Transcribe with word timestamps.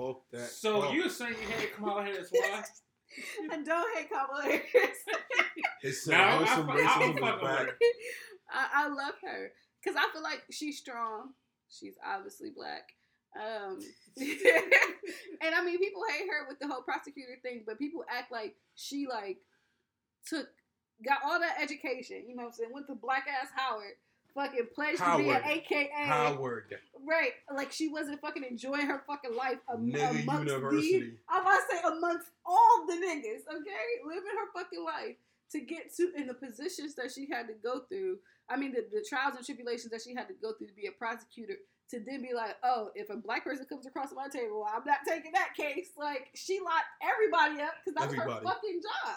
Talk 0.00 0.30
that. 0.32 0.48
So 0.48 0.82
talk. 0.82 0.94
you 0.94 1.02
were 1.04 1.08
saying 1.10 1.34
you 1.42 1.48
hate 1.48 1.74
Kamala 1.76 2.02
Harris? 2.04 2.28
Why? 2.30 2.62
I 3.52 3.56
don't 3.62 3.96
hate 3.96 4.08
Kamala 4.08 4.42
Harris. 4.42 4.64
It's 5.82 6.06
No, 6.06 6.14
some 6.14 6.20
I- 6.22 6.36
wholesome 6.36 6.70
I- 6.70 6.74
I 6.74 6.98
don't 6.98 7.08
in 7.10 7.14
the 7.16 7.20
back. 7.20 7.68
I, 8.52 8.68
I 8.74 8.88
love 8.88 9.14
her 9.22 9.52
because 9.82 9.96
I 9.98 10.12
feel 10.12 10.22
like 10.22 10.42
she's 10.50 10.78
strong. 10.78 11.30
She's 11.70 11.94
obviously 12.06 12.50
black. 12.54 12.88
Um, 13.40 13.78
and 15.40 15.54
I 15.54 15.64
mean, 15.64 15.78
people 15.78 16.02
hate 16.10 16.26
her 16.28 16.46
with 16.48 16.58
the 16.58 16.66
whole 16.68 16.82
prosecutor 16.82 17.36
thing, 17.42 17.62
but 17.66 17.78
people 17.78 18.04
act 18.10 18.32
like 18.32 18.56
she 18.74 19.06
like 19.08 19.38
took 20.26 20.48
got 21.04 21.18
all 21.24 21.38
that 21.40 21.56
education. 21.62 22.24
You 22.28 22.36
know 22.36 22.42
what 22.42 22.48
I'm 22.48 22.54
saying? 22.54 22.70
Went 22.74 22.86
to 22.88 22.94
black 22.94 23.26
ass 23.28 23.48
Howard. 23.56 23.94
Fucking 24.34 24.68
pledged 24.74 24.98
to 24.98 25.16
be 25.18 25.28
an 25.30 25.42
AKA. 25.44 25.88
Howard, 26.06 26.74
Right. 27.06 27.32
Like 27.54 27.72
she 27.72 27.88
wasn't 27.88 28.20
fucking 28.20 28.44
enjoying 28.48 28.86
her 28.86 29.02
fucking 29.06 29.34
life 29.36 29.58
am- 29.72 29.90
nigga 29.90 30.22
amongst 30.22 30.44
the 30.46 30.52
university. 30.52 31.18
I'm 31.28 31.42
about 31.42 31.56
to 31.56 31.76
say 31.76 31.80
amongst 31.84 32.28
all 32.44 32.86
the 32.86 32.94
niggas, 32.94 33.42
okay? 33.48 33.86
Living 34.06 34.30
her 34.38 34.52
fucking 34.54 34.84
life 34.84 35.16
to 35.52 35.60
get 35.60 35.94
to 35.96 36.12
in 36.16 36.26
the 36.28 36.34
positions 36.34 36.94
that 36.94 37.10
she 37.12 37.26
had 37.30 37.48
to 37.48 37.54
go 37.54 37.80
through. 37.88 38.18
I 38.48 38.56
mean, 38.56 38.72
the, 38.72 38.86
the 38.92 39.04
trials 39.08 39.34
and 39.36 39.44
tribulations 39.44 39.90
that 39.90 40.02
she 40.02 40.14
had 40.14 40.28
to 40.28 40.34
go 40.34 40.52
through 40.52 40.68
to 40.68 40.74
be 40.74 40.86
a 40.86 40.92
prosecutor. 40.92 41.54
To 41.90 41.98
then 41.98 42.22
be 42.22 42.32
like, 42.34 42.54
oh, 42.62 42.90
if 42.94 43.10
a 43.10 43.16
black 43.16 43.42
person 43.42 43.66
comes 43.66 43.84
across 43.84 44.10
my 44.14 44.28
table, 44.28 44.64
I'm 44.72 44.84
not 44.86 44.98
taking 45.08 45.32
that 45.32 45.54
case. 45.56 45.88
Like, 45.98 46.28
she 46.36 46.60
locked 46.60 46.86
everybody 47.02 47.60
up 47.62 47.74
because 47.84 47.98
that 47.98 48.06
was 48.06 48.16
her 48.16 48.40
fucking 48.44 48.80
job. 48.80 49.16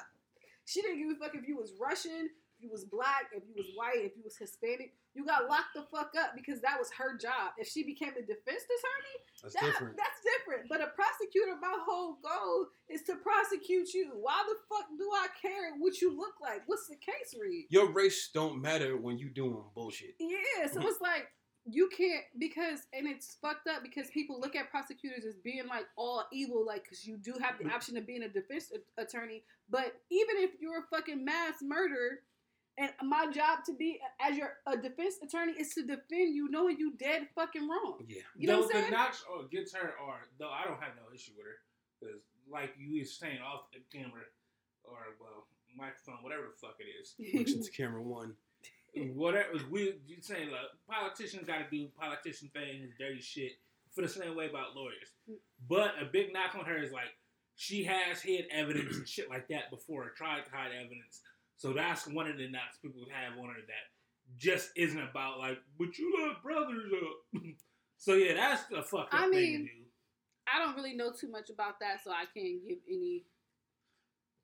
She 0.66 0.82
didn't 0.82 0.98
give 0.98 1.16
a 1.16 1.20
fuck 1.24 1.36
if 1.36 1.48
you 1.48 1.58
was 1.58 1.74
Russian, 1.80 2.30
you 2.64 2.70
was 2.72 2.86
black, 2.86 3.30
if 3.36 3.44
you 3.48 3.54
was 3.56 3.68
white, 3.76 4.00
if 4.00 4.16
you 4.16 4.24
was 4.24 4.38
Hispanic. 4.38 4.94
You 5.14 5.26
got 5.26 5.50
locked 5.50 5.76
the 5.76 5.84
fuck 5.92 6.14
up 6.18 6.34
because 6.36 6.62
that 6.62 6.80
was 6.80 6.90
her 6.98 7.18
job. 7.18 7.54
If 7.58 7.68
she 7.68 7.84
became 7.84 8.18
a 8.18 8.26
defense 8.26 8.66
attorney, 8.66 9.18
That's 9.44 9.54
that, 9.54 9.62
different. 9.62 9.98
That's 9.98 10.20
different. 10.24 10.70
But 10.70 10.82
a 10.82 10.90
prosecutor, 10.96 11.54
my 11.62 11.78
whole 11.86 12.18
goal 12.24 12.68
is 12.90 13.04
to 13.04 13.16
prosecute 13.22 13.94
you. 13.94 14.10
Why 14.16 14.42
the 14.48 14.56
fuck 14.70 14.88
do 14.98 15.06
I 15.14 15.28
care 15.40 15.76
what 15.78 16.02
you 16.02 16.18
look 16.18 16.42
like? 16.42 16.64
What's 16.66 16.88
the 16.88 16.96
case 16.96 17.36
read? 17.40 17.68
Your 17.70 17.92
race 17.92 18.30
don't 18.34 18.62
matter 18.62 18.98
when 18.98 19.20
you 19.20 19.30
doing 19.30 19.62
bullshit. 19.76 20.16
Yeah, 20.20 20.66
so 20.72 20.80
mm. 20.80 20.86
it's 20.86 21.02
like 21.02 21.28
you 21.66 21.90
can't 21.96 22.24
because 22.40 22.80
and 22.92 23.08
it's 23.08 23.38
fucked 23.42 23.68
up 23.68 23.84
because 23.84 24.10
people 24.10 24.40
look 24.40 24.56
at 24.56 24.70
prosecutors 24.70 25.24
as 25.26 25.36
being 25.36 25.68
like 25.68 25.86
all 25.98 26.26
evil, 26.32 26.66
like 26.66 26.84
because 26.84 27.06
you 27.06 27.18
do 27.18 27.34
have 27.42 27.58
the 27.58 27.66
mm. 27.66 27.74
option 27.74 27.96
of 27.98 28.06
being 28.06 28.24
a 28.24 28.30
defense 28.30 28.72
attorney. 28.98 29.44
But 29.70 29.94
even 30.12 30.38
if 30.38 30.52
you're 30.60 30.80
a 30.80 30.96
fucking 30.96 31.24
mass 31.24 31.56
murderer, 31.62 32.20
and 32.78 32.92
my 33.04 33.28
job 33.32 33.60
to 33.66 33.74
be 33.74 34.00
as 34.20 34.36
your 34.38 34.54
a 34.68 34.76
defense 34.78 35.16
attorney 35.24 35.54
is 35.54 35.74
to 35.76 35.82
defend 35.84 36.34
you, 36.36 36.50
knowing 36.50 36.78
you 36.78 36.94
dead 36.98 37.28
fucking 37.36 37.68
wrong. 37.68 38.00
Yeah. 38.08 38.22
You 38.36 38.48
know 38.48 38.62
though 38.62 38.68
what 38.68 38.76
I'm 38.76 38.82
saying? 38.82 38.92
the 38.92 38.98
notch 38.98 39.16
or 39.32 39.44
gets 39.52 39.74
her, 39.76 39.94
or 40.06 40.16
though 40.40 40.50
I 40.50 40.64
don't 40.66 40.82
have 40.82 40.94
no 40.96 41.14
issue 41.14 41.32
with 41.38 41.46
her, 41.46 41.58
because 42.00 42.22
like 42.52 42.74
you 42.78 43.00
was 43.00 43.14
saying 43.14 43.40
off 43.46 43.66
the 43.72 43.80
camera, 43.96 44.22
or 44.84 44.98
well 45.20 45.46
microphone, 45.76 46.24
whatever 46.24 46.44
the 46.44 46.58
fuck 46.68 46.76
it 46.80 46.90
is, 47.02 47.16
Looks 47.34 47.54
into 47.54 47.72
camera 47.72 48.02
one. 48.02 48.34
whatever 49.14 49.50
we 49.70 49.96
you 50.08 50.18
saying 50.22 50.50
like 50.52 50.62
politicians 50.90 51.46
got 51.46 51.60
to 51.60 51.66
do 51.72 51.88
politician 52.00 52.50
things, 52.54 52.90
dirty 53.00 53.22
shit. 53.22 53.54
For 53.94 54.02
the 54.02 54.08
same 54.10 54.36
way 54.36 54.50
about 54.50 54.76
lawyers, 54.76 55.14
but 55.70 55.94
a 56.02 56.06
big 56.06 56.34
knock 56.34 56.56
on 56.58 56.66
her 56.66 56.82
is 56.82 56.92
like 56.92 57.14
she 57.56 57.84
has 57.84 58.22
hid 58.22 58.46
evidence 58.52 58.98
and 58.98 59.08
shit 59.08 59.30
like 59.30 59.48
that 59.50 59.70
before, 59.70 60.06
or 60.06 60.10
tried 60.10 60.44
to 60.46 60.52
hide 60.52 60.72
evidence. 60.74 61.22
So 61.58 61.74
that's 61.74 62.08
one 62.08 62.28
of 62.28 62.38
the 62.38 62.50
knocks 62.50 62.78
people 62.82 63.02
have 63.12 63.38
on 63.38 63.48
her 63.48 63.62
that 63.68 64.38
just 64.38 64.72
isn't 64.76 65.00
about 65.00 65.40
like, 65.40 65.60
but 65.78 65.98
you 65.98 66.14
love 66.20 66.42
brothers 66.44 66.92
up. 66.94 67.42
so 67.98 68.16
yeah, 68.16 68.34
that's 68.34 68.66
the 68.66 68.82
fucking 68.82 69.08
up 69.12 69.14
I 69.14 69.30
thing 69.30 69.32
mean, 69.32 69.60
to 69.60 69.66
do. 69.66 69.84
I 70.54 70.60
don't 70.60 70.76
really 70.76 70.96
know 70.96 71.12
too 71.12 71.30
much 71.30 71.50
about 71.50 71.80
that, 71.80 72.04
so 72.04 72.12
I 72.12 72.26
can't 72.34 72.68
give 72.68 72.80
any. 72.88 73.24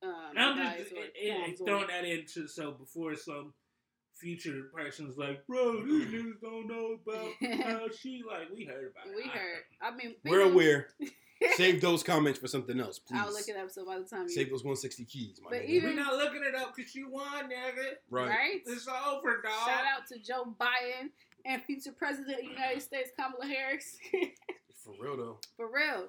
Um, 0.01 0.31
I'm 0.37 0.57
advice 0.59 0.77
just 0.79 0.91
or 0.93 1.03
it, 1.03 1.13
it, 1.15 1.35
qualms 1.35 1.61
on 1.61 1.67
throwing 1.67 1.87
that 1.87 2.05
into 2.05 2.47
so 2.47 2.71
before 2.71 3.15
some 3.15 3.53
future 4.15 4.69
person's 4.73 5.17
like, 5.17 5.45
bro, 5.47 5.83
these 5.85 6.05
niggas 6.13 6.41
don't 6.41 6.67
know 6.67 6.97
about 7.05 7.63
how 7.63 7.87
she 7.89 8.21
like. 8.27 8.47
We 8.53 8.65
heard 8.65 8.91
about 8.91 9.07
it. 9.07 9.15
We 9.15 9.23
I 9.23 9.37
heard. 9.37 9.63
I 9.81 9.95
mean, 9.95 10.15
We're 10.23 10.41
aware. 10.41 10.87
Save 11.55 11.81
those 11.81 12.03
comments 12.03 12.39
for 12.39 12.47
something 12.47 12.79
else, 12.79 12.99
please. 12.99 13.19
I'll 13.21 13.31
look 13.31 13.47
it 13.47 13.55
up. 13.55 13.69
So 13.71 13.85
by 13.85 13.97
the 13.99 14.05
time 14.05 14.23
you 14.23 14.29
Save 14.29 14.49
those 14.49 14.63
160 14.63 15.05
keys, 15.05 15.39
my 15.43 15.49
But 15.51 15.61
nigga. 15.61 15.65
even- 15.69 15.89
We're 15.91 16.03
not 16.03 16.15
looking 16.15 16.43
it 16.43 16.55
up 16.55 16.75
because 16.75 16.93
you 16.95 17.09
won, 17.09 17.45
nigga. 17.45 17.95
right. 18.09 18.29
right, 18.29 18.61
It's 18.65 18.87
over, 18.87 19.41
dog. 19.41 19.51
shout 19.65 19.83
out 19.85 20.07
to 20.11 20.19
Joe 20.19 20.55
Biden 20.59 21.09
and 21.45 21.61
future 21.63 21.91
president 21.91 22.39
of 22.39 22.45
the 22.45 22.51
United 22.51 22.81
States 22.81 23.11
Kamala 23.17 23.45
Harris. 23.45 23.97
For 24.83 24.93
real 24.99 25.17
though. 25.17 25.37
For 25.55 25.67
real, 25.71 26.07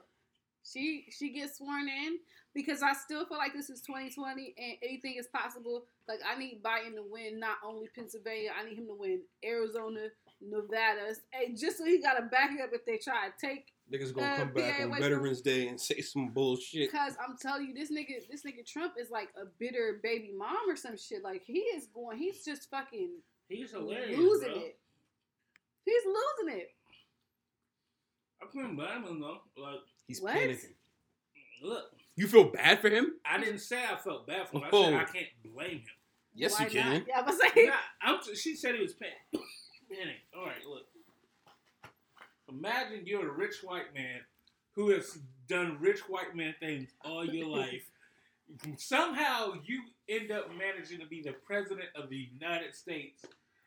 she 0.65 1.07
she 1.11 1.31
gets 1.33 1.59
sworn 1.59 1.89
in 1.89 2.19
because 2.55 2.83
I 2.83 2.93
still 2.95 3.25
feel 3.27 3.39
like 3.39 3.53
this 3.53 3.71
is 3.71 3.81
2020 3.83 4.55
and 4.59 4.73
anything 4.83 5.15
is 5.19 5.27
possible. 5.29 5.85
Like 6.09 6.21
I 6.29 6.39
need 6.39 6.63
Biden 6.63 6.95
to 6.97 7.03
win 7.09 7.39
not 7.39 7.59
only 7.65 7.89
Pennsylvania, 7.95 8.51
I 8.59 8.65
need 8.69 8.79
him 8.79 8.87
to 8.87 8.95
win 8.95 9.21
Arizona, 9.45 10.09
Nevada, 10.41 11.15
and 11.35 11.57
just 11.59 11.79
so 11.79 11.85
he 11.85 12.01
got 12.01 12.15
to 12.15 12.23
back 12.23 12.51
it 12.53 12.61
up 12.61 12.71
if 12.73 12.85
they 12.87 12.97
try 12.99 13.29
to 13.29 13.47
take 13.47 13.67
Niggas 13.93 14.15
gonna 14.15 14.27
Uh, 14.33 14.37
come 14.37 14.53
back 14.53 14.81
on 14.81 14.93
Veterans 15.01 15.41
Day 15.41 15.67
and 15.69 15.81
say 15.81 16.01
some 16.01 16.29
bullshit. 16.29 16.91
Because 16.93 17.15
I'm 17.21 17.37
telling 17.37 17.67
you, 17.69 17.75
this 17.75 17.91
nigga, 17.91 18.27
this 18.31 18.43
nigga 18.45 18.65
Trump 18.65 18.95
is 19.01 19.11
like 19.11 19.31
a 19.37 19.47
bitter 19.59 19.99
baby 20.03 20.33
mom 20.37 20.69
or 20.69 20.77
some 20.77 20.97
shit. 20.97 21.25
Like 21.25 21.43
he 21.45 21.59
is 21.59 21.87
going, 21.89 22.17
he's 22.19 22.45
just 22.45 22.71
fucking 22.71 23.11
He's 23.49 23.73
hilarious, 23.73 24.17
losing 24.17 24.53
bro. 24.53 24.61
it. 24.61 24.79
He's 25.85 26.03
losing 26.07 26.61
it. 26.61 26.75
I 28.43 28.47
couldn't 28.47 28.77
blame 28.77 29.03
him 29.05 29.21
though. 29.21 29.41
Like, 29.57 29.81
He's 30.07 30.21
What? 30.21 30.35
panicking. 30.37 30.75
look, 31.63 31.93
You 32.17 32.29
feel 32.29 32.45
bad 32.45 32.81
for 32.81 32.91
him? 32.91 33.15
I 33.25 33.39
didn't 33.39 33.59
say 33.61 33.83
I 33.85 33.97
felt 33.97 34.27
bad 34.27 34.49
for 34.49 34.59
him. 34.59 34.65
I 34.65 34.69
Oh. 34.73 34.85
said 34.85 34.95
I 34.95 35.05
can't 35.05 35.29
blame 35.43 35.79
him. 35.79 35.85
Yes, 36.33 36.59
Why 36.59 36.67
you 36.67 36.71
can. 36.71 36.93
Not? 36.95 37.09
Yeah, 37.09 37.21
I'm 37.27 37.37
saying. 37.53 37.69
Nah, 37.69 37.75
I'm, 38.03 38.21
she 38.37 38.55
said 38.55 38.77
he 38.77 38.83
was 38.83 38.95
paying. 38.95 39.13
Panic. 39.91 40.17
All 40.37 40.47
right, 40.47 40.65
look. 40.65 40.87
Imagine 42.51 43.07
you're 43.07 43.29
a 43.29 43.33
rich 43.33 43.57
white 43.63 43.95
man 43.95 44.21
who 44.75 44.91
has 44.91 45.19
done 45.49 45.79
rich 45.81 46.01
white 46.09 46.35
man 46.35 46.55
things 46.61 46.91
all 47.05 47.25
your 47.25 47.49
life. 47.59 47.85
Somehow 48.77 49.53
you 49.65 49.83
end 50.09 50.31
up 50.33 50.49
managing 50.57 50.99
to 51.01 51.07
be 51.07 51.23
the 51.23 51.35
president 51.47 51.89
of 51.95 52.11
the 52.11 52.17
United 52.17 52.75
States 52.75 53.25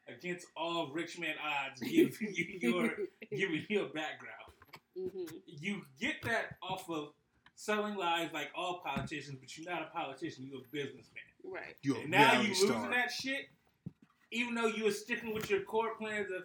against 0.07 0.47
all 0.57 0.91
rich 0.93 1.17
man 1.19 1.35
odds, 1.41 1.79
giving 1.89 2.11
you 2.33 2.59
your 2.61 2.91
giving 3.31 3.65
you 3.69 3.81
a 3.83 3.85
background. 3.85 4.51
hmm 4.97 5.23
You 5.47 5.83
get 5.99 6.15
that 6.23 6.55
off 6.61 6.89
of 6.89 7.09
selling 7.55 7.95
lies 7.95 8.29
like 8.33 8.49
all 8.55 8.81
politicians, 8.85 9.37
but 9.39 9.57
you're 9.57 9.71
not 9.71 9.83
a 9.83 9.85
politician. 9.97 10.45
You're 10.51 10.61
a 10.61 10.71
businessman. 10.71 11.23
Right. 11.45 11.75
You're 11.81 11.99
And 12.01 12.09
now 12.11 12.33
you're 12.41 12.49
losing 12.49 12.67
star. 12.69 12.89
that 12.91 13.11
shit, 13.11 13.45
even 14.31 14.53
though 14.55 14.67
you 14.67 14.83
were 14.85 14.91
sticking 14.91 15.33
with 15.33 15.49
your 15.49 15.61
core 15.61 15.95
plans 15.97 16.27
of, 16.31 16.43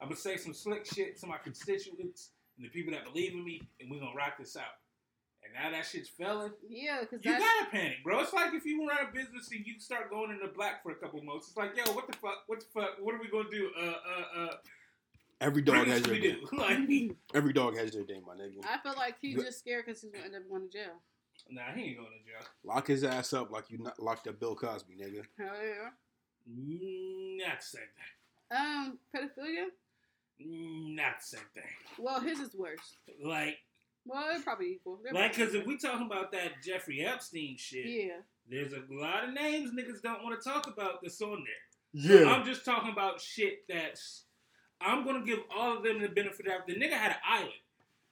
I'm 0.00 0.08
gonna 0.08 0.16
say 0.16 0.36
some 0.36 0.54
slick 0.54 0.86
shit 0.86 1.18
to 1.20 1.26
my 1.26 1.38
constituents 1.38 2.30
and 2.56 2.64
the 2.64 2.70
people 2.70 2.92
that 2.92 3.04
believe 3.04 3.32
in 3.32 3.44
me, 3.44 3.62
and 3.80 3.90
we're 3.90 4.00
gonna 4.00 4.14
rock 4.14 4.38
this 4.38 4.56
out. 4.56 4.64
And 5.44 5.52
now 5.54 5.70
that 5.76 5.86
shit's 5.86 6.08
failing. 6.08 6.52
Yeah, 6.68 7.00
because 7.02 7.24
You 7.24 7.32
that's 7.32 7.44
gotta 7.44 7.70
panic, 7.70 7.96
bro. 8.04 8.20
It's 8.20 8.32
like 8.32 8.52
if 8.54 8.64
you 8.64 8.86
run 8.88 8.98
a 9.08 9.12
business 9.12 9.50
and 9.52 9.64
you 9.66 9.78
start 9.80 10.10
going 10.10 10.30
into 10.32 10.48
black 10.48 10.82
for 10.82 10.92
a 10.92 10.96
couple 10.96 11.22
months. 11.22 11.48
It's 11.48 11.56
like, 11.56 11.76
yo, 11.76 11.84
what 11.92 12.06
the 12.06 12.16
fuck? 12.18 12.42
What 12.46 12.60
the 12.60 12.66
fuck? 12.74 12.96
What 13.00 13.14
are 13.14 13.20
we 13.20 13.28
gonna 13.28 13.48
do? 13.50 13.70
Uh, 13.80 13.84
uh, 13.84 14.40
uh. 14.42 14.54
Every 15.40 15.62
dog 15.62 15.86
has 15.86 16.02
their 16.02 16.14
we 16.14 16.20
day. 16.20 16.32
do? 16.32 16.48
Like, 16.58 17.16
Every 17.34 17.52
dog 17.52 17.76
has 17.76 17.92
their 17.92 18.02
day, 18.04 18.20
my 18.26 18.34
nigga. 18.34 18.58
I 18.64 18.78
feel 18.82 18.94
like 18.96 19.14
he's 19.20 19.40
just 19.40 19.60
scared 19.60 19.86
because 19.86 20.02
he's 20.02 20.10
gonna 20.10 20.24
end 20.24 20.34
up 20.34 20.42
going 20.50 20.68
to 20.68 20.72
jail. 20.72 20.94
nah, 21.48 21.70
he 21.74 21.82
ain't 21.90 21.98
going 21.98 22.10
to 22.10 22.24
jail. 22.28 22.44
Lock 22.64 22.88
his 22.88 23.04
ass 23.04 23.32
up 23.32 23.50
like 23.52 23.70
you 23.70 23.78
not 23.78 24.02
locked 24.02 24.26
up 24.26 24.40
Bill 24.40 24.56
Cosby, 24.56 24.94
nigga. 25.00 25.22
Hell 25.38 25.54
yeah. 25.64 25.90
Mm, 26.50 27.38
Not 27.38 27.60
the 27.60 27.64
same 27.64 27.82
thing. 27.94 28.58
Um, 28.58 28.98
pedophilia. 29.14 29.66
Mm, 30.44 30.94
Not 30.96 31.14
the 31.20 31.36
same 31.36 31.46
thing. 31.54 31.62
Well, 31.98 32.20
his 32.20 32.38
is 32.40 32.54
worse. 32.54 32.96
Like, 33.24 33.58
Well, 34.04 34.24
they're 34.30 34.42
probably 34.42 34.72
equal. 34.72 35.00
They're 35.02 35.12
like, 35.12 35.36
cause 35.36 35.54
if 35.54 35.66
we 35.66 35.76
talking 35.78 36.06
about 36.06 36.32
that 36.32 36.62
Jeffrey 36.64 37.04
Epstein 37.04 37.56
shit, 37.58 37.86
yeah, 37.86 38.20
there's 38.48 38.72
a 38.72 38.82
lot 38.90 39.24
of 39.28 39.34
names 39.34 39.70
niggas 39.72 40.00
don't 40.02 40.22
want 40.22 40.40
to 40.40 40.48
talk 40.48 40.66
about 40.66 41.02
that's 41.02 41.20
on 41.20 41.44
there. 41.44 42.20
Yeah. 42.22 42.30
I'm 42.30 42.44
just 42.44 42.64
talking 42.64 42.92
about 42.92 43.20
shit 43.20 43.64
that's. 43.68 44.24
I'm 44.80 45.04
gonna 45.04 45.24
give 45.24 45.40
all 45.54 45.76
of 45.76 45.82
them 45.82 46.00
the 46.00 46.08
benefit 46.08 46.46
of 46.46 46.66
the 46.66 46.74
The 46.74 46.80
nigga 46.80 46.92
had 46.92 47.10
an 47.12 47.16
island. 47.28 47.52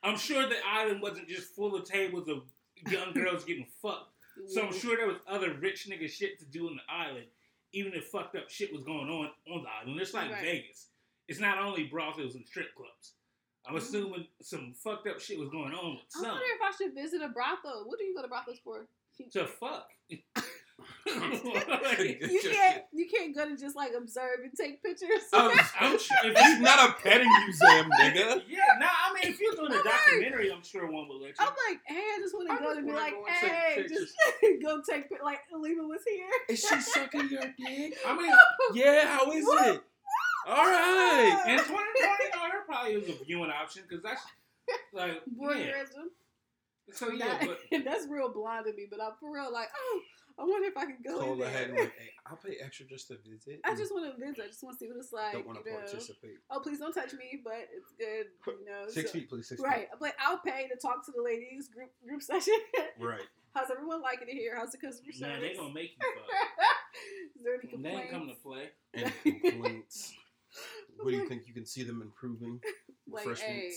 I'm 0.03 0.17
sure 0.17 0.49
the 0.49 0.57
island 0.69 1.01
wasn't 1.01 1.29
just 1.29 1.55
full 1.55 1.75
of 1.77 1.85
tables 1.85 2.29
of 2.29 2.43
young 2.91 3.13
girls 3.15 3.45
getting 3.45 3.67
fucked. 3.81 4.13
So 4.49 4.63
I'm 4.67 4.73
sure 4.73 4.97
there 4.97 5.07
was 5.07 5.17
other 5.29 5.55
rich 5.55 5.89
nigga 5.91 6.11
shit 6.11 6.39
to 6.41 6.45
do 6.45 6.67
on 6.69 6.77
the 6.77 6.93
island, 6.93 7.27
even 7.73 7.95
if 7.95 8.07
fucked 8.09 8.37
up 8.37 8.51
shit 8.51 8.73
was 8.73 8.83
going 8.83 9.09
on 9.09 9.31
on 9.51 9.63
the 9.63 9.69
island. 9.81 10.01
It's 10.01 10.13
like 10.13 10.31
Right. 10.31 10.43
Vegas. 10.43 10.89
It's 11.29 11.41
not 11.41 11.59
only 11.59 11.85
brothels 11.85 12.35
and 12.37 12.47
strip 12.47 12.75
clubs. 12.77 13.15
I'm 13.67 13.75
Mhm. 13.75 13.79
assuming 13.79 14.29
some 14.43 14.75
fucked 14.75 15.09
up 15.09 15.21
shit 15.21 15.39
was 15.41 15.49
going 15.49 15.73
on 15.75 15.97
with 15.97 16.05
I 16.17 16.21
some. 16.21 16.29
wonder 16.31 16.45
if 16.47 16.63
I 16.63 16.71
should 16.77 16.95
visit 16.95 17.21
a 17.23 17.29
brothel. 17.29 17.85
What 17.87 17.99
do 17.99 18.05
you 18.05 18.15
go 18.15 18.23
to 18.23 18.29
brothels 18.29 18.59
for? 18.63 18.87
To 19.33 19.47
fuck. 19.47 19.89
You 21.89 22.41
can't 22.43 22.83
you 22.93 23.09
can't 23.09 23.35
go 23.35 23.49
to 23.49 23.57
just 23.57 23.75
like 23.77 23.93
observe 23.97 24.41
and 24.45 24.53
take 24.59 24.83
pictures. 24.83 25.23
Um, 25.33 25.51
I'm 25.81 25.99
sure 25.99 26.17
if 26.25 26.33
It's 26.37 26.41
you, 26.49 26.59
not 26.61 26.91
a 26.91 26.93
petting 27.03 27.29
museum, 27.45 27.91
nigga. 27.99 28.43
yeah, 28.47 28.59
nah. 28.79 28.87
I 28.87 29.15
mean, 29.15 29.33
if 29.33 29.41
you're 29.41 29.55
doing 29.55 29.73
a 29.73 29.77
I'm 29.77 29.85
like- 29.85 29.95
documentary, 30.05 30.53
I'm 30.53 30.63
sure 30.63 30.85
one 30.91 31.09
will 31.09 31.21
let 31.21 31.29
you. 31.31 31.35
I'm 31.39 31.47
like, 31.49 31.81
hey, 31.87 31.97
I 31.97 32.19
just 32.21 32.35
want 32.35 32.51
to 32.51 32.57
go 32.63 32.71
and 32.73 32.87
be 32.87 32.93
like, 32.93 33.15
go 33.15 33.25
and 33.27 33.37
take 33.41 33.51
hey, 33.53 33.87
just 33.89 34.15
go 34.63 34.81
take 34.89 35.09
pic- 35.09 35.23
like 35.25 35.41
Alima 35.55 35.85
was 35.85 36.03
here. 36.07 36.29
Is 36.49 36.61
she 36.61 36.81
sucking 36.81 37.31
your 37.31 37.41
dick? 37.59 37.99
I 38.07 38.15
mean, 38.17 38.33
Yeah, 38.75 39.07
how 39.17 39.31
is 39.33 39.47
it? 39.49 39.83
All 40.47 40.55
right. 40.55 41.33
Ah. 41.45 41.51
in 41.51 41.59
2020, 41.59 41.75
no, 41.75 42.41
there 42.51 42.63
probably 42.67 42.93
is 42.95 43.09
a 43.21 43.25
viewing 43.25 43.51
option 43.51 43.83
because 43.89 44.03
that's 44.03 44.23
like, 44.93 45.21
yeah. 45.27 45.47
Voyeurism. 45.49 46.07
So 46.93 47.11
yeah, 47.11 47.39
That- 47.39 47.47
but 47.71 47.85
that's 47.85 48.07
real 48.09 48.29
blind 48.33 48.67
to 48.67 48.73
me, 48.73 48.87
but 48.91 49.01
I'm 49.03 49.13
for 49.21 49.33
real 49.35 49.53
like, 49.53 49.69
oh, 49.77 50.01
I 50.39 50.45
wonder 50.45 50.69
if 50.69 50.77
I 50.77 50.85
can 50.85 50.99
go 51.05 51.19
Call 51.19 51.33
in 51.33 51.39
there. 51.41 51.49
ahead 51.49 51.71
and 51.71 51.79
like, 51.79 51.93
hey, 51.99 52.11
I'll 52.27 52.37
pay 52.37 52.57
extra 52.63 52.87
just 52.87 53.09
to 53.09 53.17
visit. 53.27 53.59
I 53.65 53.75
just 53.75 53.91
want 53.93 54.05
to 54.07 54.21
visit. 54.25 54.45
I 54.45 54.47
just 54.49 54.63
want 54.63 54.79
to 54.79 54.85
see 54.85 54.89
what 54.89 54.99
it's 54.99 55.13
like. 55.13 55.33
don't 55.33 55.47
want 55.47 55.65
to 55.65 55.69
you 55.69 55.75
know. 55.75 55.83
participate. 55.83 56.39
Oh, 56.51 56.61
please 56.61 56.79
don't 56.79 56.93
touch 56.93 57.13
me, 57.15 57.41
but 57.43 57.67
it's 57.75 57.91
good. 57.99 58.27
You 58.47 58.67
know, 58.71 58.87
Six 58.89 59.11
so- 59.11 59.19
feet, 59.19 59.29
please. 59.31 59.49
Six 59.49 59.61
Right. 59.61 59.89
I'm 59.93 59.99
like, 60.01 60.15
I'll 60.25 60.39
pay 60.39 60.69
to 60.69 60.77
talk 60.77 61.05
to 61.07 61.13
the 61.17 61.23
ladies 61.23 61.69
group 61.69 61.91
group 62.07 62.23
session. 62.31 62.55
Right. 63.01 63.23
How's 63.55 63.71
everyone 63.71 64.03
liking 64.03 64.29
it 64.29 64.35
here? 64.35 64.55
How's 64.57 64.71
the 64.73 64.79
customer 64.79 65.11
service? 65.11 65.21
man, 65.23 65.41
they 65.41 65.55
gonna 65.55 65.73
make 65.75 65.93
you 65.99 66.07
fuck. 66.15 66.29
Is 67.37 67.43
there 67.43 67.55
any 67.55 67.67
complaints? 67.69 67.97
They 67.99 68.03
ain't 68.03 68.11
coming 68.11 68.29
to 68.29 68.41
play. 68.43 68.71
Any 68.95 69.41
complaints? 69.51 70.13
What 71.03 71.11
do 71.11 71.17
you 71.17 71.29
think 71.29 71.43
you 71.47 71.55
can 71.55 71.67
see 71.67 71.83
them 71.83 72.03
improving? 72.03 72.61
Like, 73.09 73.39
hey, 73.39 73.71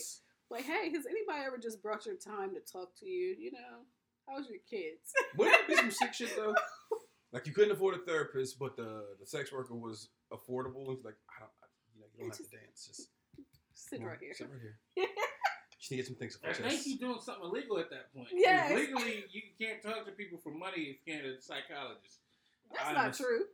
like, 0.50 0.64
hey, 0.64 0.90
has 0.90 1.06
anybody 1.06 1.46
ever 1.46 1.56
just 1.56 1.80
brought 1.80 2.04
your 2.04 2.16
time 2.16 2.52
to 2.54 2.60
talk 2.60 2.88
to 2.98 3.06
you? 3.06 3.36
You 3.38 3.52
know, 3.52 3.86
how's 4.28 4.48
your 4.48 4.58
kids? 4.68 5.12
Wouldn't 5.36 5.56
that 5.56 5.68
be 5.68 5.76
some 5.76 5.90
sick 5.92 6.12
shit 6.14 6.34
though? 6.34 6.52
Like 7.32 7.46
you 7.46 7.52
couldn't 7.52 7.70
afford 7.70 7.94
a 7.94 7.98
therapist, 7.98 8.58
but 8.58 8.76
the 8.76 9.06
the 9.20 9.26
sex 9.26 9.52
worker 9.52 9.76
was 9.76 10.08
affordable. 10.32 10.88
And 10.88 10.98
like, 11.04 11.14
I 11.30 11.46
don't, 11.46 11.54
I, 11.62 11.66
you 11.94 12.00
know, 12.00 12.06
you 12.12 12.20
don't 12.24 12.28
have 12.30 12.38
to 12.38 12.56
dance. 12.56 12.88
Just 12.88 13.08
Sit 13.72 13.98
come 13.98 14.06
on, 14.06 14.10
right 14.10 14.18
here. 14.20 14.34
Sit 14.34 14.48
right 14.50 14.60
here. 14.60 15.06
Just 15.78 15.90
need 15.92 15.96
to 15.98 16.02
get 16.02 16.06
some 16.08 16.16
things 16.16 16.36
off 16.36 16.44
I 16.44 16.48
my 16.48 16.68
think 16.68 16.70
chest. 16.72 16.86
you 16.88 16.98
doing 16.98 17.20
something 17.22 17.44
illegal 17.44 17.78
at 17.78 17.88
that 17.90 18.12
point. 18.12 18.28
Yes. 18.34 18.74
Legally, 18.74 19.24
you 19.30 19.42
can't 19.58 19.80
talk 19.80 20.04
to 20.04 20.12
people 20.12 20.38
for 20.42 20.50
money 20.50 20.82
if 20.90 20.96
you 21.06 21.12
can't 21.14 21.24
a 21.24 21.40
psychologist. 21.40 22.18
That's 22.72 22.84
I 22.88 22.92
not 22.92 23.04
understand. 23.06 23.28
true. 23.28 23.44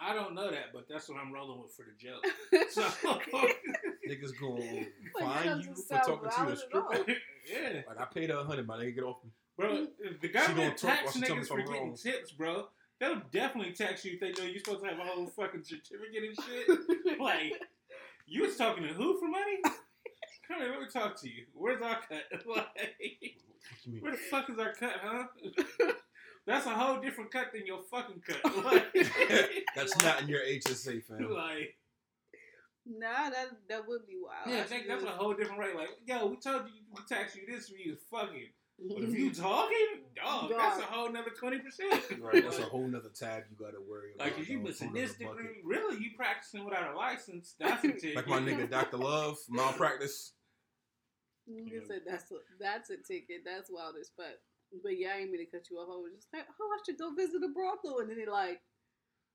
I 0.00 0.14
don't 0.14 0.34
know 0.34 0.50
that, 0.50 0.72
but 0.72 0.86
that's 0.88 1.08
what 1.08 1.18
I'm 1.18 1.32
rolling 1.32 1.60
with 1.62 1.72
for 1.72 1.84
the 1.84 1.96
joke. 1.98 2.24
So, 2.70 2.82
Niggas 4.08 4.32
gonna 4.40 4.86
find 5.18 5.64
you 5.64 5.74
for 5.74 5.94
talking 5.94 6.18
to 6.18 6.26
a 6.26 6.30
valid 6.30 6.58
at 6.58 6.74
all. 6.74 6.92
stripper. 6.92 7.12
yeah, 7.50 7.80
Like 7.88 8.00
I 8.00 8.04
paid 8.12 8.30
her 8.30 8.36
a 8.36 8.44
hundred, 8.44 8.66
my 8.66 8.78
nigga, 8.78 8.94
get 8.94 9.04
off 9.04 9.16
me. 9.24 9.30
bro. 9.56 9.68
Mm. 9.70 9.86
If 10.00 10.20
the 10.20 10.28
gonna 10.28 10.46
government 10.46 10.76
talk 10.78 10.90
tax 10.98 11.12
she 11.14 11.20
tell 11.22 11.36
me 11.36 11.42
niggas 11.42 11.48
for 11.48 11.56
getting 11.58 11.72
wrong. 11.88 11.96
tips, 11.96 12.30
bro. 12.32 12.68
They'll 13.00 13.22
definitely 13.30 13.72
tax 13.72 14.04
you 14.04 14.12
if 14.14 14.20
they 14.20 14.30
know 14.42 14.48
you're 14.48 14.58
supposed 14.60 14.82
to 14.82 14.88
have 14.90 14.98
a 14.98 15.02
whole 15.04 15.26
fucking 15.26 15.64
certificate 15.64 16.22
and 16.24 16.36
shit. 16.46 17.20
like, 17.20 17.52
you 18.26 18.42
was 18.42 18.56
talking 18.56 18.84
to 18.84 18.92
who 18.94 19.18
for 19.18 19.28
money? 19.28 19.58
Come 20.48 20.60
here, 20.60 20.70
let 20.70 20.80
me 20.80 20.86
talk 20.92 21.20
to 21.20 21.28
you. 21.28 21.44
Where's 21.54 21.82
our 21.82 21.96
cut? 22.08 22.22
like, 22.32 22.46
What 22.46 22.66
you 23.84 23.92
mean? 23.92 24.02
where 24.02 24.12
the 24.12 24.18
fuck 24.18 24.48
is 24.48 24.58
our 24.58 24.72
cut, 24.72 24.94
huh? 25.02 25.24
That's 26.46 26.66
a 26.66 26.70
whole 26.70 27.00
different 27.00 27.32
cut 27.32 27.52
than 27.52 27.66
your 27.66 27.82
fucking 27.90 28.22
cut. 28.26 28.56
Like, 28.64 29.66
That's 29.74 30.00
not 30.02 30.22
in 30.22 30.28
your 30.28 30.40
HSA, 30.40 31.02
fam. 31.04 31.30
like 31.32 31.76
nah, 32.86 33.30
that 33.30 33.48
that 33.68 33.86
would 33.88 34.06
be 34.06 34.16
wild. 34.22 34.54
yeah, 34.54 34.62
I 34.62 34.64
think 34.64 34.86
that's 34.86 35.04
a 35.04 35.08
whole 35.08 35.34
different 35.34 35.60
rate. 35.60 35.74
Like, 35.76 35.90
yo, 36.06 36.26
we 36.26 36.36
told 36.36 36.66
you 36.66 36.80
we 36.94 37.02
tax 37.08 37.34
you 37.34 37.42
this 37.48 37.68
for 37.68 37.76
you 37.76 37.96
fucking. 38.10 38.48
But 38.78 39.02
if 39.04 39.14
you 39.18 39.32
talking, 39.34 40.04
dog, 40.14 40.50
that's 40.56 40.78
a 40.80 40.84
whole 40.84 41.10
nother 41.10 41.30
twenty 41.30 41.58
percent. 41.58 42.02
Right, 42.20 42.42
that's 42.42 42.58
a 42.58 42.62
whole 42.62 42.86
nother 42.86 43.10
tab 43.18 43.44
you 43.50 43.56
gotta 43.58 43.78
worry 43.88 44.12
about. 44.14 44.26
Like 44.26 44.38
if 44.38 44.48
you 44.48 44.58
dog. 44.58 44.66
missing 44.66 44.92
this 44.92 45.14
degree, 45.14 45.62
really 45.64 45.96
you 46.02 46.10
practicing 46.16 46.64
without 46.64 46.94
a 46.94 46.96
license, 46.96 47.54
that's 47.58 47.82
a 47.84 47.92
ticket. 47.92 48.16
Like 48.16 48.28
my 48.28 48.38
nigga 48.38 48.70
Dr. 48.70 48.98
Love, 48.98 49.36
malpractice. 49.48 50.32
Nigga 51.50 51.86
said 51.86 52.00
that's 52.06 52.30
a, 52.32 52.36
that's 52.60 52.90
a 52.90 52.96
ticket. 52.96 53.42
That's 53.44 53.70
wild 53.70 53.94
as 54.00 54.10
fuck. 54.16 54.34
But 54.82 54.98
yeah, 54.98 55.12
I 55.14 55.18
ain't 55.20 55.30
mean 55.30 55.44
to 55.44 55.50
cut 55.50 55.68
you 55.70 55.78
off. 55.78 55.88
I 55.88 55.96
was 55.96 56.12
just 56.14 56.28
like, 56.32 56.44
oh, 56.60 56.70
I 56.74 56.78
should 56.84 56.98
go 56.98 57.14
visit 57.14 57.42
a 57.42 57.48
brothel, 57.48 58.00
and 58.00 58.10
then 58.10 58.18
he 58.18 58.26
like, 58.26 58.60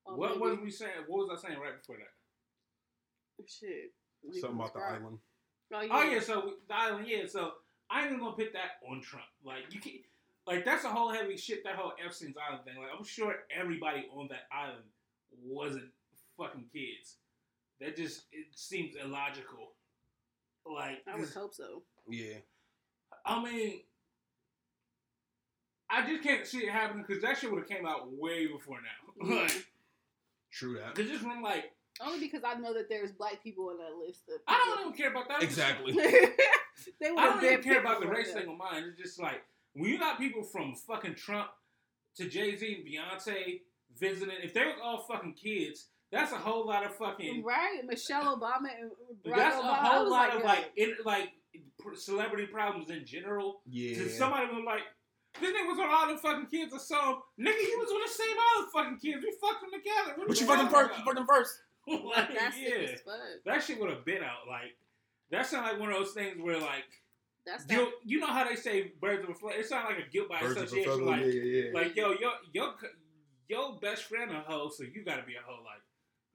oh, 0.06 0.16
What 0.16 0.30
maybe- 0.38 0.40
was 0.40 0.58
we 0.60 0.70
saying? 0.70 1.04
What 1.06 1.26
was 1.28 1.38
I 1.44 1.48
saying 1.48 1.58
right 1.60 1.78
before 1.80 1.96
that? 1.96 2.12
Shit. 3.48 3.92
Something 4.40 4.60
about 4.60 4.72
the 4.74 4.80
island. 4.80 5.18
Oh 5.74 5.80
yeah. 5.80 5.88
Oh 5.90 6.02
yeah, 6.02 6.20
so 6.20 6.52
the 6.68 6.74
island, 6.74 7.06
yeah. 7.08 7.26
So 7.26 7.52
I 7.90 8.02
ain't 8.02 8.08
even 8.12 8.20
gonna 8.20 8.36
put 8.36 8.52
that 8.52 8.78
on 8.88 9.00
Trump. 9.00 9.24
Like 9.44 9.64
you 9.70 9.80
can't. 9.80 9.96
like 10.46 10.64
that's 10.64 10.84
a 10.84 10.88
whole 10.90 11.10
heavy 11.10 11.36
shit. 11.36 11.64
That 11.64 11.74
whole 11.76 11.92
Epstein's 12.04 12.36
Island 12.36 12.64
thing. 12.64 12.76
Like 12.76 12.90
I'm 12.96 13.04
sure 13.04 13.34
everybody 13.50 14.06
on 14.14 14.28
that 14.28 14.46
island 14.52 14.84
wasn't 15.42 15.90
fucking 16.36 16.66
kids. 16.72 17.16
That 17.80 17.96
just 17.96 18.24
it 18.30 18.46
seems 18.54 18.94
illogical. 19.02 19.72
Like 20.72 21.02
I 21.08 21.14
would 21.16 21.24
'cause- 21.24 21.34
hope 21.34 21.54
so. 21.54 21.82
Yeah. 22.06 22.36
I 23.26 23.42
mean, 23.42 23.80
I 25.92 26.06
just 26.06 26.22
can't 26.22 26.46
see 26.46 26.58
it 26.58 26.70
happening 26.70 27.04
because 27.06 27.22
that 27.22 27.38
shit 27.38 27.50
would 27.50 27.60
have 27.60 27.68
came 27.68 27.86
out 27.86 28.12
way 28.12 28.46
before 28.46 28.78
now. 28.78 29.26
Yeah. 29.28 29.42
like, 29.42 29.66
True 30.50 30.78
that. 30.78 30.94
cause 30.94 31.06
just 31.06 31.22
from 31.22 31.42
like, 31.42 31.72
Only 32.00 32.18
because 32.18 32.42
I 32.44 32.54
know 32.54 32.74
that 32.74 32.88
there's 32.88 33.12
black 33.12 33.42
people 33.42 33.68
on 33.68 33.78
that 33.78 33.96
list. 34.04 34.22
Of 34.28 34.40
I 34.48 34.58
don't 34.66 34.86
even 34.86 34.92
care 34.98 35.10
about 35.10 35.28
that. 35.28 35.42
Exactly. 35.42 35.92
they 37.00 37.08
I 37.08 37.26
don't 37.26 37.44
even 37.44 37.62
care 37.62 37.80
about 37.80 38.00
the 38.00 38.08
race 38.08 38.34
like 38.34 38.44
thing 38.44 38.50
on 38.50 38.58
mine. 38.58 38.84
It's 38.88 39.00
just 39.00 39.20
like 39.20 39.42
when 39.74 39.90
you 39.90 39.98
got 39.98 40.18
people 40.18 40.42
from 40.42 40.74
fucking 40.74 41.14
Trump 41.14 41.48
to 42.16 42.28
Jay 42.28 42.56
Z 42.56 42.74
and 42.74 42.86
Beyonce 42.86 43.60
visiting. 43.98 44.36
If 44.42 44.54
they 44.54 44.64
were 44.64 44.74
all 44.82 45.04
fucking 45.08 45.34
kids, 45.34 45.86
that's 46.10 46.32
a 46.32 46.36
whole 46.36 46.66
lot 46.66 46.84
of 46.84 46.94
fucking. 46.96 47.42
Right, 47.42 47.80
Michelle 47.86 48.36
Obama 48.36 48.68
and 48.80 48.90
Barack 49.24 49.36
That's 49.36 49.56
a 49.56 49.60
Obama. 49.60 49.70
I 49.70 49.86
whole 49.86 50.10
lot 50.10 50.28
like, 50.28 50.34
of 50.34 50.40
yo, 50.40 50.46
like, 50.46 50.72
in, 50.76 50.94
like 51.04 51.28
celebrity 51.94 52.46
problems 52.46 52.90
in 52.90 53.06
general. 53.06 53.62
Yeah. 53.66 53.96
To 53.96 54.08
somebody 54.10 54.46
was 54.46 54.64
like, 54.66 54.82
this 55.40 55.50
nigga 55.50 55.66
was 55.66 55.78
on 55.78 55.88
all 55.88 56.06
them 56.08 56.18
fucking 56.18 56.46
kids 56.46 56.72
or 56.72 56.78
so. 56.78 57.22
Nigga, 57.40 57.60
you 57.60 57.78
was 57.78 57.90
on 57.90 58.00
the 58.04 58.12
same 58.12 58.36
island 58.36 58.72
fucking 58.72 58.98
kids. 58.98 59.24
We 59.24 59.32
fucked 59.40 59.62
them 59.62 59.70
together. 59.72 60.12
What 60.16 60.28
But 60.28 60.40
you 60.40 60.46
fucking 60.46 60.68
first. 60.68 60.98
You 60.98 61.04
fucked 61.04 61.16
them 61.16 61.26
first. 61.26 61.60
like, 61.88 62.34
that's 62.34 62.56
sick 62.56 63.02
yeah. 63.06 63.12
That 63.44 63.62
shit 63.62 63.80
would 63.80 63.90
have 63.90 64.04
been 64.04 64.22
out. 64.22 64.46
Like, 64.48 64.76
that 65.30 65.46
sound 65.46 65.66
like 65.66 65.80
one 65.80 65.90
of 65.90 65.98
those 65.98 66.12
things 66.12 66.36
where, 66.40 66.58
like, 66.58 66.84
That's 67.44 67.64
guilt, 67.64 67.90
you 68.04 68.20
know 68.20 68.28
how 68.28 68.48
they 68.48 68.54
say 68.56 68.92
birds 69.00 69.24
of 69.24 69.30
a 69.30 69.34
feather? 69.34 69.54
It 69.58 69.66
sounds 69.66 69.86
like 69.88 70.06
a 70.06 70.10
guilt 70.10 70.28
by 70.28 70.40
Birds 70.40 70.60
association. 70.60 71.06
Like, 71.06 71.20
Yeah, 71.20 71.26
yeah, 71.26 71.62
yeah. 71.64 71.70
like, 71.74 71.96
yo, 71.96 72.10
your, 72.12 72.32
your, 72.52 72.74
your 73.48 73.78
best 73.80 74.04
friend 74.04 74.30
a 74.30 74.44
hoe, 74.46 74.70
so 74.70 74.84
you 74.84 75.02
gotta 75.04 75.22
be 75.22 75.34
a 75.34 75.42
hoe. 75.44 75.62
Like, 75.64 75.82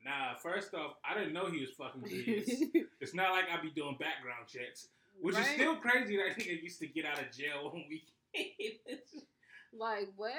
nah, 0.03 0.35
first 0.35 0.73
off, 0.73 0.95
I 1.09 1.17
didn't 1.17 1.33
know 1.33 1.50
he 1.50 1.61
was 1.61 1.69
fucking 1.77 2.01
with 2.01 2.11
kids. 2.11 2.51
it's 3.01 3.13
not 3.13 3.31
like 3.31 3.45
I 3.51 3.61
be 3.61 3.69
doing 3.69 3.95
background 4.00 4.47
checks. 4.47 4.89
Which 5.19 5.35
is 5.38 5.47
still 5.47 5.77
crazy 5.77 6.17
that 6.17 6.38
nigga 6.38 6.61
used 6.61 6.79
to 6.79 6.88
get 6.88 7.05
out 7.05 7.19
of 7.19 7.31
jail 7.31 7.71
on 7.73 7.85
weekends. 7.89 8.11
Like 9.77 10.10
what? 10.15 10.34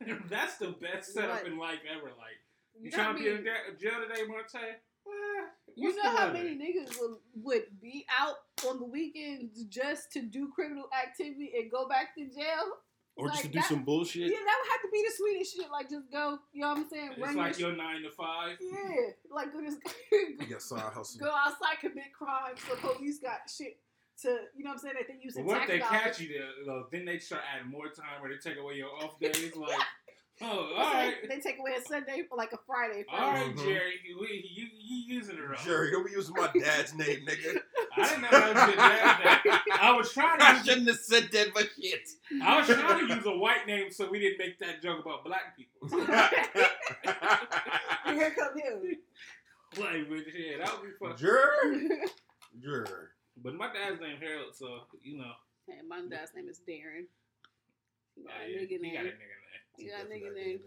That's 0.30 0.56
the 0.58 0.74
best 0.80 1.14
setup 1.14 1.42
What? 1.42 1.46
in 1.46 1.58
life 1.58 1.80
ever. 1.90 2.06
Like, 2.06 2.38
you 2.80 2.90
know 2.90 2.96
trying 2.96 3.16
to 3.16 3.22
be 3.22 3.28
in 3.28 3.44
da- 3.44 3.74
jail 3.80 4.00
today, 4.06 4.22
Marte? 4.28 4.80
Well, 5.06 5.46
You 5.76 5.94
know 5.96 6.02
how 6.10 6.26
weather? 6.28 6.32
many 6.34 6.56
niggas 6.56 6.96
would, 7.00 7.16
would 7.42 7.62
be 7.80 8.06
out 8.18 8.36
on 8.68 8.78
the 8.78 8.86
weekends 8.86 9.64
just 9.64 10.12
to 10.12 10.22
do 10.22 10.50
criminal 10.54 10.84
activity 10.92 11.52
and 11.58 11.70
go 11.70 11.86
back 11.88 12.14
to 12.16 12.24
jail? 12.24 12.64
Or 13.16 13.28
just 13.28 13.42
to 13.42 13.46
like 13.46 13.52
do 13.52 13.58
that- 13.60 13.68
some 13.68 13.84
bullshit. 13.84 14.22
Yeah, 14.22 14.38
that 14.44 14.56
would 14.60 14.70
have 14.72 14.82
to 14.82 14.88
be 14.92 15.04
the 15.06 15.12
sweetest 15.16 15.54
shit. 15.56 15.70
Like 15.70 15.88
just 15.88 16.10
go, 16.10 16.38
you 16.52 16.62
know 16.62 16.70
what 16.70 16.78
I'm 16.78 16.88
saying? 16.88 17.10
It's 17.12 17.20
Run 17.20 17.36
like 17.36 17.58
your 17.60 17.68
your 17.68 17.76
nine 17.78 18.02
to 18.02 18.10
five. 18.10 18.56
yeah, 18.60 19.10
like 19.30 19.52
go 19.52 19.60
just 19.62 19.78
You 20.10 20.46
got 20.50 20.62
side 20.62 20.82
go 21.20 21.30
outside 21.30 21.78
commit 21.80 22.12
crimes. 22.16 22.58
So 22.68 22.74
police 22.74 23.20
got 23.20 23.40
shit 23.48 23.78
to, 24.22 24.28
you 24.56 24.64
know 24.64 24.70
what 24.70 24.74
I'm 24.74 24.78
saying? 24.78 24.94
That 24.98 25.06
they 25.08 25.18
use 25.22 25.34
But 25.34 25.40
in 25.40 25.46
what 25.46 25.62
if 25.62 25.68
they 25.68 25.78
dollars. 25.78 26.00
catch 26.02 26.20
you 26.20 26.28
though, 26.66 26.86
then 26.92 27.04
they 27.04 27.18
start 27.18 27.42
adding 27.54 27.70
more 27.70 27.88
time 27.88 28.22
or 28.22 28.28
they 28.28 28.36
take 28.36 28.56
away 28.58 28.74
your 28.74 28.90
off 29.02 29.18
days. 29.20 29.52
Like, 30.36 30.50
oh, 30.50 30.74
all 30.76 30.92
right. 30.92 31.14
They, 31.22 31.28
they 31.36 31.40
take 31.40 31.60
away 31.60 31.74
a 31.78 31.82
Sunday 31.82 32.24
for 32.28 32.34
like 32.36 32.52
a 32.52 32.58
Friday. 32.66 33.04
All 33.08 33.30
right, 33.30 33.54
Mhm. 33.54 33.64
Jerry, 33.64 33.92
you, 34.04 34.18
you, 34.26 34.66
you 34.80 35.14
using 35.16 35.36
it 35.36 35.40
wrong. 35.40 35.56
Jerry, 35.64 35.92
don't 35.92 36.04
be 36.04 36.10
using 36.10 36.34
my 36.34 36.50
dad's 36.52 36.92
name, 36.92 37.24
nigga. 37.24 37.60
I 37.96 38.08
didn't 38.08 38.22
know 38.22 38.30
that 38.30 38.54
was 38.54 38.66
your 38.66 38.74
dad's 38.76 39.44
name. 39.44 39.54
I 39.80 39.92
was 39.92 40.12
trying 40.12 40.40
to 40.40 40.44
I 40.44 40.56
use, 40.56 40.64
shouldn't 40.66 40.88
have 40.88 40.98
said 40.98 41.28
that, 41.32 41.54
but 41.54 41.68
shit. 41.80 42.08
I 42.42 42.56
was 42.58 42.66
trying 42.66 43.06
to 43.08 43.14
use 43.14 43.24
a 43.26 43.30
white 43.36 43.64
name 43.68 43.92
so 43.92 44.08
we 44.10 44.18
didn't 44.18 44.38
make 44.38 44.58
that 44.58 44.82
joke 44.82 45.04
about 45.06 45.24
black 45.24 45.56
people. 45.56 45.88
And 45.92 46.08
here 48.18 48.34
come 48.36 48.58
him. 48.58 48.96
like, 49.78 50.08
but 50.08 50.24
yeah, 50.36 50.56
that 50.64 50.80
would 50.80 50.90
be 50.90 50.96
fun. 50.98 51.16
Jerry. 51.16 51.88
Jerry. 52.60 53.06
But 53.36 53.54
my 53.54 53.72
dad's 53.72 54.00
name 54.00 54.18
Harold, 54.20 54.54
so 54.54 54.86
you 55.02 55.18
know. 55.18 55.32
Hey, 55.66 55.80
my 55.86 56.00
dad's 56.08 56.32
name 56.34 56.48
is 56.48 56.60
Darren. 56.60 57.06
He 58.14 58.22
got 58.22 58.34
oh, 58.38 58.46
a 58.46 58.48
nigga 58.48 58.68
he 58.68 58.78
name. 58.78 58.94
got 58.94 59.04
a 59.04 59.08
nigga 59.08 59.38
name. 59.42 59.64
He 59.76 59.88
got 59.88 60.00
a 60.00 60.08
nigga 60.08 60.34
name. 60.34 60.60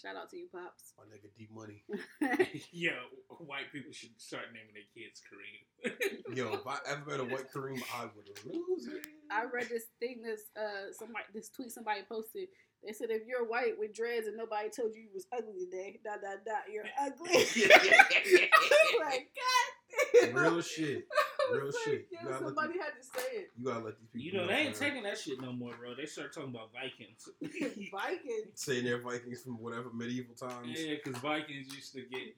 Shout 0.00 0.14
out 0.14 0.30
to 0.30 0.36
you, 0.36 0.46
pops. 0.52 0.94
My 0.96 1.02
nigga, 1.10 1.26
deep 1.36 1.50
money. 1.50 1.82
Yo, 2.70 2.92
white 3.38 3.72
people 3.72 3.92
should 3.92 4.10
start 4.16 4.44
naming 4.54 4.70
their 4.70 4.86
kids 4.94 5.20
Kareem. 5.26 6.36
Yo, 6.36 6.52
if 6.54 6.64
I 6.64 6.78
ever 6.88 7.10
met 7.10 7.18
a 7.18 7.24
white 7.24 7.50
Kareem, 7.52 7.82
I 7.92 8.04
would 8.04 8.30
lose 8.46 8.86
it. 8.86 9.06
I 9.28 9.44
read 9.52 9.68
this 9.68 9.86
thing 9.98 10.22
this 10.22 10.42
uh 10.56 10.92
somebody 10.96 11.24
this 11.34 11.48
tweet 11.48 11.72
somebody 11.72 12.02
posted. 12.08 12.46
They 12.84 12.92
said 12.92 13.10
if 13.10 13.26
you're 13.26 13.44
white 13.44 13.74
with 13.76 13.92
dreads 13.92 14.28
and 14.28 14.36
nobody 14.36 14.68
told 14.70 14.94
you 14.94 15.02
you 15.02 15.10
was 15.12 15.26
ugly 15.36 15.64
today, 15.64 15.98
dot 16.04 16.22
dot 16.22 16.46
dot, 16.46 16.70
you're 16.72 16.84
ugly. 17.00 17.30
I 17.34 18.48
was 18.70 19.00
like, 19.04 19.30
God 19.34 20.30
damn. 20.30 20.34
Real 20.36 20.62
shit. 20.62 21.08
I 21.48 21.52
was 21.52 21.60
real 21.60 21.66
like, 21.72 21.74
shit. 21.84 22.08
Yo, 22.10 22.18
You 22.20 22.28
gotta 22.28 22.44
let 22.44 22.54
somebody 22.54 22.78
had 22.78 22.92
to 23.00 23.04
say 23.04 23.28
it. 23.40 23.50
You 23.56 23.64
gotta 23.64 23.84
let 23.84 23.94
these 23.98 24.08
people. 24.12 24.26
you 24.26 24.32
know, 24.32 24.46
they 24.46 24.54
ain't 24.68 24.80
man. 24.80 24.88
taking 24.90 25.02
that 25.04 25.18
shit 25.18 25.40
no 25.40 25.52
more, 25.52 25.72
bro. 25.78 25.94
They 25.94 26.06
start 26.06 26.32
talking 26.34 26.50
about 26.50 26.70
Vikings. 26.72 27.28
Vikings. 27.90 28.52
saying 28.54 28.84
they're 28.84 29.00
Vikings 29.00 29.40
from 29.42 29.58
whatever 29.62 29.90
medieval 29.92 30.34
times. 30.34 30.68
yeah, 30.78 30.94
because 31.02 31.20
Vikings 31.20 31.74
used 31.74 31.92
to 31.94 32.02
get 32.02 32.36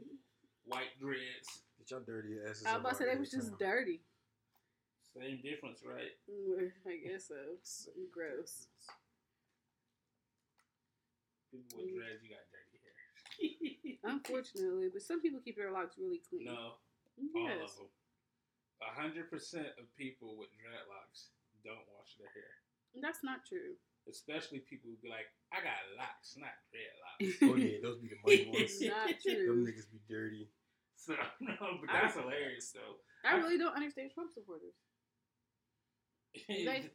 white 0.65 0.95
dreads. 1.01 1.63
Get 1.79 1.91
your 1.91 2.01
dirty 2.01 2.37
asses. 2.49 2.67
I 2.67 2.73
was 2.73 2.81
about 2.81 2.91
to 2.91 2.97
say 2.97 3.05
they 3.13 3.19
was 3.19 3.31
just 3.31 3.49
Tom. 3.49 3.57
dirty. 3.59 4.01
Same 5.19 5.41
difference, 5.43 5.83
right? 5.85 6.15
Mm, 6.31 6.71
I 6.87 7.09
guess 7.09 7.27
so. 7.29 7.35
Gross. 8.15 8.69
People 11.51 11.83
with 11.83 11.91
dreads, 11.99 12.23
you 12.23 12.31
got 12.31 12.47
dirty 12.55 12.79
hair. 12.79 12.95
Unfortunately, 14.15 14.89
but 14.93 15.03
some 15.03 15.21
people 15.21 15.41
keep 15.45 15.57
their 15.57 15.73
locks 15.73 15.97
really 15.99 16.23
clean. 16.31 16.45
no, 16.45 16.53
all 16.55 16.69
of 16.69 17.59
Yes. 17.59 17.75
them. 17.75 17.87
A 19.01 19.09
hundred 19.09 19.31
percent 19.33 19.73
of 19.81 19.89
people 19.97 20.37
with 20.37 20.53
dreadlocks 20.53 21.33
don't 21.65 21.89
wash 21.97 22.21
their 22.21 22.29
hair. 22.37 22.53
That's 23.01 23.25
not 23.25 23.49
true. 23.49 23.81
Especially 24.09 24.61
people 24.69 24.91
who 24.93 24.97
be 25.01 25.09
like, 25.09 25.25
I 25.53 25.65
got 25.65 25.81
locks, 25.97 26.37
not 26.37 26.53
dreadlocks. 26.69 27.49
Oh 27.49 27.57
yeah, 27.57 27.81
those 27.83 27.97
be 27.97 28.13
the 28.13 28.21
money 28.21 28.53
ones. 28.53 28.77
Not 28.83 29.09
true. 29.25 29.47
Them 29.49 29.65
niggas 29.65 29.89
be 29.91 30.01
dirty. 30.05 30.49
So 30.97 31.15
no, 31.41 31.57
but 31.81 31.89
that's 31.91 32.13
hilarious 32.15 32.73
though. 32.77 33.01
I 33.25 33.37
really 33.37 33.57
don't 33.57 33.75
understand 33.75 34.11
Trump 34.13 34.33
supporters. 34.35 34.77
They- 36.49 36.91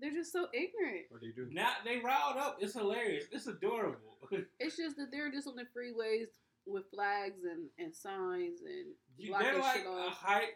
They're 0.00 0.12
just 0.14 0.32
so 0.32 0.46
ignorant. 0.54 1.06
What 1.10 1.20
they 1.22 1.34
do? 1.34 1.48
now 1.50 1.72
they 1.84 1.98
riled 1.98 2.36
up. 2.38 2.58
It's 2.60 2.74
hilarious. 2.74 3.24
It's 3.32 3.46
adorable. 3.48 4.16
It's 4.60 4.76
just 4.76 4.96
that 4.96 5.10
they're 5.10 5.30
just 5.32 5.46
on 5.48 5.56
the 5.56 5.66
freeways 5.74 6.28
with 6.66 6.84
flags 6.94 7.42
and, 7.44 7.66
and 7.78 7.92
signs 7.94 8.60
and 8.62 8.94
You- 9.18 9.30
blocking 9.30 9.48
They're 9.54 9.58
like 9.60 9.76
shit 9.78 9.86
a 9.86 9.90
off. 9.90 10.14
hype 10.22 10.54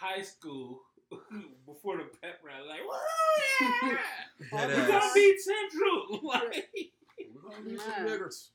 high 0.00 0.22
school 0.22 0.80
before 1.66 1.96
the 1.98 2.04
pep 2.22 2.40
rally. 2.44 2.68
Like, 2.68 2.80
woo, 2.80 3.88
yeah! 3.90 4.66
We're 4.66 4.86
gonna 4.88 5.10
beat 5.14 5.38
Central. 5.40 6.20
Like, 6.24 6.68
We're 7.34 7.50
gonna 7.50 7.70
get 7.70 7.80
some 7.80 8.06
niggers. 8.06 8.48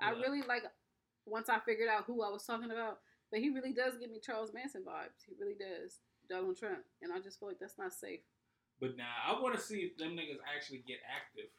I 0.00 0.12
Yeah. 0.12 0.20
really 0.20 0.42
like 0.42 0.62
once 1.26 1.48
I 1.48 1.58
figured 1.60 1.88
out 1.88 2.04
who 2.06 2.22
I 2.22 2.30
was 2.30 2.44
talking 2.44 2.70
about, 2.70 2.98
but 3.30 3.40
he 3.40 3.50
really 3.50 3.72
does 3.72 3.94
give 4.00 4.10
me 4.10 4.18
Charles 4.20 4.52
Manson 4.54 4.82
vibes. 4.82 5.24
He 5.26 5.34
really 5.38 5.54
does. 5.58 5.98
Donald 6.28 6.58
Trump. 6.58 6.80
And 7.02 7.12
I 7.12 7.20
just 7.20 7.38
feel 7.38 7.48
like 7.48 7.58
that's 7.58 7.78
not 7.78 7.92
safe. 7.92 8.20
but 8.80 8.96
now 8.96 9.10
I 9.26 9.40
want 9.40 9.54
to 9.54 9.60
see 9.60 9.80
if 9.80 9.96
them 9.96 10.10
niggas 10.16 10.38
actually 10.54 10.82
get 10.86 10.98
active. 11.08 11.50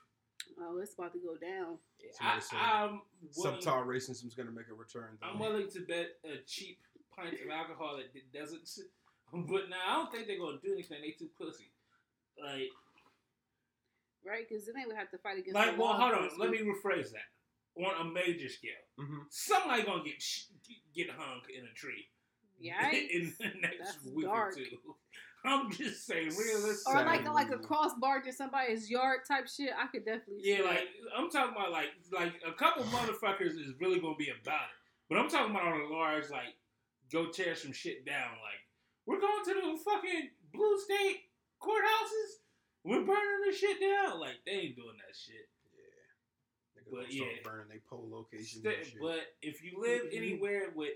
Oh, 0.60 0.80
it's 0.80 0.94
about 0.96 1.14
to 1.14 1.20
go 1.20 1.36
down. 1.38 1.78
I, 2.22 2.40
Somebody 2.40 2.42
said 2.42 2.60
I'm 2.60 3.02
willing, 3.36 3.62
Subtile 3.62 3.86
racism's 3.86 4.34
gonna 4.36 4.52
make 4.52 4.70
a 4.72 4.74
return. 4.74 5.18
though. 5.22 5.28
I'm 5.28 5.40
willing 5.40 5.70
to 5.72 5.82
bet 5.82 6.18
a 6.26 6.38
cheap 6.48 6.80
pint 7.22 7.36
of 7.44 7.50
alcohol 7.52 7.98
that 7.98 8.10
doesn't. 8.34 8.62
s- 8.64 8.80
But 9.34 9.70
now 9.70 9.78
I 9.88 9.94
don't 9.96 10.12
think 10.12 10.28
they're 10.28 10.40
gonna 10.40 10.58
do 10.64 10.74
anything. 10.74 11.02
They 11.02 11.12
too 11.12 11.30
pussy. 11.38 11.72
Like, 12.42 12.70
Right? 14.26 14.46
Because 14.48 14.66
then 14.66 14.76
they 14.76 14.86
would 14.86 14.98
have 14.98 15.10
to 15.12 15.18
fight 15.18 15.38
against 15.40 15.56
like, 15.56 15.76
the 15.76 15.82
well, 15.82 15.94
hold 15.94 16.14
on. 16.14 16.22
Let 16.38 16.50
enforcement. 16.50 16.52
me 16.52 16.74
rephrase 16.74 17.12
that. 17.12 17.30
On 17.86 18.08
a 18.08 18.12
major 18.12 18.50
scale, 18.50 18.72
Mhm. 19.00 19.26
somebody 19.30 19.84
gonna 19.84 20.04
get 20.04 20.22
sh- 20.22 20.48
get 20.94 21.10
hung 21.12 21.42
in 21.56 21.66
a 21.66 21.74
tree. 21.74 22.10
Yikes. 22.62 23.10
in 23.12 23.34
the 23.40 23.60
next 23.62 23.78
That's 24.02 24.06
week 24.14 24.26
dark. 24.26 24.52
or 24.54 24.56
two. 24.58 24.96
I'm 25.46 25.72
just 25.72 26.06
saying, 26.06 26.32
realistic. 26.36 26.86
Or 26.94 26.96
like 27.06 27.24
Sad. 27.24 27.32
like 27.34 27.52
a 27.52 27.58
cross 27.60 27.94
barge 27.98 28.26
in 28.28 28.34
somebody's 28.34 28.90
yard 28.90 29.22
type 29.26 29.48
shit. 29.48 29.70
I 29.78 29.88
could 29.88 30.04
definitely 30.04 30.44
see 30.44 30.50
Yeah, 30.52 30.64
that. 30.64 30.66
like 30.66 30.90
I'm 31.16 31.30
talking 31.30 31.56
about 31.56 31.72
like 31.72 31.92
like 32.12 32.34
a 32.46 32.52
couple 32.52 32.84
motherfuckers 32.86 33.52
is 33.58 33.74
really 33.80 34.02
gonna 34.02 34.18
be 34.18 34.30
about 34.32 34.64
it. 34.64 34.76
But 35.08 35.20
I'm 35.20 35.30
talking 35.30 35.52
about 35.56 35.66
on 35.68 35.80
a 35.82 35.86
large 35.88 36.30
like 36.30 36.56
go 37.12 37.28
tear 37.32 37.56
some 37.56 37.74
shit 37.74 38.06
down. 38.06 38.32
Like 38.42 38.62
we're 39.06 39.20
going 39.20 39.44
to 39.46 39.54
the 39.54 39.78
fucking 39.84 40.30
blue 40.54 40.80
state 40.80 41.22
courthouses. 41.62 42.40
We're 42.84 43.02
burning 43.06 43.42
this 43.46 43.58
shit 43.60 43.80
down. 43.80 44.20
Like 44.20 44.36
they 44.46 44.52
ain't 44.54 44.76
doing 44.76 44.98
that 44.98 45.16
shit. 45.16 45.50
Yeah. 45.74 46.82
Niggas 46.82 46.92
But 46.92 47.02
gonna 47.02 47.12
start 47.12 47.32
yeah. 47.36 47.42
burning 47.44 47.68
they 47.70 47.82
poll 47.90 48.08
locations 48.12 48.62
Sta- 48.62 48.70
and 48.78 48.86
shit. 48.86 49.02
But 49.02 49.36
if 49.42 49.64
you 49.64 49.80
live 49.82 50.04
Mhm. 50.12 50.18
anywhere 50.18 50.72
with 50.76 50.94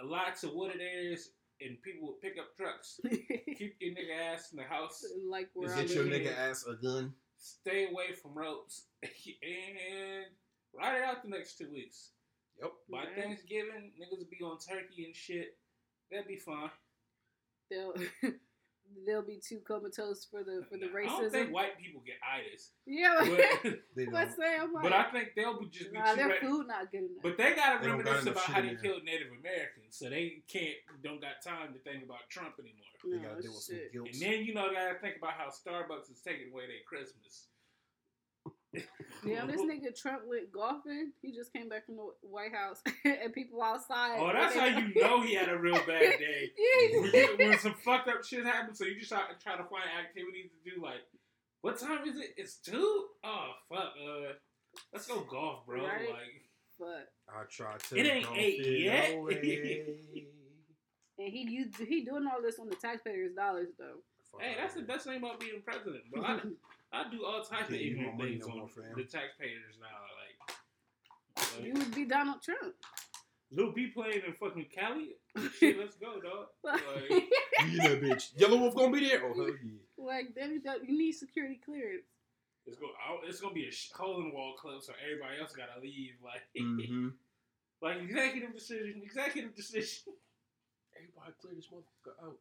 a 0.00 0.04
lots 0.04 0.44
of 0.44 0.52
wooded 0.54 0.80
areas 0.80 1.30
and 1.60 1.80
people 1.82 2.08
with 2.08 2.20
pickup 2.20 2.56
trucks, 2.56 3.00
keep 3.08 3.76
your 3.80 3.94
nigga 3.94 4.16
ass 4.32 4.52
in 4.52 4.58
the 4.58 4.64
house. 4.64 5.04
like 5.28 5.50
where 5.54 5.68
Is 5.70 5.76
I 5.76 5.80
it 5.82 5.90
your 5.90 6.04
nigga 6.04 6.36
ass 6.36 6.64
a 6.66 6.74
gun? 6.74 7.14
Stay 7.40 7.86
away 7.88 8.12
from 8.12 8.34
ropes 8.34 8.86
and 9.02 10.26
ride 10.72 10.96
it 10.98 11.02
out 11.04 11.22
the 11.22 11.28
next 11.28 11.56
two 11.58 11.70
weeks. 11.72 12.10
Yep. 12.60 12.72
By 12.90 12.98
Right. 12.98 13.14
Thanksgiving, 13.16 13.92
niggas 14.00 14.28
be 14.30 14.42
on 14.44 14.58
turkey 14.58 15.04
and 15.04 15.14
shit. 15.14 15.56
That'd 16.10 16.26
be 16.26 16.36
fine. 16.36 16.70
They'll 17.70 17.94
they'll 19.06 19.20
be 19.22 19.38
too 19.46 19.60
comatose 19.68 20.24
for 20.24 20.42
the 20.42 20.64
for 20.70 20.78
the 20.78 20.86
Nah, 20.88 20.98
I 20.98 21.04
don't 21.06 21.30
think 21.30 21.50
racism. 21.50 21.52
white 21.52 21.76
people 21.78 22.00
get 22.06 22.16
itis, 22.24 22.72
Yeah, 22.86 23.20
but, 23.20 23.78
They 23.94 24.06
let's 24.06 24.34
don't. 24.34 24.40
say 24.46 24.56
I'm 24.58 24.72
like, 24.72 24.82
but 24.82 24.92
I 24.94 25.10
think 25.12 25.28
they'll 25.36 25.60
be 25.60 25.66
just 25.68 25.92
be 25.92 25.98
nah, 25.98 26.10
too 26.12 26.16
their 26.16 26.28
ready. 26.28 26.46
food 26.46 26.66
not 26.66 26.90
good 26.90 27.04
enough. 27.04 27.22
But 27.22 27.36
they 27.36 27.54
gotta 27.54 27.82
They 27.84 27.88
don't 27.92 27.98
got 28.02 28.06
reminisce 28.24 28.32
about 28.32 28.44
how 28.48 28.60
they 28.62 28.76
killed 28.80 29.04
Native 29.04 29.28
Americans, 29.38 29.92
so 29.92 30.08
they 30.08 30.40
can't 30.48 30.74
don't 31.04 31.20
got 31.20 31.44
time 31.44 31.74
to 31.74 31.78
think 31.80 32.02
about 32.02 32.24
Trump 32.30 32.54
anymore. 32.58 32.88
They 33.04 33.20
no, 33.22 33.28
gotta 33.28 33.42
deal 33.42 33.52
with 33.52 33.62
some 33.68 33.76
guilt. 33.92 34.08
And 34.10 34.20
then 34.22 34.44
you 34.48 34.54
know 34.54 34.68
they 34.70 34.74
gotta 34.80 34.98
think 34.98 35.16
about 35.20 35.34
how 35.36 35.52
Starbucks 35.52 36.10
is 36.10 36.20
taking 36.24 36.50
away 36.50 36.64
their 36.66 36.82
Christmas. 36.88 37.48
Yeah, 39.24 39.46
this 39.46 39.60
nigga 39.62 39.98
Trump 40.00 40.22
went 40.26 40.52
golfing. 40.52 41.12
He 41.22 41.32
just 41.32 41.52
came 41.52 41.68
back 41.68 41.86
from 41.86 41.96
the 41.96 42.08
White 42.22 42.54
House, 42.54 42.82
and 43.04 43.32
people 43.32 43.62
outside. 43.62 44.18
Oh, 44.20 44.30
that's 44.32 44.54
how 44.54 44.66
you 44.66 44.92
know 45.00 45.22
he 45.22 45.34
had 45.34 45.48
a 45.48 45.58
real 45.58 45.78
bad 45.86 46.18
day. 46.18 46.50
Yeah, 46.56 47.00
when, 47.00 47.12
you- 47.12 47.48
when 47.50 47.58
some 47.58 47.74
fucked 47.84 48.08
up 48.08 48.24
shit 48.24 48.44
happens, 48.44 48.78
so 48.78 48.84
you 48.84 48.96
just 48.98 49.10
try, 49.10 49.22
try 49.42 49.56
to 49.56 49.64
find 49.64 49.84
activities 50.00 50.50
to 50.64 50.70
do. 50.74 50.82
Like, 50.82 51.00
what 51.62 51.78
time 51.78 52.06
is 52.06 52.18
it? 52.18 52.34
It's 52.36 52.56
two. 52.56 53.06
Oh 53.24 53.50
fuck. 53.68 53.92
Uh, 54.02 54.32
let's 54.92 55.06
go 55.06 55.20
golf, 55.20 55.66
bro. 55.66 55.84
Right. 55.86 56.08
Like, 56.10 56.44
but 56.78 57.08
I 57.28 57.42
tried 57.50 57.80
to. 57.80 57.96
It 57.96 58.06
ain't 58.06 58.28
eight 58.36 58.62
fit 58.62 58.80
yet. 58.80 59.10
and 61.18 61.32
he 61.32 61.46
you, 61.50 61.66
he 61.86 62.04
doing 62.04 62.24
all 62.32 62.40
this 62.42 62.58
on 62.60 62.68
the 62.68 62.76
taxpayers' 62.76 63.34
dollars 63.34 63.68
though. 63.78 63.96
Fuck 64.30 64.42
hey, 64.42 64.54
that's 64.60 64.74
the 64.74 64.82
best 64.82 65.06
thing 65.06 65.16
about 65.18 65.40
being 65.40 65.62
president, 65.64 66.02
bro. 66.12 66.22
I, 66.22 66.38
I 66.92 67.04
do 67.10 67.24
all 67.24 67.42
types 67.42 67.62
of 67.64 67.68
Can't 67.70 67.80
ignorant 67.82 68.20
things 68.20 68.46
no 68.46 68.52
on 68.52 68.58
more, 68.60 68.68
fam. 68.68 68.84
the 68.96 69.04
taxpayers 69.04 69.76
now. 69.80 71.46
Like, 71.56 71.64
you 71.66 71.72
would 71.74 71.94
be 71.94 72.04
Donald 72.06 72.42
Trump. 72.42 72.74
Lil 73.50 73.72
B 73.72 73.86
playing 73.88 74.22
in 74.26 74.32
fucking 74.34 74.66
Cali. 74.74 75.10
Shit, 75.58 75.78
let's 75.78 75.96
go, 75.96 76.20
dog. 76.20 76.46
Like. 76.64 77.24
You 77.70 77.78
that 77.78 78.00
bitch. 78.00 78.30
Yellow 78.38 78.56
Wolf 78.58 78.76
gonna 78.76 78.92
be 78.92 79.08
there. 79.08 79.20
Oh 79.24 79.34
hell 79.34 79.48
yeah. 79.48 79.78
like 79.98 80.26
then 80.36 80.62
you, 80.86 80.96
need 80.96 81.10
security 81.12 81.58
clearance. 81.64 82.06
it's 82.66 82.78
gonna, 82.78 82.92
it's 83.26 83.40
gonna 83.40 83.52
be 83.52 83.66
a 83.66 83.72
sh- 83.72 83.90
hole 83.92 84.20
in 84.20 84.28
the 84.28 84.34
wall 84.34 84.54
club, 84.54 84.80
so 84.80 84.92
everybody 85.04 85.40
else 85.40 85.52
gotta 85.56 85.80
leave. 85.82 86.12
Like, 86.22 86.42
Mm-hmm. 86.56 87.08
like 87.82 87.96
executive 88.00 88.54
decision, 88.54 89.02
executive 89.02 89.56
decision. 89.56 90.14
Everybody 90.96 91.32
clear 91.42 91.54
this 91.56 91.66
motherfucker 91.66 92.14
out. 92.24 92.36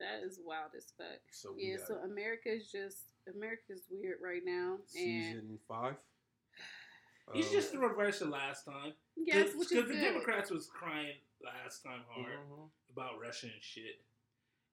That 0.00 0.22
is 0.24 0.38
wild 0.44 0.70
as 0.76 0.92
fuck. 0.96 1.18
So 1.32 1.54
Yeah, 1.58 1.76
got 1.76 1.86
so 1.88 1.94
America's 2.04 2.70
just 2.70 2.98
America's 3.34 3.82
weird 3.90 4.18
right 4.22 4.42
now, 4.44 4.74
and 4.74 4.88
season 4.88 5.58
five. 5.68 5.96
It's 7.34 7.48
Uh, 7.48 7.52
just 7.52 7.72
the 7.72 7.78
reverse 7.78 8.20
of 8.22 8.28
last 8.30 8.64
time. 8.64 8.94
yes, 9.16 9.50
Because 9.52 9.88
the. 9.88 9.94
Democrats 10.00 10.50
was 10.50 10.66
crying 10.66 11.16
last 11.44 11.82
time 11.82 12.02
hard 12.08 12.38
mhm. 12.48 12.70
about 12.90 13.20
Russia 13.20 13.48
and 13.52 13.62
shit. 13.62 14.00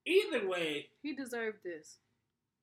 Either 0.06 0.48
way, 0.48 0.90
He 1.02 1.14
deserved 1.16 1.64
this. 1.64 1.98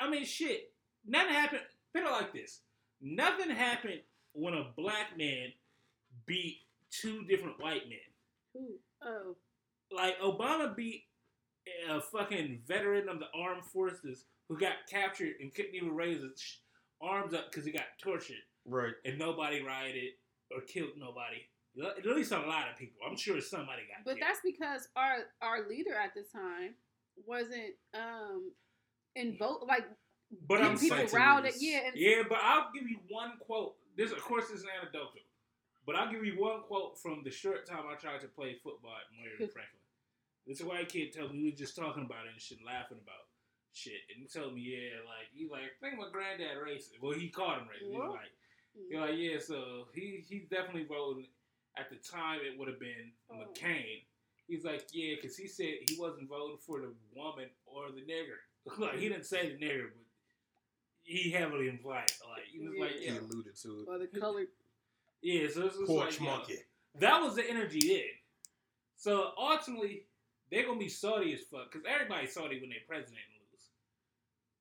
I 0.00 0.08
mean, 0.08 0.24
shit. 0.24 0.72
Nothing 1.04 1.34
happened. 1.34 1.62
Put 1.92 2.04
it 2.04 2.10
like 2.10 2.32
this: 2.32 2.60
nothing 3.02 3.50
happened 3.50 4.00
when 4.32 4.54
a 4.54 4.72
black 4.76 5.18
man 5.18 5.52
beat 6.24 6.62
two 6.90 7.24
different 7.24 7.60
white 7.60 7.86
men. 7.88 7.98
Who? 8.54 8.78
Oh, 9.02 9.36
Like 9.90 10.18
Obama 10.20 10.74
beat 10.74 11.04
a 11.90 12.00
fucking 12.00 12.60
veteran 12.66 13.08
of 13.08 13.18
the 13.18 13.26
armed 13.34 13.64
forces 13.64 14.24
who 14.48 14.58
got 14.58 14.74
captured 14.90 15.34
and 15.40 15.54
couldn't 15.54 15.74
even 15.74 15.94
raise 15.94 16.22
his 16.22 16.58
arms 17.00 17.34
up 17.34 17.50
because 17.50 17.64
he 17.64 17.72
got 17.72 17.84
tortured, 18.02 18.36
Right. 18.66 18.94
and 19.04 19.18
nobody 19.18 19.62
rioted 19.62 20.12
or 20.54 20.60
killed 20.62 20.90
nobody. 20.98 21.38
At 21.82 22.04
least 22.04 22.32
a 22.32 22.38
lot 22.40 22.70
of 22.70 22.76
people. 22.76 22.98
I'm 23.08 23.16
sure 23.16 23.40
somebody 23.40 23.82
got 23.88 24.04
but 24.04 24.16
killed. 24.16 24.28
that's 24.28 24.40
because 24.44 24.88
our 24.94 25.16
our 25.40 25.66
leader 25.68 25.94
at 25.94 26.12
the 26.14 26.22
time 26.22 26.74
wasn't 27.26 27.74
um 27.94 28.52
in 29.16 29.36
vote 29.38 29.64
like 29.66 29.84
But 30.48 30.56
getting 30.58 30.72
I'm 30.72 30.78
people 30.78 30.96
saying, 30.98 31.08
citing 31.08 31.26
riled. 31.26 31.44
this. 31.46 31.62
Yeah, 31.62 31.80
and 31.86 31.96
yeah, 31.96 32.22
but 32.28 32.38
I'll 32.42 32.70
give 32.74 32.88
you 32.88 32.98
one 33.08 33.32
quote 33.40 33.74
this, 33.96 34.10
of 34.12 34.20
course, 34.22 34.48
this 34.48 34.60
is 34.60 34.66
anecdotal, 34.80 35.10
but 35.86 35.96
I'll 35.96 36.10
give 36.10 36.24
you 36.24 36.34
one 36.40 36.60
quote 36.62 36.98
from 36.98 37.22
the 37.24 37.30
short 37.30 37.66
time 37.66 37.84
I 37.90 37.94
tried 37.96 38.20
to 38.22 38.28
play 38.28 38.54
football 38.62 38.92
at 38.92 39.08
Moyer 39.16 39.36
Franklin. 39.52 39.81
This 40.46 40.60
is 40.60 40.66
white 40.66 40.88
kid 40.88 41.14
told 41.14 41.32
me 41.32 41.38
we 41.42 41.50
were 41.50 41.56
just 41.56 41.76
talking 41.76 42.04
about 42.04 42.26
it 42.26 42.32
and 42.32 42.40
shit, 42.40 42.58
laughing 42.66 42.98
about 43.02 43.26
shit, 43.72 44.02
and 44.10 44.18
he 44.20 44.26
told 44.26 44.54
me, 44.54 44.60
yeah, 44.62 44.98
like 45.06 45.30
he 45.32 45.48
like, 45.50 45.62
I 45.62 45.88
think 45.88 45.98
my 46.00 46.10
granddad 46.10 46.58
racist. 46.58 46.98
Well, 47.00 47.12
he 47.18 47.28
called 47.28 47.58
him 47.58 47.68
racist. 47.70 47.86
He 47.88 47.96
was 47.96 48.00
What? 48.00 48.10
like, 48.10 48.32
he 48.90 48.98
like, 48.98 49.14
yeah, 49.16 49.38
so 49.40 49.86
he 49.94 50.24
he 50.28 50.46
definitely 50.50 50.84
voting. 50.84 51.26
At 51.78 51.88
the 51.88 51.96
time, 51.96 52.40
it 52.44 52.58
would 52.58 52.68
have 52.68 52.78
been 52.80 53.12
Oh. 53.30 53.34
McCain. 53.48 54.02
He's 54.46 54.62
like, 54.64 54.84
yeah, 54.92 55.14
because 55.14 55.36
he 55.38 55.46
said 55.48 55.74
he 55.88 55.96
wasn't 55.98 56.28
voting 56.28 56.58
for 56.66 56.80
the 56.80 56.92
woman 57.16 57.48
or 57.64 57.86
the 57.90 58.02
nigger. 58.02 58.42
like 58.78 58.98
he 58.98 59.08
didn't 59.08 59.24
say 59.24 59.48
the 59.56 59.64
nigger, 59.64 59.86
but 59.94 60.04
he 61.04 61.30
heavily 61.30 61.68
implied. 61.68 62.10
Like 62.28 62.44
he 62.52 62.58
was 62.60 62.74
like, 62.78 62.98
He 62.98 63.08
alluded 63.08 63.56
to 63.62 63.68
it. 63.80 63.88
Or 63.88 63.98
the 63.98 64.06
colored. 64.20 64.48
yeah. 65.22 65.48
So 65.48 65.66
it's 65.66 65.76
just 65.76 65.86
Porch 65.86 66.20
like, 66.20 66.20
yo, 66.20 66.24
monkey. 66.36 66.58
that 66.98 67.22
was 67.22 67.36
the 67.36 67.48
energy 67.48 67.80
then. 67.80 68.02
So 68.96 69.30
ultimately, 69.38 70.04
they're 70.52 70.66
gonna 70.66 70.78
be 70.78 70.88
salty 70.88 71.32
as 71.34 71.40
fuck 71.50 71.72
because 71.72 71.86
everybody's 71.88 72.32
salty 72.34 72.60
when 72.60 72.68
their 72.70 72.84
president 72.86 73.24
lose, 73.40 73.64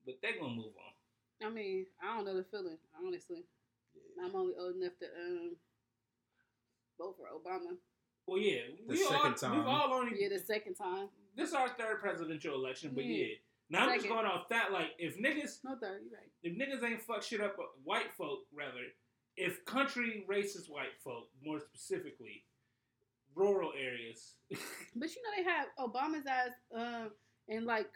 but 0.06 0.14
they're 0.22 0.40
gonna 0.40 0.54
move 0.54 0.72
on. 0.80 1.46
I 1.46 1.50
mean, 1.50 1.86
I 2.02 2.16
don't 2.16 2.24
know 2.24 2.36
the 2.36 2.44
feeling, 2.44 2.78
honestly. 3.04 3.44
I'm 4.24 4.34
only 4.34 4.54
old 4.58 4.76
enough 4.76 4.98
to 5.00 5.06
um 5.06 5.56
vote 6.98 7.16
for 7.18 7.26
Obama. 7.28 7.76
Well, 8.26 8.38
yeah, 8.38 8.62
The 8.86 8.94
we 8.94 9.04
all 9.04 9.32
time. 9.34 9.56
we've 9.58 9.66
all 9.66 9.92
only 9.92 10.20
Yeah, 10.22 10.28
the 10.30 10.38
second 10.38 10.74
time. 10.74 11.08
this 11.36 11.48
is 11.50 11.54
our 11.54 11.68
third 11.70 12.00
presidential 12.00 12.54
election, 12.54 12.92
but 12.94 13.04
Yeah. 13.04 13.26
yeah. 13.26 13.34
Now 13.68 13.88
I'm 13.88 13.94
just 13.98 14.08
going 14.08 14.26
off 14.26 14.48
that. 14.50 14.70
Like, 14.72 14.94
if 14.98 15.16
niggas 15.18 15.64
No 15.64 15.76
third, 15.76 16.02
you're 16.08 16.18
right. 16.18 16.30
if 16.42 16.52
niggas 16.56 16.82
ain't 16.88 17.00
fuck 17.02 17.22
shit 17.22 17.40
up, 17.40 17.58
uh, 17.58 17.62
white 17.84 18.12
folk 18.12 18.46
rather, 18.52 18.84
if 19.36 19.64
country 19.64 20.24
racist 20.28 20.68
white 20.68 20.94
folk, 21.02 21.30
more 21.42 21.58
specifically, 21.58 22.44
rural 23.34 23.72
areas, 23.78 24.34
But 24.96 25.14
you 25.14 25.22
know 25.22 25.30
they 25.36 25.44
have 25.44 25.68
Obama's 25.78 26.26
ass 26.26 26.50
um 26.74 27.10
and 27.48 27.66
like 27.66 27.88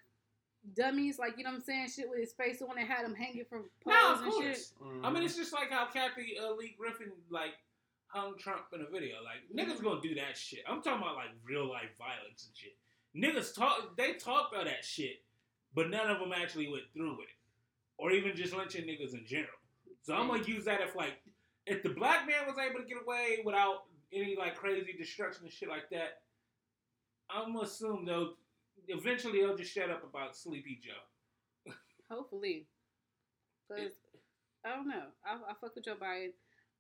dummies, 0.75 1.19
like 1.19 1.35
you 1.37 1.45
know 1.45 1.51
what 1.51 1.57
I'm 1.57 1.63
saying, 1.63 1.89
shit 1.95 2.09
with 2.09 2.21
his 2.21 2.33
face 2.33 2.63
on 2.63 2.79
and 2.79 2.89
had 2.89 3.05
him 3.05 3.15
hanging 3.15 3.45
from 3.49 3.65
poles 3.85 4.21
no, 4.21 4.25
and 4.25 4.33
shit. 4.33 4.73
course. 4.79 5.01
I 5.05 5.11
mean, 5.11 5.23
it's 5.23 5.37
just 5.37 5.53
like 5.53 5.71
how 5.71 5.87
Kathy 5.87 6.37
uh, 6.43 6.55
Lee 6.55 6.75
Griffin 6.79 7.13
like 7.31 7.55
hung 8.09 8.37
Trump 8.39 8.63
in 8.73 8.81
a 8.81 8.91
video. 8.91 9.17
Like 9.23 9.45
niggas 9.55 9.83
gonna 9.83 10.01
do 10.01 10.15
that 10.17 10.37
shit. 10.37 10.61
I'm 10.69 10.83
talking 10.83 11.03
about 11.03 11.17
like 11.17 11.31
real 11.45 11.69
life 11.69 11.97
violence 11.99 12.49
and 12.49 12.57
shit. 12.57 12.77
Niggas 13.17 13.55
talk, 13.55 13.97
they 13.97 14.15
talked 14.15 14.53
about 14.53 14.67
that 14.67 14.85
shit, 14.85 15.23
but 15.75 15.89
none 15.89 16.11
of 16.11 16.19
them 16.19 16.33
actually 16.35 16.69
went 16.69 16.85
through 16.93 17.13
with 17.13 17.29
it, 17.29 17.39
or 17.97 18.11
even 18.11 18.37
just 18.37 18.55
lynching 18.55 18.85
niggas 18.85 19.15
in 19.15 19.25
general. 19.27 19.57
So 20.03 20.15
I'm 20.15 20.29
gonna 20.29 20.45
use 20.45 20.65
that 20.67 20.81
if 20.81 20.95
like 20.95 21.15
if 21.67 21.83
the 21.83 21.91
black 21.91 22.27
man 22.27 22.47
was 22.47 22.57
able 22.59 22.81
to 22.81 22.87
get 22.87 22.99
away 23.03 23.39
without 23.45 23.85
any 24.17 24.37
like 24.37 24.57
crazy 24.57 24.95
destruction 24.97 25.45
and 25.45 25.53
shit 25.53 25.69
like 25.69 25.89
that, 25.91 26.23
I'm 27.31 27.53
gonna 27.53 27.65
assume 27.67 28.05
they'll 28.05 28.35
eventually 28.89 29.41
they'll 29.41 29.57
just 29.57 29.73
shut 29.73 29.91
up 29.91 30.05
about 30.05 30.37
Sleepy 30.37 30.81
Joe. 30.83 31.73
Hopefully. 32.11 32.67
Cause 33.71 33.93
I 34.65 34.71
don't 34.77 34.89
know. 34.89 35.07
I, 35.25 35.35
I 35.35 35.55
fuck 35.61 35.75
with 35.75 35.85
Joe 35.85 35.97
Biden. 36.01 36.31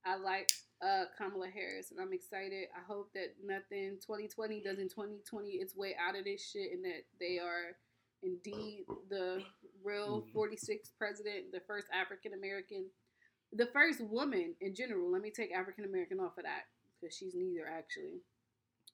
I 0.04 0.16
like 0.16 0.52
uh, 0.82 1.04
Kamala 1.18 1.48
Harris, 1.48 1.90
and 1.90 1.98
I'm 2.00 2.12
excited. 2.12 2.68
I 2.76 2.80
hope 2.86 3.10
that 3.14 3.34
nothing 3.44 3.98
2020 4.06 4.62
does 4.62 4.78
in 4.78 4.88
2020 4.88 5.48
its 5.50 5.74
way 5.74 5.96
out 5.98 6.16
of 6.16 6.24
this 6.24 6.48
shit, 6.48 6.72
and 6.72 6.84
that 6.84 7.06
they 7.18 7.38
are 7.38 7.74
indeed 8.22 8.84
the 9.10 9.42
real 9.82 10.22
Mhm. 10.22 10.32
46th 10.32 10.90
president, 10.96 11.50
the 11.52 11.60
first 11.60 11.88
African 11.92 12.34
American, 12.34 12.86
the 13.52 13.66
first 13.66 14.00
woman 14.00 14.54
in 14.60 14.74
general. 14.74 15.10
Let 15.10 15.22
me 15.22 15.30
take 15.32 15.52
African 15.52 15.84
American 15.84 16.20
off 16.20 16.38
of 16.38 16.44
that 16.44 16.66
because 17.00 17.16
she's 17.16 17.34
neither 17.34 17.66
actually. 17.66 18.20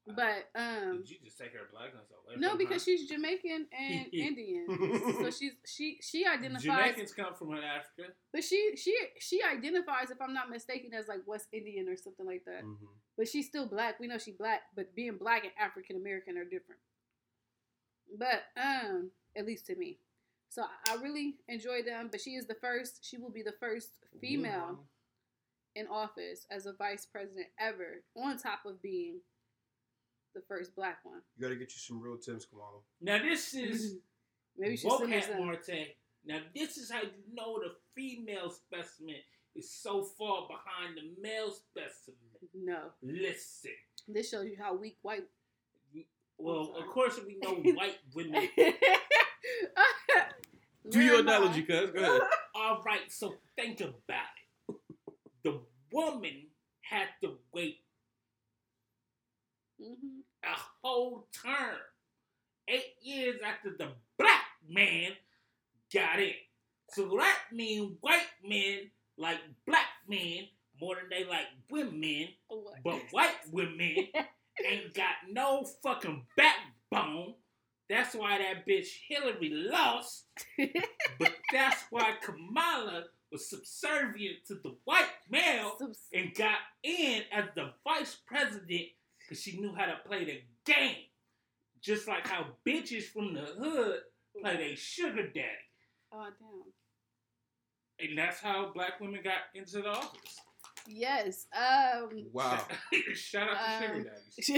But 0.05 0.51
um, 0.57 0.99
Did 1.07 1.11
you 1.11 1.17
just 1.25 1.39
take 1.39 1.53
her 1.53 1.69
blackness 1.73 2.11
away? 2.11 2.35
no, 2.37 2.57
because 2.57 2.83
her? 2.83 2.91
she's 2.91 3.09
Jamaican 3.09 3.67
and 3.71 4.07
Indian, 4.13 4.67
so 5.21 5.31
she's 5.39 5.53
she 5.65 5.99
she 6.03 6.27
identifies. 6.27 6.63
Jamaicans 6.65 7.13
come 7.13 7.35
from 7.35 7.55
Africa. 7.55 8.13
But 8.33 8.43
she 8.43 8.73
she 8.77 8.97
she 9.21 9.41
identifies, 9.45 10.11
if 10.11 10.21
I'm 10.21 10.35
not 10.35 10.51
mistaken, 10.51 10.93
as 10.93 11.07
like 11.07 11.21
West 11.25 11.47
Indian 11.53 11.89
or 11.89 11.95
something 11.97 12.27
like 12.27 12.45
that. 12.47 12.65
Mhm. 12.65 12.79
But 13.17 13.29
she's 13.29 13.47
still 13.47 13.67
black. 13.67 14.01
We 14.01 14.09
know 14.09 14.19
she 14.19 14.33
black, 14.33 14.63
but 14.75 14.93
being 14.97 15.19
black 15.19 15.45
and 15.45 15.53
African 15.57 15.95
American 15.97 16.37
are 16.37 16.45
different. 16.45 16.81
But 18.19 18.43
um, 18.61 19.11
at 19.37 19.47
least 19.47 19.67
to 19.67 19.77
me. 19.77 19.99
So 20.49 20.63
I- 20.63 20.93
I 20.95 20.97
really 20.97 21.37
enjoy 21.49 21.83
them. 21.83 22.09
But 22.11 22.21
she 22.21 22.31
is 22.31 22.47
the 22.47 22.57
first. 22.57 23.05
She 23.05 23.19
will 23.19 23.31
be 23.31 23.43
the 23.43 23.55
first 23.61 23.91
female 24.21 24.81
in 25.75 25.87
office 25.87 26.47
as 26.51 26.67
a 26.67 26.73
vice 26.73 27.07
president 27.07 27.47
ever, 27.59 28.03
on 28.17 28.37
top 28.39 28.61
of 28.67 28.83
being 28.83 29.21
the 30.35 30.41
first 30.49 30.75
black 30.75 30.99
one. 31.05 31.21
You 31.37 31.43
gotta 31.43 31.57
get 31.57 31.73
you 31.73 31.79
some 31.79 32.01
real 32.01 32.17
Tim's, 32.17 32.45
Kamala. 32.47 32.79
Now 33.01 33.19
this 33.19 33.55
is 33.55 33.97
Maybe 34.57 34.77
she's 34.77 34.91
send 34.97 35.13
us 35.13 35.25
Wocat 35.25 35.29
some. 35.29 35.47
Marte. 35.47 35.97
Now 36.25 36.39
this 36.55 36.77
is 36.77 36.91
how 36.91 37.01
you 37.03 37.11
know 37.35 37.59
the 37.59 37.75
female 37.95 38.51
specimen 38.51 39.17
is 39.55 39.71
so 39.71 40.03
far 40.03 40.47
behind 40.49 40.97
the 40.97 41.03
male 41.21 41.51
specimen. 41.51 42.17
No, 42.55 42.91
Listen. 43.03 43.73
this 44.09 44.31
shows 44.31 44.47
you 44.47 44.57
how 44.59 44.75
weak 44.75 44.97
white. 45.03 45.25
Well, 46.39 46.75
of 46.79 46.87
course 46.89 47.21
we 47.27 47.37
know 47.41 47.55
white 47.75 47.99
women. 48.15 48.49
Do 50.91 51.01
your 51.01 51.21
analogy, 51.21 51.63
cuz. 51.63 51.91
Go 51.91 52.01
ahead. 52.01 52.21
All 52.55 52.83
right, 52.85 53.11
so 53.11 53.35
think 53.57 53.81
about 53.81 53.91
it. 54.01 54.01
The 54.09 54.32
woman 55.93 56.47
had 56.81 57.09
to 57.23 57.39
wait 57.53 57.85
Mhm. 59.81 60.23
a 60.45 60.55
whole 60.83 61.29
term, 61.33 61.79
eight 62.69 62.97
years 63.03 63.41
after 63.43 63.71
the 63.77 63.95
black 64.19 64.47
man 64.69 65.17
got 65.93 66.21
in. 66.21 66.35
So 66.91 67.17
that 67.17 67.39
means 67.53 67.97
white 68.01 68.29
men 68.45 68.91
like 69.17 69.41
black 69.67 69.87
men 70.07 70.49
more 70.81 70.97
than 70.97 71.09
they 71.11 71.25
like 71.25 71.47
women, 71.71 72.29
but 72.85 73.01
white 73.13 73.37
women 73.51 74.09
ain't 74.65 74.95
got 74.95 75.17
no 75.29 75.65
fucking 75.83 76.27
backbone. 76.37 77.35
That's 77.89 78.15
why 78.15 78.39
that 78.39 78.67
bitch 78.67 78.89
Hillary 79.09 79.51
lost. 79.51 80.27
But 81.19 81.37
that's 81.53 81.83
why 81.91 82.17
Kamala 82.23 83.05
was 83.33 83.49
subservient 83.49 84.45
to 84.47 84.55
the 84.57 84.77
white 84.85 85.09
male 85.31 85.75
Some- 85.79 85.93
and 86.13 86.35
got 86.35 86.59
in 86.83 87.23
as 87.33 87.47
the 87.57 87.73
vice 87.83 88.17
president 88.27 88.89
because 89.19 89.43
she 89.43 89.59
knew 89.59 89.75
how 89.75 89.87
to 89.87 89.97
play 90.07 90.25
the 90.25 90.43
game. 90.71 90.97
Just 91.81 92.07
like 92.07 92.27
how 92.29 92.47
bitches 92.67 93.05
from 93.05 93.35
the 93.35 93.41
hood 93.41 94.01
play 94.41 94.57
their 94.57 94.77
sugar 94.77 95.27
daddy. 95.29 95.49
Oh 96.13 96.29
damn. 96.39 98.09
And 98.09 98.19
that's 98.19 98.41
how 98.41 98.71
black 98.73 99.01
women 99.01 99.21
got 99.25 99.35
into 99.55 99.81
the 99.83 99.89
office. 99.89 100.41
Yes. 100.87 101.47
Um. 101.57 102.27
Wow. 102.33 102.65
Shout 103.15 103.49
out 103.49 103.81
to 103.81 103.87
Um, 103.87 103.95
sugar 103.95 104.11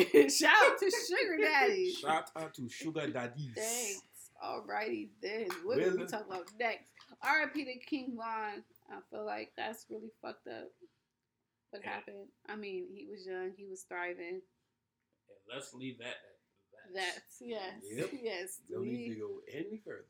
daddies. 0.06 0.36
Shout 0.38 0.52
out 0.72 0.78
to 0.78 0.90
Sugar 0.90 1.36
Daddy. 1.40 1.92
Shout 1.92 2.30
out 2.36 2.54
to 2.54 2.68
Sugar 2.68 3.06
Daddies. 3.08 3.52
Thanks. 3.54 4.00
Alrighty 4.42 5.08
then. 5.22 5.46
What 5.64 5.78
are 5.78 5.90
we 5.90 5.96
Well- 5.98 6.06
talking 6.06 6.26
about 6.32 6.50
next? 6.58 6.84
R.I.P. 7.22 7.64
to 7.64 7.78
King 7.86 8.14
Von. 8.16 8.62
I 8.90 9.00
feel 9.10 9.24
like 9.24 9.52
that's 9.56 9.86
really 9.90 10.10
fucked 10.22 10.46
up. 10.48 10.70
What 11.70 11.82
Yeah. 11.84 11.90
happened? 11.90 12.28
I 12.48 12.56
mean, 12.56 12.86
he 12.94 13.06
was 13.10 13.26
young. 13.26 13.52
He 13.56 13.66
was 13.66 13.82
thriving. 13.82 14.40
And 15.28 15.38
let's 15.52 15.72
leave 15.74 15.98
that 15.98 16.06
at 16.06 16.38
that. 16.72 16.94
That's 16.94 17.40
yes, 17.40 17.82
Yep. 17.82 18.10
yes. 18.22 18.60
No 18.68 18.80
need 18.82 19.08
to 19.14 19.20
go 19.20 19.40
any 19.52 19.78
further. 19.84 20.04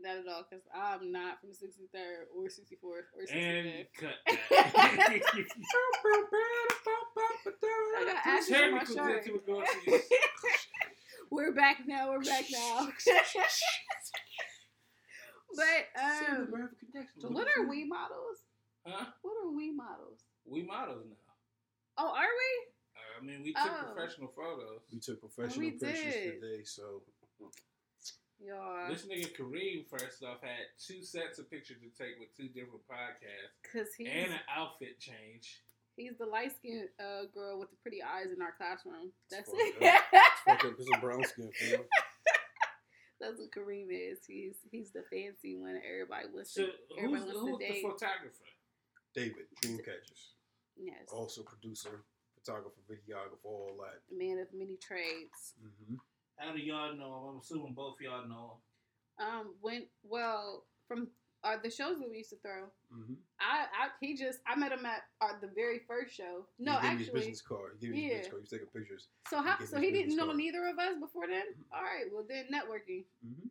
not 0.00 0.16
at 0.16 0.26
all, 0.28 0.44
because 0.48 0.64
I'm 0.74 1.12
not 1.12 1.40
from 1.40 1.50
63rd 1.50 2.26
or 2.34 2.46
64th 2.46 3.12
or 3.14 3.26
65th. 3.26 3.36
And 3.36 3.86
cut 3.98 4.14
that. 4.26 4.38
I 7.98 8.04
got 8.04 8.26
ashes 8.26 8.52
on 8.52 8.72
my 8.72 8.78
Technical 8.78 9.04
shirt. 9.06 9.24
difficulties. 9.24 10.02
We're 11.30 11.52
back 11.52 11.86
now. 11.86 12.10
We're 12.10 12.22
back 12.24 12.44
now. 12.50 12.88
But 15.56 16.00
um, 16.00 16.48
what 17.32 17.46
are 17.56 17.66
we 17.68 17.84
models? 17.84 18.38
Huh? 18.86 19.06
What 19.22 19.34
are 19.44 19.50
we 19.54 19.70
models? 19.72 20.20
We 20.44 20.62
models 20.62 21.04
now. 21.08 21.16
Oh, 21.98 22.08
are 22.14 22.22
we? 22.22 22.50
I 23.18 23.24
mean, 23.24 23.42
we 23.42 23.52
took 23.52 23.62
Oh. 23.66 23.92
professional 23.92 24.28
photos. 24.34 24.80
We 24.92 24.98
took 25.00 25.20
professional 25.20 25.58
we 25.66 25.70
pictures 25.72 26.14
did. 26.14 26.40
today, 26.40 26.62
so 26.64 27.02
Y'all, 28.42 28.88
This 28.88 29.02
nigga 29.04 29.36
Kareem, 29.36 29.84
first 29.86 30.22
off, 30.24 30.40
had 30.40 30.64
two 30.78 31.02
sets 31.02 31.38
of 31.38 31.50
pictures 31.50 31.76
to 31.82 31.90
take 32.02 32.18
with 32.18 32.34
two 32.34 32.48
different 32.48 32.80
podcasts 32.88 33.52
because 33.62 33.92
he 33.94 34.06
and 34.06 34.32
an 34.32 34.40
outfit 34.48 34.98
change. 34.98 35.60
he's 35.96 36.16
the 36.18 36.24
light 36.24 36.52
skinned 36.56 36.88
uh, 36.98 37.26
girl 37.34 37.58
with 37.58 37.68
the 37.70 37.76
pretty 37.82 38.02
eyes 38.02 38.32
in 38.34 38.40
our 38.40 38.52
classroom. 38.56 39.12
That's 39.30 39.50
fucked 39.50 39.82
it. 39.82 40.00
fuck 40.46 40.64
up 40.64 40.70
because 40.72 40.88
of 40.94 41.00
brown 41.02 41.22
skin, 41.24 41.50
fam. 41.52 41.80
That's 43.20 43.38
what 43.38 43.50
Kareem 43.52 43.88
is. 43.90 44.18
He's 44.26 44.54
he's 44.70 44.90
the 44.92 45.02
fancy 45.12 45.56
one. 45.56 45.78
Everybody 45.86 46.26
wants 46.32 46.54
So 46.54 46.66
to. 46.66 46.72
who's, 47.00 47.10
wants 47.10 47.24
who's 47.26 47.34
to 47.44 47.58
the 47.58 47.58
date. 47.58 47.82
photographer? 47.82 48.48
David, 49.14 49.46
Dreamcatchers. 49.62 50.32
Yes. 50.76 51.08
Also 51.12 51.42
producer, 51.42 52.04
photographer, 52.38 52.80
videographer, 52.90 53.44
all 53.44 53.76
that. 53.84 54.00
Man 54.16 54.38
of 54.38 54.48
many 54.54 54.76
trades. 54.76 55.54
Mm-hmm. 55.62 55.96
How 56.38 56.52
do 56.54 56.58
y'all 56.60 56.96
know? 56.96 57.30
I'm 57.34 57.40
assuming 57.40 57.74
both 57.74 57.96
y'all 58.00 58.26
know. 58.26 58.56
Um, 59.18 59.54
when 59.60 59.86
well 60.02 60.64
from 60.88 61.08
uh, 61.42 61.56
the 61.62 61.70
shows 61.70 61.98
that 61.98 62.08
we 62.10 62.18
used 62.18 62.30
to 62.30 62.36
throw, 62.36 62.68
Mm-hmm. 62.92 63.14
I, 63.40 63.66
I 63.70 63.88
he 64.00 64.16
just 64.16 64.40
I 64.46 64.56
met 64.58 64.72
him 64.72 64.84
at 64.84 65.02
uh, 65.22 65.38
the 65.40 65.46
very 65.54 65.80
first 65.86 66.12
show. 66.14 66.44
No, 66.58 66.74
he 66.78 66.82
gave 66.82 66.90
me 66.90 66.98
his 66.98 67.06
actually. 67.08 67.20
business 67.20 67.40
card. 67.42 67.70
He 67.80 67.86
gave 67.86 67.94
me 67.94 68.02
his 68.02 68.02
yeah. 68.02 68.16
business 68.18 68.28
card. 68.30 68.40
He 68.40 68.42
was 68.42 68.50
taking 68.50 68.66
pictures. 68.74 69.08
So 69.30 69.36
how? 69.40 69.56
gave 69.58 69.68
So 69.68 69.76
he 69.78 69.90
didn't 69.94 70.10
business 70.10 70.18
know 70.18 70.26
card. 70.34 70.36
neither 70.42 70.62
of 70.66 70.76
us 70.78 70.94
before 71.00 71.26
then. 71.30 71.46
Mhm. 71.54 71.70
All 71.72 71.82
right. 71.86 72.06
Well, 72.12 72.26
then 72.28 72.44
networking, 72.50 73.04
Mm-hmm. 73.22 73.46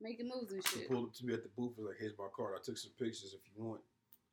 making 0.00 0.28
moves 0.32 0.50
and 0.56 0.64
He 0.64 0.80
shit. 0.80 0.88
pulled 0.88 1.08
up 1.08 1.14
to 1.20 1.26
me 1.26 1.34
at 1.34 1.42
the 1.44 1.52
booth. 1.52 1.76
Was 1.76 1.86
like, 1.92 2.00
"Here's 2.00 2.16
my 2.16 2.28
card. 2.34 2.56
I 2.56 2.60
took 2.64 2.78
some 2.80 2.92
pictures. 2.98 3.36
If 3.36 3.44
you 3.52 3.62
want, 3.62 3.82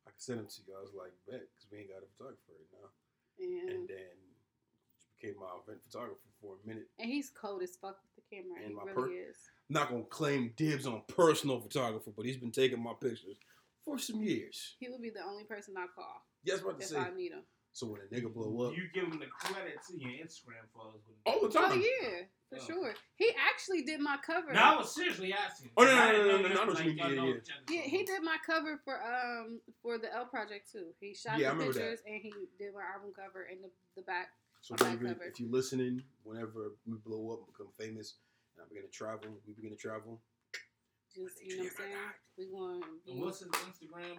I 0.08 0.10
can 0.10 0.18
send 0.20 0.38
them 0.40 0.48
to 0.48 0.58
you." 0.66 0.72
I 0.74 0.80
was 0.80 0.94
like, 0.96 1.12
"Bet," 1.28 1.44
because 1.44 1.68
we 1.70 1.78
ain't 1.84 1.92
got 1.92 2.00
a 2.02 2.08
photographer 2.16 2.56
right 2.56 2.72
now. 2.80 2.88
And 3.38 3.68
And 3.68 3.82
then 3.88 4.16
became 5.20 5.36
my 5.38 5.52
event 5.60 5.82
photographer 5.84 6.30
for 6.40 6.56
a 6.56 6.66
minute. 6.66 6.88
and 6.98 7.06
he's 7.10 7.28
cold 7.30 7.62
as 7.62 7.76
fuck 7.76 8.00
with 8.02 8.14
the 8.16 8.24
camera. 8.32 8.58
And 8.64 8.72
he 8.72 8.74
my 8.74 8.88
really 8.96 9.20
is. 9.28 9.36
I'm 9.68 9.74
not 9.74 9.90
gonna 9.90 10.02
claim 10.04 10.52
dibs 10.56 10.86
on 10.86 11.02
personal 11.08 11.60
photographer, 11.60 12.10
but 12.16 12.24
he's 12.24 12.36
been 12.38 12.50
taking 12.52 12.82
my 12.82 12.92
pictures 12.98 13.36
for 13.84 13.98
some 13.98 14.22
years. 14.22 14.76
He 14.80 14.88
would 14.88 15.02
be 15.02 15.10
the 15.10 15.22
only 15.22 15.44
person 15.44 15.74
I 15.76 15.86
call 15.94 16.22
Yes, 16.44 16.60
about 16.60 16.78
to 16.78 16.84
if 16.84 16.90
say. 16.90 16.96
I 16.98 17.10
need 17.14 17.32
him. 17.32 17.42
So 17.72 17.86
when 17.86 18.00
a 18.00 18.04
nigga 18.12 18.32
blow 18.32 18.66
up, 18.68 18.74
You 18.76 18.84
give 18.94 19.04
him 19.04 19.18
the 19.20 19.26
credit 19.26 19.74
to 19.88 19.98
your 20.00 20.10
Instagram 20.10 20.66
followers. 20.74 21.02
all 21.26 21.40
the 21.42 21.48
time. 21.50 21.70
Oh 21.72 21.74
yeah, 21.74 22.22
for 22.48 22.56
Oh. 22.58 22.66
sure. 22.66 22.94
He 23.16 23.30
actually 23.38 23.82
did 23.82 24.00
my 24.00 24.16
cover. 24.24 24.52
No, 24.54 24.60
I 24.60 24.76
was 24.78 24.94
seriously 24.94 25.32
asking. 25.34 25.70
Oh, 25.76 25.84
no, 25.84 25.94
no, 25.94 26.00
I 26.02 26.06
no, 26.06 26.12
didn't 26.12 26.26
no, 26.26 26.32
know 26.32 26.42
no, 26.42 26.42
no, 26.42 26.48
that, 26.48 26.50
I 26.50 26.64
know 26.64 26.66
what 26.66 26.74
like, 26.74 26.84
you 26.84 26.88
mean. 26.90 26.98
y'all 26.98 27.10
Yeah, 27.10 27.16
know 27.16 27.26
yeah. 27.28 27.34
each 27.34 27.50
other 27.50 27.72
Yeah, 27.74 27.82
so 27.82 27.88
he 27.90 27.96
well. 27.98 28.06
did 28.06 28.22
my 28.22 28.36
cover 28.44 28.80
for 28.84 28.94
um 29.04 29.60
for 29.82 29.98
the 29.98 30.12
L 30.14 30.24
project 30.26 30.72
too. 30.72 30.86
He 30.98 31.14
shot 31.14 31.38
Yeah, 31.38 31.48
I 31.48 31.50
the 31.50 31.58
remember 31.58 31.72
that. 31.74 31.80
pictures 31.80 32.00
and 32.06 32.20
he 32.22 32.32
did 32.58 32.72
my 32.74 32.82
album 32.94 33.12
cover 33.14 33.42
and 33.50 33.62
the, 33.62 33.70
the 33.96 34.02
back. 34.02 34.28
So 34.62 34.74
My 34.74 34.76
back 34.86 34.98
David, 34.98 35.18
cover. 35.18 35.24
if 35.28 35.38
you're 35.38 35.50
listening, 35.50 36.02
whenever 36.24 36.72
we 36.86 36.96
blow 37.04 37.32
up, 37.32 37.40
and 37.40 37.46
become 37.52 37.68
famous, 37.78 38.14
and 38.58 38.66
I 38.66 38.68
begin 38.68 38.82
to 38.82 38.90
travel, 38.90 39.30
we 39.46 39.54
begin 39.54 39.70
to 39.70 39.76
travel. 39.78 40.18
Just 41.14 41.38
you 41.42 41.56
know 41.56 41.62
what 41.64 41.72
I'm 41.72 41.78
saying. 41.78 42.12
We 42.36 42.44
going 42.50 42.82
And 43.06 43.20
What's 43.22 43.38
his 43.40 43.48
Instagram? 43.48 44.18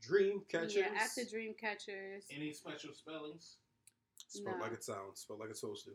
Dream 0.00 0.42
catchers. 0.48 0.76
yeah 0.76 0.94
at 0.96 1.10
the 1.16 1.24
Dream 1.28 1.54
Catchers, 1.58 2.24
Any 2.30 2.52
special 2.52 2.94
spellings? 2.94 3.56
Spelled 4.28 4.58
No. 4.58 4.62
like 4.64 4.72
it 4.72 4.84
sounds. 4.84 5.20
Spelled 5.20 5.40
like 5.40 5.50
it's 5.50 5.60
supposed 5.60 5.84
to. 5.86 5.92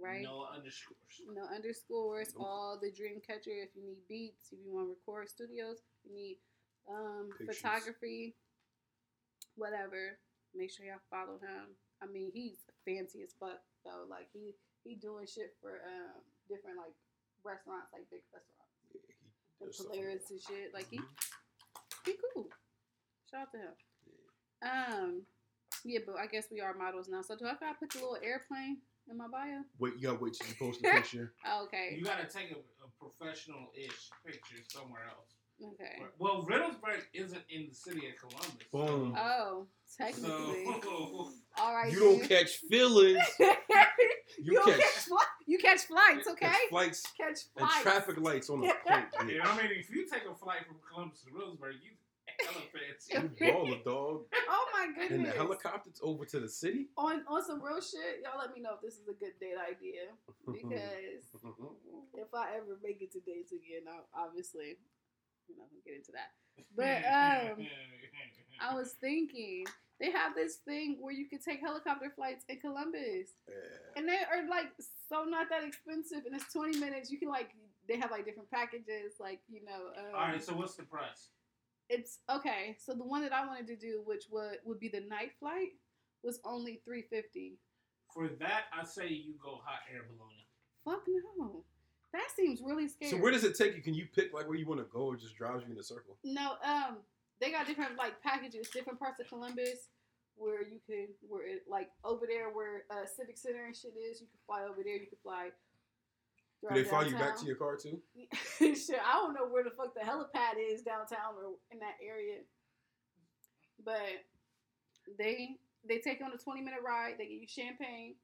right? 0.00 0.22
No 0.22 0.46
underscores. 0.54 1.20
No 1.32 1.42
underscores. 1.54 2.28
Nope. 2.34 2.44
All 2.46 2.78
the 2.80 2.90
Dream 2.92 3.20
Catcher. 3.26 3.50
If 3.50 3.70
you 3.74 3.82
need 3.84 3.98
beats, 4.08 4.52
if 4.52 4.58
you 4.64 4.72
want 4.72 4.86
to 4.86 4.90
record 4.94 5.28
studios, 5.28 5.78
if 6.04 6.10
you 6.10 6.14
need 6.14 6.38
um 6.88 7.28
photography, 7.46 8.34
whatever. 9.56 10.18
Make 10.54 10.70
sure 10.72 10.86
y'all 10.86 11.04
follow 11.10 11.38
him. 11.38 11.76
I 12.02 12.06
mean, 12.06 12.30
he's 12.32 12.58
fancy 12.84 13.20
as 13.22 13.34
fuck 13.38 13.60
though. 13.84 14.04
Like 14.08 14.28
he 14.32 14.54
he 14.84 14.94
doing 14.96 15.26
shit 15.26 15.54
for 15.60 15.80
um 15.84 16.22
different 16.48 16.78
like 16.78 16.94
restaurants, 17.44 17.88
like 17.92 18.08
big 18.10 18.22
restaurants, 18.32 18.74
Yeah, 18.92 19.00
he 19.58 19.64
and 19.64 19.72
does 19.72 19.86
Polaris 19.86 20.30
and 20.30 20.40
shit. 20.40 20.74
Like 20.74 20.88
he 20.90 20.98
Mhm. 20.98 21.08
he 22.06 22.14
cool. 22.34 22.48
Shout 23.30 23.42
out 23.42 23.52
to 23.52 23.58
him. 23.58 23.74
Yeah. 24.62 24.86
Um, 24.96 25.26
yeah, 25.84 26.00
but 26.06 26.16
I 26.18 26.26
guess 26.26 26.46
we 26.50 26.60
are 26.60 26.74
models 26.74 27.08
now. 27.08 27.22
So 27.22 27.36
do 27.36 27.46
I 27.46 27.54
gotta 27.54 27.78
put 27.78 27.90
the 27.90 27.98
little 27.98 28.18
airplane 28.22 28.82
in 29.08 29.16
my 29.16 29.28
bio? 29.28 29.62
Wait, 29.78 29.94
you 29.96 30.02
gotta 30.02 30.18
wait 30.18 30.34
till 30.34 30.48
you 30.48 30.54
post 30.58 30.82
the 30.82 30.88
picture. 30.98 31.32
Oh, 31.46 31.64
okay. 31.64 31.94
You 31.96 32.04
gotta 32.04 32.26
take 32.26 32.50
a, 32.50 32.58
a 32.84 32.88
professional-ish 32.98 34.10
picture 34.24 34.62
somewhere 34.68 35.06
else. 35.08 35.37
Okay. 35.60 36.02
Well, 36.18 36.46
Reynoldsburg 36.48 37.02
isn't 37.12 37.42
in 37.50 37.66
the 37.68 37.74
city 37.74 38.02
of 38.08 38.16
Columbus. 38.20 38.66
Boom. 38.72 39.14
Oh, 39.18 39.66
technically. 39.96 40.64
So, 40.82 41.30
All 41.58 41.74
right. 41.74 41.92
You 41.92 41.98
don't 42.00 42.28
catch 42.28 42.56
feelings. 42.70 43.18
you, 43.40 43.52
You, 44.38 44.52
don't 44.54 44.66
catch, 44.70 44.80
catch, 44.80 45.08
fli- 45.08 45.34
you 45.46 45.58
catch 45.58 45.80
flights, 45.82 46.28
okay? 46.28 46.46
catch 46.46 46.68
flights 46.70 47.02
Catch 47.18 47.28
and 47.56 47.68
flights. 47.68 47.82
traffic 47.82 48.20
lights 48.20 48.50
on 48.50 48.60
the 48.60 48.72
plane. 48.86 49.02
yeah, 49.28 49.42
I 49.48 49.56
mean, 49.56 49.70
if 49.76 49.90
you 49.90 50.06
take 50.06 50.22
a 50.30 50.34
flight 50.34 50.60
from 50.66 50.76
Columbus 50.92 51.22
to 51.22 51.30
Reynoldsburg, 51.30 51.72
you 51.82 51.90
hella 52.46 52.62
fancy. 52.70 53.14
You 53.42 53.52
baller, 53.52 53.82
dog. 53.84 54.22
Oh 54.48 54.66
my 54.72 54.86
goodness. 54.86 55.10
And 55.10 55.24
goodness. 55.24 55.32
the 55.32 55.36
helicopters 55.38 56.00
over 56.04 56.24
to 56.26 56.38
the 56.38 56.48
city. 56.48 56.86
on 56.96 57.24
on 57.26 57.44
some 57.44 57.60
real 57.60 57.80
shit, 57.80 58.22
y'all 58.22 58.38
let 58.38 58.54
me 58.54 58.60
know 58.62 58.74
if 58.76 58.80
this 58.80 58.94
is 58.94 59.08
a 59.08 59.12
good 59.14 59.32
date 59.40 59.56
idea 59.58 60.02
because 60.46 61.34
if 62.14 62.28
I 62.34 62.56
ever 62.56 62.78
make 62.82 63.02
it 63.02 63.10
to 63.12 63.20
dates 63.20 63.50
again, 63.52 63.88
I, 63.90 64.24
obviously 64.24 64.76
we're 65.48 65.58
not 65.58 65.68
gonna 65.70 65.84
get 65.84 65.96
into 65.96 66.12
that. 66.12 66.30
But 66.76 67.02
um, 67.06 67.66
I 68.60 68.74
was 68.74 68.94
thinking 69.00 69.64
they 70.00 70.10
have 70.10 70.34
this 70.34 70.56
thing 70.56 70.98
where 71.00 71.12
you 71.12 71.28
can 71.28 71.38
take 71.40 71.60
helicopter 71.60 72.12
flights 72.14 72.44
in 72.48 72.60
Columbus. 72.60 73.34
Yeah. 73.48 73.54
And 73.96 74.08
they 74.08 74.18
are 74.18 74.46
like 74.48 74.66
so 75.08 75.24
not 75.24 75.48
that 75.50 75.64
expensive, 75.64 76.26
and 76.26 76.34
it's 76.34 76.52
twenty 76.52 76.78
minutes. 76.78 77.10
You 77.10 77.18
can 77.18 77.28
like 77.28 77.50
they 77.88 77.96
have 77.96 78.10
like 78.10 78.24
different 78.24 78.50
packages, 78.50 79.18
like 79.18 79.40
you 79.48 79.64
know. 79.64 79.90
Um, 79.96 80.14
All 80.14 80.28
right, 80.28 80.42
so 80.42 80.54
what's 80.54 80.74
the 80.74 80.84
price? 80.84 81.30
it's 81.88 82.18
okay. 82.30 82.76
So 82.78 82.92
the 82.92 83.04
one 83.04 83.22
that 83.22 83.32
I 83.32 83.46
wanted 83.46 83.66
to 83.68 83.76
do, 83.76 84.02
which 84.04 84.24
would 84.30 84.58
would 84.64 84.80
be 84.80 84.88
the 84.88 85.00
night 85.00 85.32
flight, 85.40 85.72
was 86.22 86.40
only 86.44 86.80
three 86.84 87.02
fifty. 87.02 87.58
For 88.12 88.28
that, 88.40 88.64
I 88.72 88.84
say 88.84 89.08
you 89.08 89.34
go 89.42 89.60
hot 89.64 89.80
air 89.92 90.02
balloon. 90.08 90.38
Fuck 90.84 91.04
no, 91.08 91.64
that 92.12 92.28
seems 92.34 92.60
really 92.62 92.88
scary. 92.88 93.10
So 93.10 93.18
where 93.18 93.32
does 93.32 93.44
it 93.44 93.56
take 93.56 93.76
you? 93.76 93.82
Can 93.82 93.94
you 93.94 94.06
pick 94.14 94.32
like 94.32 94.48
where 94.48 94.56
you 94.56 94.66
want 94.66 94.80
to 94.80 94.86
go, 94.92 95.00
or 95.00 95.16
just 95.16 95.36
drives 95.36 95.64
you 95.66 95.72
in 95.72 95.78
a 95.78 95.82
circle? 95.82 96.16
no, 96.24 96.52
um, 96.64 96.98
they 97.40 97.50
got 97.50 97.66
different 97.66 97.96
like 97.96 98.22
packages, 98.22 98.68
different 98.70 98.98
parts 98.98 99.20
of 99.20 99.28
Columbus. 99.28 99.88
Where 100.36 100.62
you 100.62 100.78
can, 100.86 101.08
where 101.28 101.44
it 101.44 101.64
like 101.68 101.88
over 102.04 102.24
there, 102.28 102.50
where 102.50 102.84
uh, 102.90 103.04
Civic 103.04 103.36
Center 103.36 103.66
and 103.66 103.74
shit 103.74 103.94
is, 103.98 104.20
you 104.20 104.28
can 104.28 104.38
fly 104.46 104.62
over 104.62 104.82
there. 104.84 104.94
You 104.94 105.08
can 105.08 105.18
fly. 105.22 105.48
Do 106.62 106.74
they 106.74 106.88
fly 106.88 107.04
you 107.06 107.16
back 107.16 107.36
to 107.38 107.46
your 107.46 107.56
car 107.56 107.76
too? 107.76 108.00
Shit, 108.58 108.98
I 108.98 109.12
don't 109.14 109.32
know 109.32 109.46
where 109.46 109.62
the 109.62 109.70
fuck 109.70 109.94
the 109.94 110.00
helipad 110.00 110.58
is 110.58 110.82
downtown 110.82 111.34
or 111.36 111.54
in 111.70 111.78
that 111.78 111.94
area. 112.04 112.38
But 113.84 114.26
they 115.18 115.56
they 115.88 115.98
take 115.98 116.20
you 116.20 116.26
on 116.26 116.32
a 116.32 116.38
twenty 116.38 116.62
minute 116.62 116.80
ride. 116.84 117.14
They 117.18 117.26
give 117.26 117.40
you 117.42 117.48
champagne, 117.48 118.14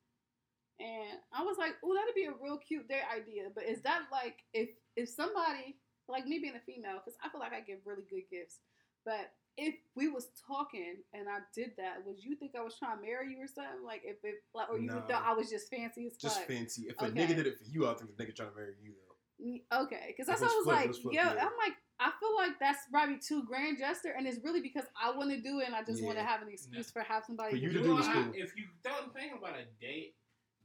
and 0.81 1.19
I 1.33 1.43
was 1.43 1.57
like, 1.59 1.75
"Oh, 1.85 1.95
that'd 1.95 2.15
be 2.15 2.25
a 2.27 2.33
real 2.43 2.59
cute 2.59 2.89
date 2.89 3.05
idea." 3.15 3.45
But 3.55 3.65
is 3.65 3.83
that 3.83 4.03
like 4.11 4.43
if 4.53 4.71
if 4.97 5.09
somebody 5.09 5.77
like 6.09 6.27
me 6.27 6.39
being 6.39 6.57
a 6.57 6.61
female, 6.61 7.01
because 7.05 7.19
I 7.25 7.29
feel 7.31 7.41
like 7.41 7.53
I 7.53 7.61
give 7.61 7.79
really 7.87 8.05
good 8.11 8.25
gifts, 8.31 8.59
but 9.05 9.33
if 9.57 9.75
we 9.95 10.09
was 10.09 10.29
talking 10.47 10.97
and 11.13 11.29
I 11.29 11.39
did 11.55 11.73
that, 11.79 12.05
would 12.05 12.23
you 12.23 12.35
think 12.35 12.53
I 12.59 12.63
was 12.63 12.77
trying 12.77 12.97
to 12.99 13.03
marry 13.03 13.31
you 13.33 13.39
or 13.39 13.47
something? 13.47 13.85
Like 13.87 14.03
if 14.05 14.17
it 14.25 14.43
like, 14.53 14.69
or 14.69 14.79
you 14.79 14.89
No. 14.89 15.01
thought 15.03 15.23
I 15.25 15.33
was 15.33 15.49
just 15.49 15.71
fancy 15.71 16.07
as 16.07 16.17
Just 16.17 16.43
fancy. 16.43 16.87
If 16.89 17.01
a 17.01 17.07
nigga 17.07 17.37
did 17.37 17.47
it 17.47 17.59
for 17.59 17.65
you, 17.65 17.87
I 17.89 17.95
think 17.95 18.17
the 18.17 18.25
nigga 18.25 18.35
trying 18.35 18.51
to 18.51 18.57
marry 18.57 18.75
you 18.83 18.93
though. 18.95 19.85
Okay, 19.85 20.07
because 20.09 20.27
that's 20.27 20.41
Let's 20.43 20.55
what 20.55 20.75
I 20.75 20.87
was 20.87 20.95
flip, 20.95 20.97
like, 20.97 21.03
flip, 21.03 21.15
yo, 21.15 21.23
yeah. 21.23 21.47
I'm 21.47 21.57
like, 21.59 21.77
I 22.01 22.11
feel 22.19 22.35
like 22.37 22.59
that's 22.59 22.79
probably 22.91 23.19
too 23.19 23.45
grand 23.45 23.79
gesture, 23.79 24.15
and 24.17 24.27
it's 24.27 24.39
really 24.45 24.61
because 24.61 24.85
I 25.01 25.11
want 25.11 25.31
to 25.31 25.41
do 25.41 25.61
it, 25.61 25.67
and 25.67 25.75
I 25.75 25.83
just 25.83 26.03
want 26.03 26.19
to 26.19 26.25
have 26.25 26.43
an 26.43 26.49
excuse 26.49 26.91
for 26.91 27.03
have 27.03 27.25
somebody 27.25 27.51
For 27.51 27.57
you 27.57 27.73
to 27.73 27.79
it. 27.81 27.83
do 27.83 27.93
a 27.93 27.97
this 27.97 28.07
cool. 28.09 28.33
If 28.35 28.57
you 28.57 28.65
don't 28.83 29.13
think 29.15 29.33
about 29.37 29.55
a 29.59 29.65
date, 29.81 30.15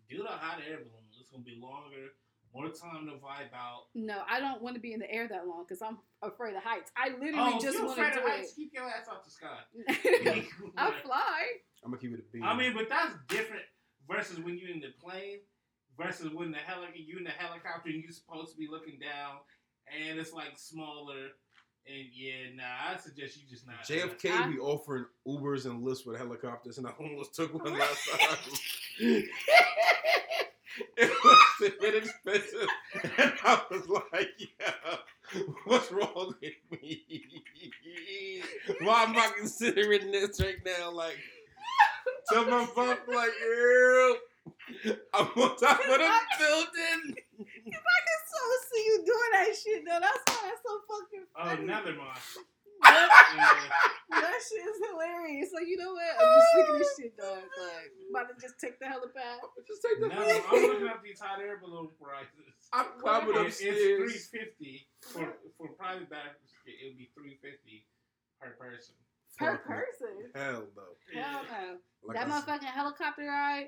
do 0.09 0.23
the 0.23 0.29
hot 0.29 0.59
air 0.67 0.77
balloon. 0.77 1.05
It's 1.19 1.29
gonna 1.29 1.43
be 1.43 1.59
longer, 1.61 2.09
more 2.53 2.69
time 2.69 3.05
to 3.05 3.13
vibe 3.21 3.53
out. 3.53 3.87
No, 3.93 4.21
I 4.29 4.39
don't 4.39 4.61
want 4.61 4.75
to 4.75 4.81
be 4.81 4.93
in 4.93 4.99
the 4.99 5.09
air 5.11 5.27
that 5.27 5.47
long 5.47 5.65
because 5.67 5.81
I'm 5.81 5.97
afraid 6.21 6.55
of 6.55 6.63
heights. 6.63 6.91
I 6.97 7.09
literally 7.09 7.53
Oh, 7.55 7.59
just 7.61 7.77
want 7.79 7.91
afraid 7.97 8.13
to 8.13 8.19
of 8.19 8.25
do 8.25 8.31
heights, 8.31 8.53
keep 8.53 8.71
your 8.73 8.85
ass 8.87 9.07
off 9.09 9.23
the 9.23 9.31
sky. 9.31 9.59
it. 9.87 10.45
I 10.77 10.91
fly. 11.03 11.43
I'm 11.83 11.91
gonna 11.91 12.01
keep 12.01 12.13
it 12.13 12.19
a 12.19 12.31
beam. 12.31 12.43
I 12.43 12.55
mean, 12.57 12.73
but 12.73 12.89
that's 12.89 13.13
different 13.27 13.63
versus 14.09 14.39
when 14.39 14.57
you're 14.57 14.71
in 14.71 14.79
the 14.81 14.93
plane 14.99 15.39
versus 15.97 16.31
when 16.33 16.51
the 16.51 16.57
heli- 16.57 16.87
you 16.95 17.17
in 17.17 17.23
the 17.23 17.29
helicopter 17.29 17.89
and 17.89 18.01
you're 18.01 18.11
supposed 18.11 18.51
to 18.53 18.57
be 18.57 18.67
looking 18.69 18.97
down 18.99 19.37
and 20.07 20.17
it's 20.19 20.33
like 20.33 20.57
smaller. 20.57 21.29
And 21.91 22.05
yeah, 22.13 22.33
nah, 22.55 22.93
I 22.93 22.97
suggest 22.97 23.37
you 23.37 23.43
just 23.49 23.65
not. 23.65 23.83
JFK 23.83 24.31
I- 24.31 24.47
be 24.47 24.59
offering 24.59 25.05
Ubers 25.27 25.65
and 25.65 25.83
Lyfts 25.83 26.05
with 26.05 26.17
helicopters, 26.17 26.77
and 26.77 26.85
I 26.85 26.91
almost 26.99 27.33
took 27.33 27.53
one 27.53 27.77
last 27.77 28.07
time. 28.11 28.37
it 28.99 29.25
was 31.23 31.39
a 31.67 31.81
bit 31.81 31.95
expensive, 31.95 32.67
and 33.17 33.33
I 33.43 33.61
was 33.71 33.87
like, 33.89 34.29
"Yeah, 34.37 34.97
what's 35.65 35.91
wrong 35.91 36.35
with 36.41 36.53
me? 36.81 37.03
Why 38.81 39.03
am 39.03 39.17
I 39.17 39.31
considering 39.37 40.11
this 40.11 40.39
right 40.39 40.63
now?" 40.63 40.91
Like, 40.91 41.17
tell 42.31 42.45
my 42.45 42.65
fuck, 42.65 43.07
like, 43.07 43.31
yeah, 43.41 44.13
I'm 45.13 45.27
on 45.27 45.55
top 45.57 45.79
of 45.79 45.85
the 45.87 46.11
building. 46.39 47.01
If 47.39 47.83
I 47.83 47.99
can 48.05 48.19
so 48.29 48.39
see 48.71 48.83
you 48.85 48.95
doing 49.05 49.31
that 49.33 49.49
shit 49.55 49.81
though. 49.85 49.99
That's 50.01 50.23
why 50.27 50.49
that's 50.49 50.61
so 50.65 50.73
fucking 50.87 51.25
Oh, 51.35 51.45
funny. 51.45 51.65
never 51.65 51.93
mind. 51.95 52.19
that, 52.83 53.09
Yeah. 53.35 54.19
that 54.21 54.39
shit 54.39 54.63
is 54.63 54.79
hilarious. 54.89 55.49
Like 55.53 55.67
you 55.67 55.77
know 55.77 55.93
what? 55.93 56.15
I'm 56.19 56.29
just 56.35 56.49
sick 56.55 56.67
of 56.69 56.77
this 56.79 56.91
shit, 56.99 57.13
dog. 57.17 57.43
Like 57.59 57.91
about 58.09 58.25
to 58.31 58.35
just 58.41 58.59
take 58.59 58.79
the 58.79 58.85
helipad. 58.85 59.39
Just 59.67 59.81
take 59.83 59.99
the. 59.99 60.07
Never. 60.07 60.23
I'm 60.23 60.61
looking 60.67 60.87
up 60.87 61.03
these 61.03 61.19
hot 61.19 61.39
air 61.41 61.59
balloon 61.61 61.89
prices. 62.01 62.55
I'm 62.73 62.85
climbing 62.99 63.35
It- 63.35 63.47
It's 63.47 63.59
three 63.59 63.69
upstairs. 63.69 64.27
fifty 64.31 64.87
for 65.01 65.33
for 65.57 65.67
private 65.75 66.09
baths. 66.09 66.53
It 66.65 66.87
would 66.87 66.97
be 66.97 67.09
three 67.17 67.39
fifty. 67.41 67.85
per 68.39 68.51
person. 68.55 68.95
per 69.37 69.57
person. 69.57 70.31
Hell 70.35 70.63
no. 70.75 70.87
Hell 71.13 71.43
no. 71.43 71.77
Like 72.03 72.15
that 72.17 72.27
I 72.27 72.31
s- 72.31 72.43
motherfucking 72.45 72.71
helicopter 72.71 73.25
ride, 73.27 73.67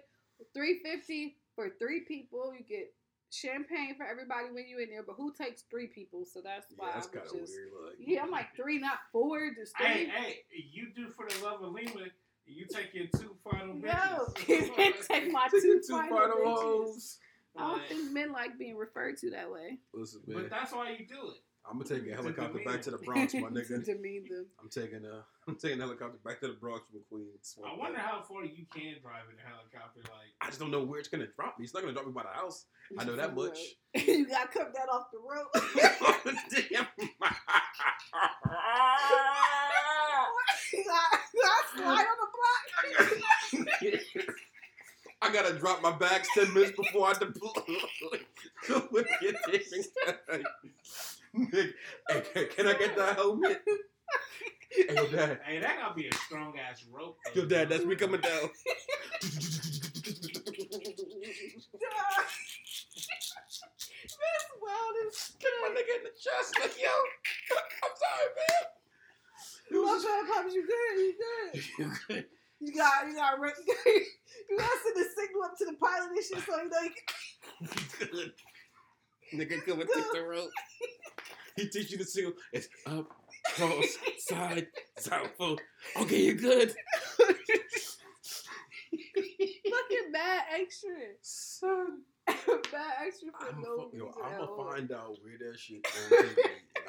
three 0.54 0.80
fifty 0.84 1.38
for 1.56 1.70
three 1.80 2.02
people. 2.02 2.54
You 2.54 2.64
get 2.64 2.94
champagne 3.32 3.96
for 3.96 4.06
everybody 4.06 4.48
when 4.52 4.68
you 4.68 4.80
in 4.80 4.90
there, 4.90 5.04
but 5.04 5.16
who 5.18 5.34
takes 5.34 5.62
three 5.64 5.88
people? 5.88 6.26
So 6.26 6.42
that's 6.44 6.68
yeah, 6.70 6.76
why 6.78 6.92
that's 6.94 7.08
I 7.08 7.12
kind 7.12 7.24
was 7.26 7.34
of 7.34 7.40
just. 7.40 7.54
weird. 7.54 7.70
Like, 7.86 7.96
Yeah, 8.00 8.24
I'm 8.24 8.32
like 8.32 8.56
three, 8.56 8.78
not 8.80 9.00
four, 9.12 9.52
just 9.56 9.76
three. 9.78 9.88
Hey, 9.88 10.06
hey, 10.08 10.36
you 10.72 10.88
do 10.96 11.10
for 11.10 11.26
the 11.30 11.44
love 11.44 11.62
of 11.64 11.72
Lima. 11.72 12.08
You 12.46 12.66
take 12.66 12.94
your 12.94 13.06
two 13.16 13.36
final 13.50 13.76
No, 13.76 14.28
bitches. 14.36 15.08
take 15.08 15.32
my 15.32 15.48
Take 15.52 15.62
two, 15.62 15.82
two 15.88 15.94
final, 15.94 16.18
final 16.18 16.56
hoes. 16.56 17.18
I 17.56 17.68
don't 17.68 17.86
think 17.88 18.12
men 18.12 18.32
like 18.32 18.58
being 18.58 18.76
referred 18.78 19.18
to 19.20 19.30
that 19.32 19.50
way. 19.52 19.78
Listen, 19.94 20.22
man. 20.28 20.42
but 20.42 20.50
that's 20.50 20.74
why 20.74 20.92
you 20.92 21.06
do 21.06 21.30
it. 21.30 21.42
I'm 21.72 21.78
gonna 21.78 21.88
take 21.88 22.12
a 22.12 22.14
helicopter 22.14 22.58
demean 22.60 22.68
back 22.68 22.82
to 22.82 22.92
the. 22.92 22.98
Bronx, 23.06 23.34
my 23.34 23.40
to 23.40 23.46
nigga. 23.48 23.86
demean 23.86 24.26
them. 24.30 24.46
I'm 24.60 24.68
taking 24.68 25.06
a 25.06 25.24
I'm 25.48 25.56
taking 25.56 25.80
a 25.80 25.84
helicopter 25.84 26.20
back 26.24 26.42
to 26.42 26.48
the 26.48 26.54
Bronx 26.54 26.84
from 26.92 27.00
Queens. 27.10 27.56
I 27.66 27.78
wonder 27.78 27.98
how 27.98 28.22
far 28.28 28.44
you 28.44 28.66
can 28.76 29.00
drive 29.02 29.24
in 29.32 29.40
a 29.40 29.48
helicopter. 29.48 30.02
Like, 30.04 30.36
I 30.42 30.48
just 30.48 30.60
don't 30.60 30.70
know 30.70 30.84
where 30.84 31.00
it's 31.00 31.08
gonna 31.08 31.28
drop 31.34 31.58
me. 31.58 31.64
It's 31.64 31.74
not 31.74 31.84
gonna 31.84 31.94
drop 31.94 32.08
me 32.08 32.12
by 32.12 32.24
the 32.24 32.30
house. 32.38 32.66
I 33.00 33.06
know 33.06 33.16
that 33.16 33.34
much. 33.34 33.58
you 33.96 34.28
gotta 34.28 34.50
cut 34.50 34.74
that 34.74 34.90
off 34.92 35.06
the 35.14 35.20
road. 35.20 35.48
Damn. 36.52 36.88
you 37.00 37.08
gotta, 40.84 41.18
slide 41.74 42.06
on 42.06 42.18
the 42.20 42.28
block. 42.36 44.12
I 45.22 45.32
gotta 45.32 45.54
drop 45.58 45.82
my 45.82 45.92
bags 45.98 46.28
ten 46.34 46.54
minutes 46.54 46.74
before 46.76 47.08
I 47.08 47.14
deploy. 47.14 48.20
Look 48.92 49.08
at 49.10 49.36
this. 49.50 49.88
Nigga, 51.36 51.74
hey, 52.10 52.22
can, 52.34 52.48
can 52.48 52.68
I 52.68 52.74
get 52.74 52.96
that 52.98 53.16
helmet? 53.16 53.62
Hey, 54.72 54.96
yo, 54.96 55.08
dad. 55.08 55.40
hey, 55.46 55.60
that 55.60 55.78
gotta 55.80 55.94
be 55.96 56.08
a 56.08 56.14
strong 56.16 56.54
ass 56.60 56.84
rope. 56.92 57.18
Yo, 57.34 57.46
dad, 57.46 57.70
that's 57.70 57.86
me 57.86 57.96
coming 57.96 58.22
down. 58.22 58.50
That's 63.12 64.48
wild 64.62 64.96
as 65.08 65.32
Kick 65.40 65.54
my 65.62 65.70
nigga 65.70 65.94
in 66.00 66.04
the 66.04 66.14
chest. 66.16 66.56
Like, 66.60 66.76
yo, 66.82 66.90
I'm 67.84 67.96
sorry, 67.96 68.30
man. 68.38 68.64
You 69.72 69.84
What 69.84 69.96
was 69.96 70.06
kind 70.06 70.22
of 70.22 70.34
cops 70.36 70.54
you 70.54 70.64
good? 70.68 70.94
You 71.00 71.14
good? 71.18 71.52
just- 71.54 72.28
You 72.64 72.72
got 72.76 73.08
you 73.08 73.16
got 73.16 73.34
you 73.42 73.42
got 73.42 73.86
you 74.50 74.58
got 74.58 74.70
to 74.70 74.78
send 74.84 74.98
a 74.98 75.10
signal 75.18 75.44
up 75.44 75.58
to 75.58 75.66
the 75.66 75.74
pilot 75.82 76.10
and 76.12 76.24
shit 76.24 76.46
so 76.46 76.62
you 76.62 76.70
know 76.70 76.82
you 76.82 76.92
can 76.94 78.34
Nigga, 79.34 79.64
come 79.66 79.82
and 79.82 79.90
take 79.94 80.12
the 80.14 80.22
rope. 80.24 80.50
He 81.58 81.68
teach 81.68 81.92
you 81.92 81.98
the 81.98 82.06
signal. 82.06 82.32
It's 82.54 82.70
up, 82.88 83.08
cross, 83.56 83.98
side, 84.20 84.68
south, 84.98 85.32
forward. 85.38 85.60
Okay, 85.98 86.22
you're 86.24 86.34
good. 86.36 86.74
fucking 88.90 90.12
bad 90.14 90.44
extra. 90.60 90.90
Son. 91.22 92.02
bad 92.26 92.94
extra 93.06 93.30
for 93.38 93.50
I'm 93.54 93.62
no 93.62 93.90
fu- 93.92 93.98
yo, 93.98 94.12
I'm 94.24 94.40
gonna 94.46 94.72
find 94.72 94.92
out 94.94 95.18
where 95.22 95.38
that 95.52 95.60
shit 95.60 95.84
gonna 95.84 96.22
and 96.22 96.38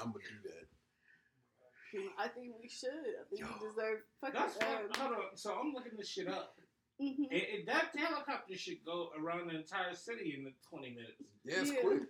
I'm 0.00 0.12
gonna 0.12 0.24
do 0.30 0.48
that. 0.48 2.08
I 2.18 2.28
think 2.28 2.54
we 2.62 2.68
should. 2.68 2.88
I 2.88 3.24
think 3.28 3.40
Yo. 3.40 3.46
we 3.60 3.68
deserve 3.68 3.98
fucking 4.20 4.40
That's 4.40 4.56
what, 4.56 4.96
hold 4.96 5.12
on. 5.12 5.36
So 5.36 5.54
I'm 5.54 5.72
looking 5.74 5.92
this 5.98 6.08
shit 6.08 6.28
up. 6.28 6.56
mhm. 7.00 7.26
It, 7.30 7.48
it, 7.60 7.66
that 7.66 7.94
helicopter 7.96 8.56
should 8.56 8.82
go 8.86 9.10
around 9.20 9.48
the 9.50 9.56
entire 9.56 9.94
city 9.94 10.34
in 10.38 10.44
the 10.44 10.52
20 10.70 10.90
minutes. 10.90 11.12
Yeah, 11.44 11.60
it's 11.60 11.72
Yeah. 11.72 11.80
quick. 11.82 12.02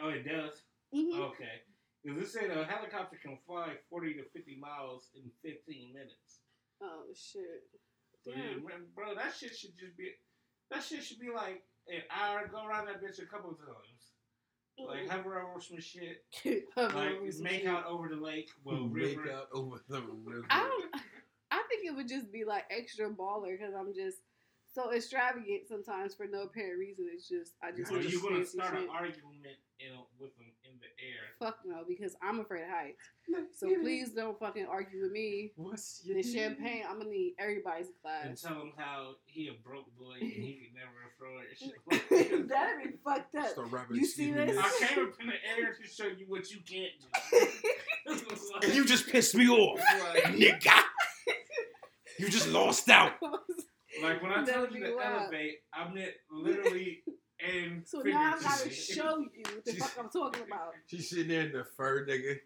Oh, 0.00 0.08
it 0.10 0.24
does. 0.28 0.62
Mhm. 0.94 1.18
Okay. 1.30 1.62
Because 2.04 2.22
it 2.22 2.28
said 2.28 2.50
a 2.56 2.64
helicopter 2.64 3.16
can 3.20 3.38
fly 3.46 3.74
40 3.90 4.14
to 4.14 4.24
50 4.24 4.56
miles 4.60 5.10
in 5.14 5.30
15 5.42 5.92
minutes. 5.92 6.40
Oh 6.80 7.04
shit. 7.14 7.64
So, 8.22 8.30
yeah, 8.30 8.56
man, 8.62 8.86
bro, 8.94 9.14
that 9.14 9.34
shit 9.34 9.56
should 9.56 9.76
just 9.76 9.96
be. 9.96 10.10
That 10.70 10.82
shit 10.82 11.02
should 11.02 11.18
be 11.20 11.30
like 11.30 11.62
an 11.88 12.02
hour. 12.10 12.46
Go 12.48 12.66
around 12.66 12.86
that 12.86 13.02
bitch 13.02 13.22
a 13.22 13.26
couple 13.26 13.50
of 13.50 13.58
times. 13.58 14.12
Like 14.78 15.08
hover 15.08 15.40
over 15.40 15.60
some 15.60 15.80
shit. 15.80 16.24
Hover 16.74 16.94
Like 16.98 17.32
some 17.32 17.44
make 17.44 17.60
shit. 17.62 17.66
out 17.66 17.86
over 17.86 18.08
the 18.08 18.16
lake. 18.16 18.50
Well, 18.62 18.84
Make 18.92 19.16
out 19.32 19.48
over 19.54 19.80
the 19.88 20.02
river. 20.02 20.44
I 20.50 20.60
don't. 20.64 21.02
I 21.50 21.62
think 21.70 21.86
it 21.86 21.94
would 21.96 22.08
just 22.08 22.30
be 22.30 22.44
like 22.44 22.64
extra 22.70 23.08
baller 23.08 23.56
because 23.58 23.72
I'm 23.74 23.94
just 23.94 24.18
so 24.74 24.92
extravagant 24.92 25.66
sometimes 25.66 26.14
for 26.14 26.26
no 26.26 26.42
apparent 26.42 26.78
reason. 26.78 27.06
It's 27.10 27.26
just 27.26 27.54
I 27.62 27.70
just. 27.70 27.88
So 27.88 27.94
want 27.96 28.10
you're 28.10 28.20
gonna 28.20 28.44
start 28.44 28.74
shit. 28.74 28.82
an 28.82 28.90
argument 28.90 29.56
in 29.80 29.92
with 30.18 30.36
them 30.36 30.46
in 30.64 30.78
the 30.80 30.90
air. 31.02 31.22
Fuck 31.38 31.58
no, 31.64 31.84
because 31.86 32.16
I'm 32.22 32.40
afraid 32.40 32.62
of 32.62 32.70
heights. 32.70 33.02
So 33.58 33.68
please 33.80 34.10
don't 34.10 34.38
fucking 34.38 34.66
argue 34.70 35.02
with 35.02 35.12
me. 35.12 35.52
What's 35.56 36.02
your 36.04 36.16
The 36.16 36.22
champagne, 36.22 36.84
I'm 36.88 36.98
gonna 36.98 37.10
need 37.10 37.34
everybody's 37.38 37.88
and 38.24 38.36
tell 38.36 38.54
him 38.54 38.72
how 38.76 39.14
he 39.26 39.48
a 39.48 39.52
broke 39.66 39.86
boy 39.98 40.14
and 40.20 40.30
he 40.30 40.60
could 40.60 40.74
never 40.74 41.04
afford 41.10 41.44
it. 41.50 42.08
That. 42.08 42.48
That'd 42.48 42.92
be 42.92 42.98
fucked 43.04 43.34
up. 43.34 43.48
Start. 43.50 43.70
You 43.90 44.04
see 44.06 44.30
excuse 44.30 44.34
this? 44.34 44.58
I 44.58 44.86
came 44.86 45.04
up 45.04 45.12
in 45.20 45.26
the 45.26 45.62
air 45.62 45.74
to 45.74 45.88
show 45.88 46.06
you 46.06 46.24
what 46.28 46.50
you 46.50 46.58
can't 46.66 46.92
do. 47.00 47.46
And 48.62 48.72
you 48.72 48.84
just 48.84 49.08
pissed 49.08 49.34
me 49.34 49.48
off, 49.48 49.80
like, 50.14 50.22
nigga. 50.34 50.80
You 52.18 52.28
just 52.28 52.48
lost 52.48 52.88
out. 52.88 53.12
like 54.00 54.22
when 54.22 54.30
I 54.32 54.44
That'd 54.44 54.54
told 54.54 54.72
you 54.72 54.84
to 54.84 54.94
wild. 54.94 55.22
elevate, 55.22 55.56
I 55.74 55.92
meant 55.92 56.12
literally 56.30 57.02
and 57.40 57.82
so 57.86 58.00
now 58.00 58.34
I 58.36 58.42
gotta 58.42 58.70
show 58.70 59.18
you 59.18 59.42
what 59.54 59.64
the 59.64 59.72
fuck 59.72 59.96
I'm 59.98 60.08
talking 60.10 60.42
about. 60.46 60.74
She's 60.86 61.10
sitting 61.10 61.28
there 61.28 61.42
in 61.42 61.52
the 61.52 61.64
fur, 61.64 62.06
nigga. 62.06 62.36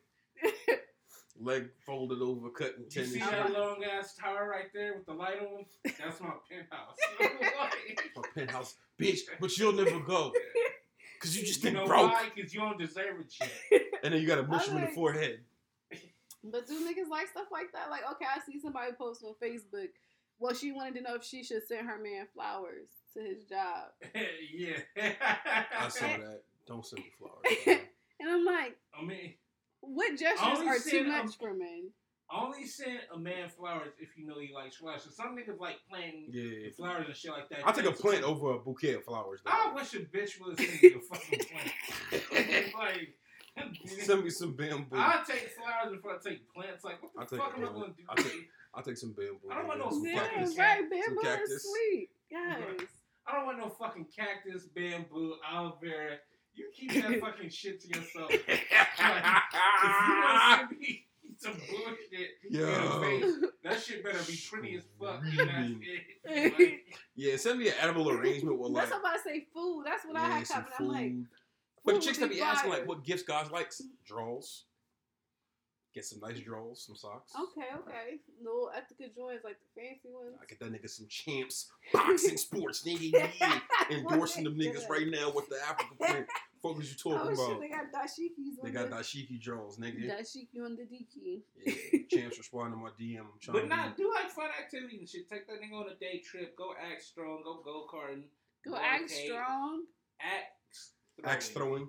Leg 1.42 1.70
folded 1.86 2.20
over, 2.20 2.50
cutting 2.50 2.84
You 2.84 2.90
tennis. 2.90 3.12
see 3.12 3.18
that 3.20 3.52
long 3.52 3.82
ass 3.82 4.14
tower 4.14 4.46
right 4.50 4.66
there 4.74 4.94
with 4.94 5.06
the 5.06 5.14
light 5.14 5.38
on? 5.40 5.64
That's 5.84 6.20
my 6.20 6.32
penthouse. 6.50 6.96
A 8.16 8.38
penthouse, 8.38 8.74
bitch. 9.00 9.20
But 9.40 9.56
you'll 9.56 9.72
never 9.72 10.00
go, 10.00 10.32
cause 11.18 11.34
you 11.34 11.42
just 11.46 11.62
you 11.64 11.70
think 11.70 11.76
know 11.76 11.86
broke. 11.86 12.12
why? 12.12 12.28
Because 12.34 12.52
you 12.52 12.60
don't 12.60 12.78
deserve 12.78 13.20
it 13.20 13.32
yet. 13.40 13.82
And 14.04 14.12
then 14.12 14.20
you 14.20 14.26
gotta 14.26 14.42
mush 14.42 14.68
I 14.68 14.72
him 14.72 14.78
in 14.78 14.84
the 14.84 14.90
forehead. 14.90 15.40
But 16.44 16.66
do 16.66 16.74
niggas 16.86 17.08
like 17.10 17.28
stuff 17.28 17.46
like 17.52 17.72
that? 17.72 17.90
Like, 17.90 18.02
okay, 18.12 18.24
I 18.24 18.40
see 18.40 18.58
somebody 18.60 18.92
post 18.92 19.22
on 19.24 19.34
Facebook. 19.42 19.88
Well, 20.40 20.54
she 20.54 20.72
wanted 20.72 20.94
to 20.96 21.00
know 21.02 21.14
if 21.16 21.24
she 21.24 21.44
should 21.44 21.66
send 21.66 21.86
her 21.86 21.98
man 22.02 22.26
flowers 22.34 22.88
to 23.14 23.20
his 23.22 23.44
job. 23.44 23.88
yeah. 24.54 24.78
I 25.78 25.88
saw 25.88 26.06
that. 26.06 26.42
Don't 26.66 26.84
send 26.84 27.02
me 27.04 27.10
flowers. 27.18 27.78
And 28.22 28.28
I'm 28.28 28.44
like, 28.44 28.76
I 28.94 29.02
mean, 29.02 29.32
what 29.80 30.10
gestures 30.18 30.58
are 30.58 30.74
too 30.74 30.80
send 30.90 31.08
much 31.08 31.34
a- 31.36 31.38
for 31.38 31.54
men? 31.54 31.88
only 32.32 32.64
send 32.66 33.00
a 33.12 33.18
man 33.18 33.48
flowers 33.48 33.88
if 33.98 34.10
you 34.16 34.24
know 34.26 34.38
he 34.38 34.52
likes 34.54 34.76
flowers. 34.76 35.02
So 35.04 35.10
some 35.10 35.34
niggas 35.36 35.58
like 35.58 35.76
planting 35.88 36.28
Yeah. 36.30 36.68
flowers 36.76 37.06
and 37.06 37.16
shit 37.16 37.32
like 37.32 37.48
that. 37.48 37.66
I'll 37.66 37.72
take 37.72 37.86
a 37.86 37.92
plant 37.92 38.22
over 38.24 38.52
a 38.52 38.58
bouquet 38.58 38.94
of 38.94 39.04
flowers. 39.04 39.40
Though. 39.44 39.50
I 39.52 39.72
wish 39.74 39.94
a 39.94 40.00
bitch 40.00 40.38
would 40.40 40.58
send 40.58 40.82
me 40.82 40.92
a 40.94 41.00
fucking 41.00 41.40
plant. 41.50 42.74
like, 42.78 43.14
Send 44.00 44.22
me 44.22 44.30
some 44.30 44.52
bamboo. 44.54 44.96
I'll 44.96 45.24
take 45.24 45.48
flowers 45.50 45.92
before 45.96 46.12
I 46.14 46.18
take 46.28 46.52
plants. 46.54 46.84
Like, 46.84 47.02
what 47.02 47.12
the 47.14 47.20
I'll 47.20 47.26
take 47.26 47.40
fuck 47.40 47.58
am 47.58 47.64
I 47.64 47.72
going 47.72 47.94
to 47.94 48.22
do? 48.22 48.30
I'll 48.74 48.82
take- 48.82 48.96
some 48.96 49.12
bamboo. 49.12 49.38
I 49.50 49.54
don't 49.56 49.66
want 49.66 49.80
nigga. 49.80 49.84
no 49.84 49.90
Some 49.90 50.06
Yeah, 50.06 50.16
fucking 50.22 50.38
cactus. 50.38 50.58
right. 50.58 50.78
Some 50.78 51.16
Bamboo 51.16 51.42
is 51.42 51.62
sweet. 51.62 52.08
Yes. 52.30 52.58
I 53.26 53.32
don't 53.36 53.46
want 53.46 53.58
no 53.58 53.68
fucking 53.68 54.06
cactus, 54.16 54.64
bamboo, 54.66 55.34
aloe 55.48 55.78
vera. 55.82 56.16
You 56.54 56.68
keep 56.74 56.92
that 56.94 57.20
fucking 57.20 57.50
shit 57.50 57.80
to 57.82 57.88
yourself. 57.88 58.30
Like, 59.00 59.42
if 59.82 60.06
you 60.08 60.22
want 60.22 60.60
to 60.60 60.66
send 60.68 60.80
me 60.80 61.06
some 61.38 61.52
bullshit 61.54 62.28
in 62.50 62.54
Yo. 62.60 63.00
face, 63.00 63.34
that 63.64 63.80
shit 63.80 64.04
better 64.04 64.18
be 64.26 64.38
pretty 64.50 64.76
as 64.76 64.84
fuck. 65.00 65.22
And 65.24 65.38
that's 65.38 65.68
Really? 65.70 66.00
it. 66.24 66.52
Like, 66.58 66.98
Yeah, 67.14 67.36
send 67.36 67.58
me 67.58 67.68
an 67.68 67.74
edible 67.80 68.10
arrangement 68.10 68.58
with 68.58 68.70
like 68.72 68.84
That's 68.88 68.92
what 68.92 68.98
I'm 69.06 69.12
about 69.14 69.22
to 69.24 69.28
say. 69.30 69.46
Food. 69.54 69.84
That's 69.86 70.04
what 70.04 70.16
I 70.16 70.28
yeah, 70.28 70.38
had 70.38 70.46
some 70.46 70.64
coming. 70.76 70.90
I'm 70.96 71.02
like. 71.02 71.12
But 71.84 71.94
the 71.94 72.00
chicks 72.00 72.18
would 72.18 72.24
that 72.28 72.30
be 72.30 72.36
be 72.36 72.42
asking 72.42 72.70
like 72.70 72.86
what 72.86 73.04
gifts 73.04 73.22
God 73.22 73.50
likes, 73.50 73.80
draws. 74.04 74.64
Get 75.92 76.04
some 76.04 76.20
nice 76.20 76.38
drawers, 76.38 76.84
some 76.86 76.94
socks. 76.94 77.32
okay, 77.34 77.66
okay. 77.80 78.18
No 78.40 78.70
ethical 78.76 79.06
joints 79.14 79.42
like 79.44 79.56
the 79.58 79.80
fancy 79.80 80.08
ones. 80.08 80.36
I 80.40 80.46
get 80.46 80.60
that 80.60 80.70
nigga 80.72 80.88
some 80.88 81.06
champs, 81.08 81.68
boxing 81.92 82.36
sports, 82.36 82.84
nigga. 82.84 83.10
Yeah. 83.12 83.58
Endorsing 83.90 84.44
them 84.44 84.56
niggas 84.56 84.88
right 84.88 85.08
now 85.08 85.32
with 85.34 85.48
the 85.48 85.56
Africa 85.68 85.90
print. 86.00 86.26
Fuck 86.62 86.78
is 86.80 86.90
you 86.90 87.10
Oh 87.10 87.16
talking 87.16 87.34
shit, 87.36 87.44
about? 87.48 87.60
they 87.60 87.68
got 87.68 87.90
dashikis 87.90 88.62
They 88.62 88.70
got 88.70 88.90
the 88.90 88.96
dashiki 88.96 89.40
draws, 89.40 89.78
nigga. 89.78 90.06
dashiki 90.10 90.62
on 90.64 90.76
the 90.76 90.82
diki. 90.82 91.40
Yeah, 91.64 91.98
champs 92.08 92.38
responding 92.38 92.78
to 92.78 92.84
my 92.84 92.90
DM. 92.90 93.20
I'm 93.20 93.26
trying 93.40 93.54
but 93.54 93.60
to 93.62 93.66
nah, 93.68 93.88
do 93.96 94.12
like 94.14 94.30
fun 94.30 94.50
activities 94.62 95.00
and 95.00 95.08
shit. 95.08 95.28
Take 95.28 95.48
that 95.48 95.56
nigga 95.60 95.74
on 95.76 95.86
a 95.90 95.94
day 95.98 96.22
trip. 96.24 96.56
Go 96.56 96.72
act 96.80 97.02
strong. 97.02 97.40
Go 97.42 97.62
go 97.64 97.86
karting. 97.92 98.24
Go 98.64 98.76
act 98.76 99.04
arcade, 99.10 99.26
strong. 99.26 99.84
Act. 100.20 100.76
axe 101.24 101.48
throwing. 101.48 101.88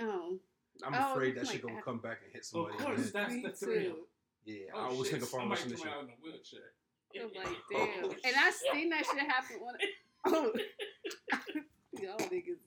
Oh, 0.00 0.38
I'm 0.82 0.94
Oh, 0.94 1.12
afraid 1.12 1.36
that 1.36 1.44
like 1.44 1.52
shit 1.52 1.62
gonna 1.62 1.82
come 1.82 1.98
back 1.98 2.18
and 2.24 2.32
hit 2.32 2.44
somebody. 2.44 2.74
in 2.74 2.78
the 2.80 2.84
course, 2.86 3.10
that's 3.12 3.32
me 3.32 3.42
the 3.42 3.50
thrill. 3.50 3.96
Yeah, 4.44 4.56
Oh, 4.74 4.78
I 4.80 4.82
always 4.84 4.98
shit, 5.02 5.10
think 5.12 5.22
of 5.22 5.28
farm 5.30 5.42
somebody 5.42 5.62
mission 5.70 5.76
come 5.76 5.86
shit. 5.86 5.96
out 5.96 6.04
in 6.04 6.10
a 6.10 6.12
wheelchair. 6.22 6.72
I'm 7.16 7.30
like, 7.34 7.56
Oh, 7.74 7.88
damn. 8.02 8.10
and 8.10 8.36
I 8.36 8.50
seen 8.50 8.88
that 8.90 9.06
shit 9.06 9.18
happen 9.20 9.56
when. 9.60 9.74
Oh, 10.26 10.52
y'all 12.00 12.16
niggas. 12.18 12.64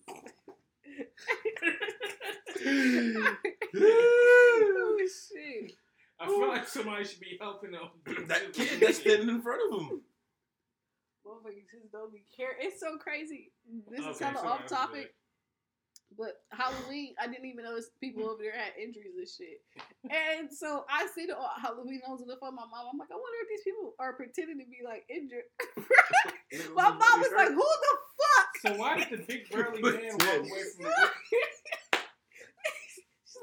oh 3.76 4.98
shit. 5.08 5.74
I 6.20 6.26
I 6.26 6.28
feel 6.28 6.48
like 6.48 6.68
somebody 6.68 7.04
should 7.06 7.20
be 7.20 7.38
helping 7.40 7.72
them. 7.72 7.90
That 8.28 8.54
kid 8.54 8.80
that's 8.80 9.00
standing 9.00 9.30
in 9.30 9.42
front 9.42 9.62
of 9.74 9.80
him. 9.80 10.02
Motherfuckers 11.26 11.66
just 11.72 11.92
don't 11.92 12.12
be 12.12 12.24
care. 12.36 12.52
It's 12.60 12.80
so 12.80 12.98
crazy. 12.98 13.52
This 13.90 14.00
is 14.02 14.06
Okay, 14.06 14.26
kind 14.26 14.38
of 14.38 14.46
off 14.46 14.60
that's 14.62 14.72
topic. 14.72 15.14
But 16.16 16.42
Halloween, 16.52 17.16
I 17.20 17.28
didn't 17.28 17.46
even 17.46 17.66
notice 17.66 17.90
people 18.00 18.30
over 18.30 18.42
there 18.42 18.54
had 18.54 18.74
injuries 18.82 19.18
and 19.18 19.28
shit. 19.28 19.60
And 20.08 20.50
so 20.52 20.86
I 20.90 21.08
see 21.14 21.26
the 21.26 21.38
uh, 21.38 21.50
Halloween 21.62 22.02
homes 22.06 22.22
on 22.22 22.28
the 22.28 22.38
phone. 22.40 22.56
My 22.56 22.64
mom, 22.70 22.88
I'm 22.94 22.98
like, 22.98 23.12
I 23.12 23.16
wonder 23.16 23.40
if 23.44 23.50
these 23.50 23.64
people 23.66 23.94
are 24.00 24.14
pretending 24.14 24.60
to 24.60 24.66
be 24.66 24.80
like 24.86 25.04
injured. 25.10 25.46
My 26.76 26.90
mom 26.90 27.20
was 27.20 27.32
like, 27.36 27.50
Who 27.50 27.60
the 27.60 27.94
fuck? 28.18 28.50
So 28.62 28.80
why 28.80 28.98
did 29.04 29.20
the 29.20 29.24
big 29.26 29.50
burly 29.52 29.82
man 29.82 29.94
then- 30.02 30.12
walk 30.18 30.48
away 30.48 30.64
from 30.76 30.86
the 30.86 31.10
She's 31.30 31.57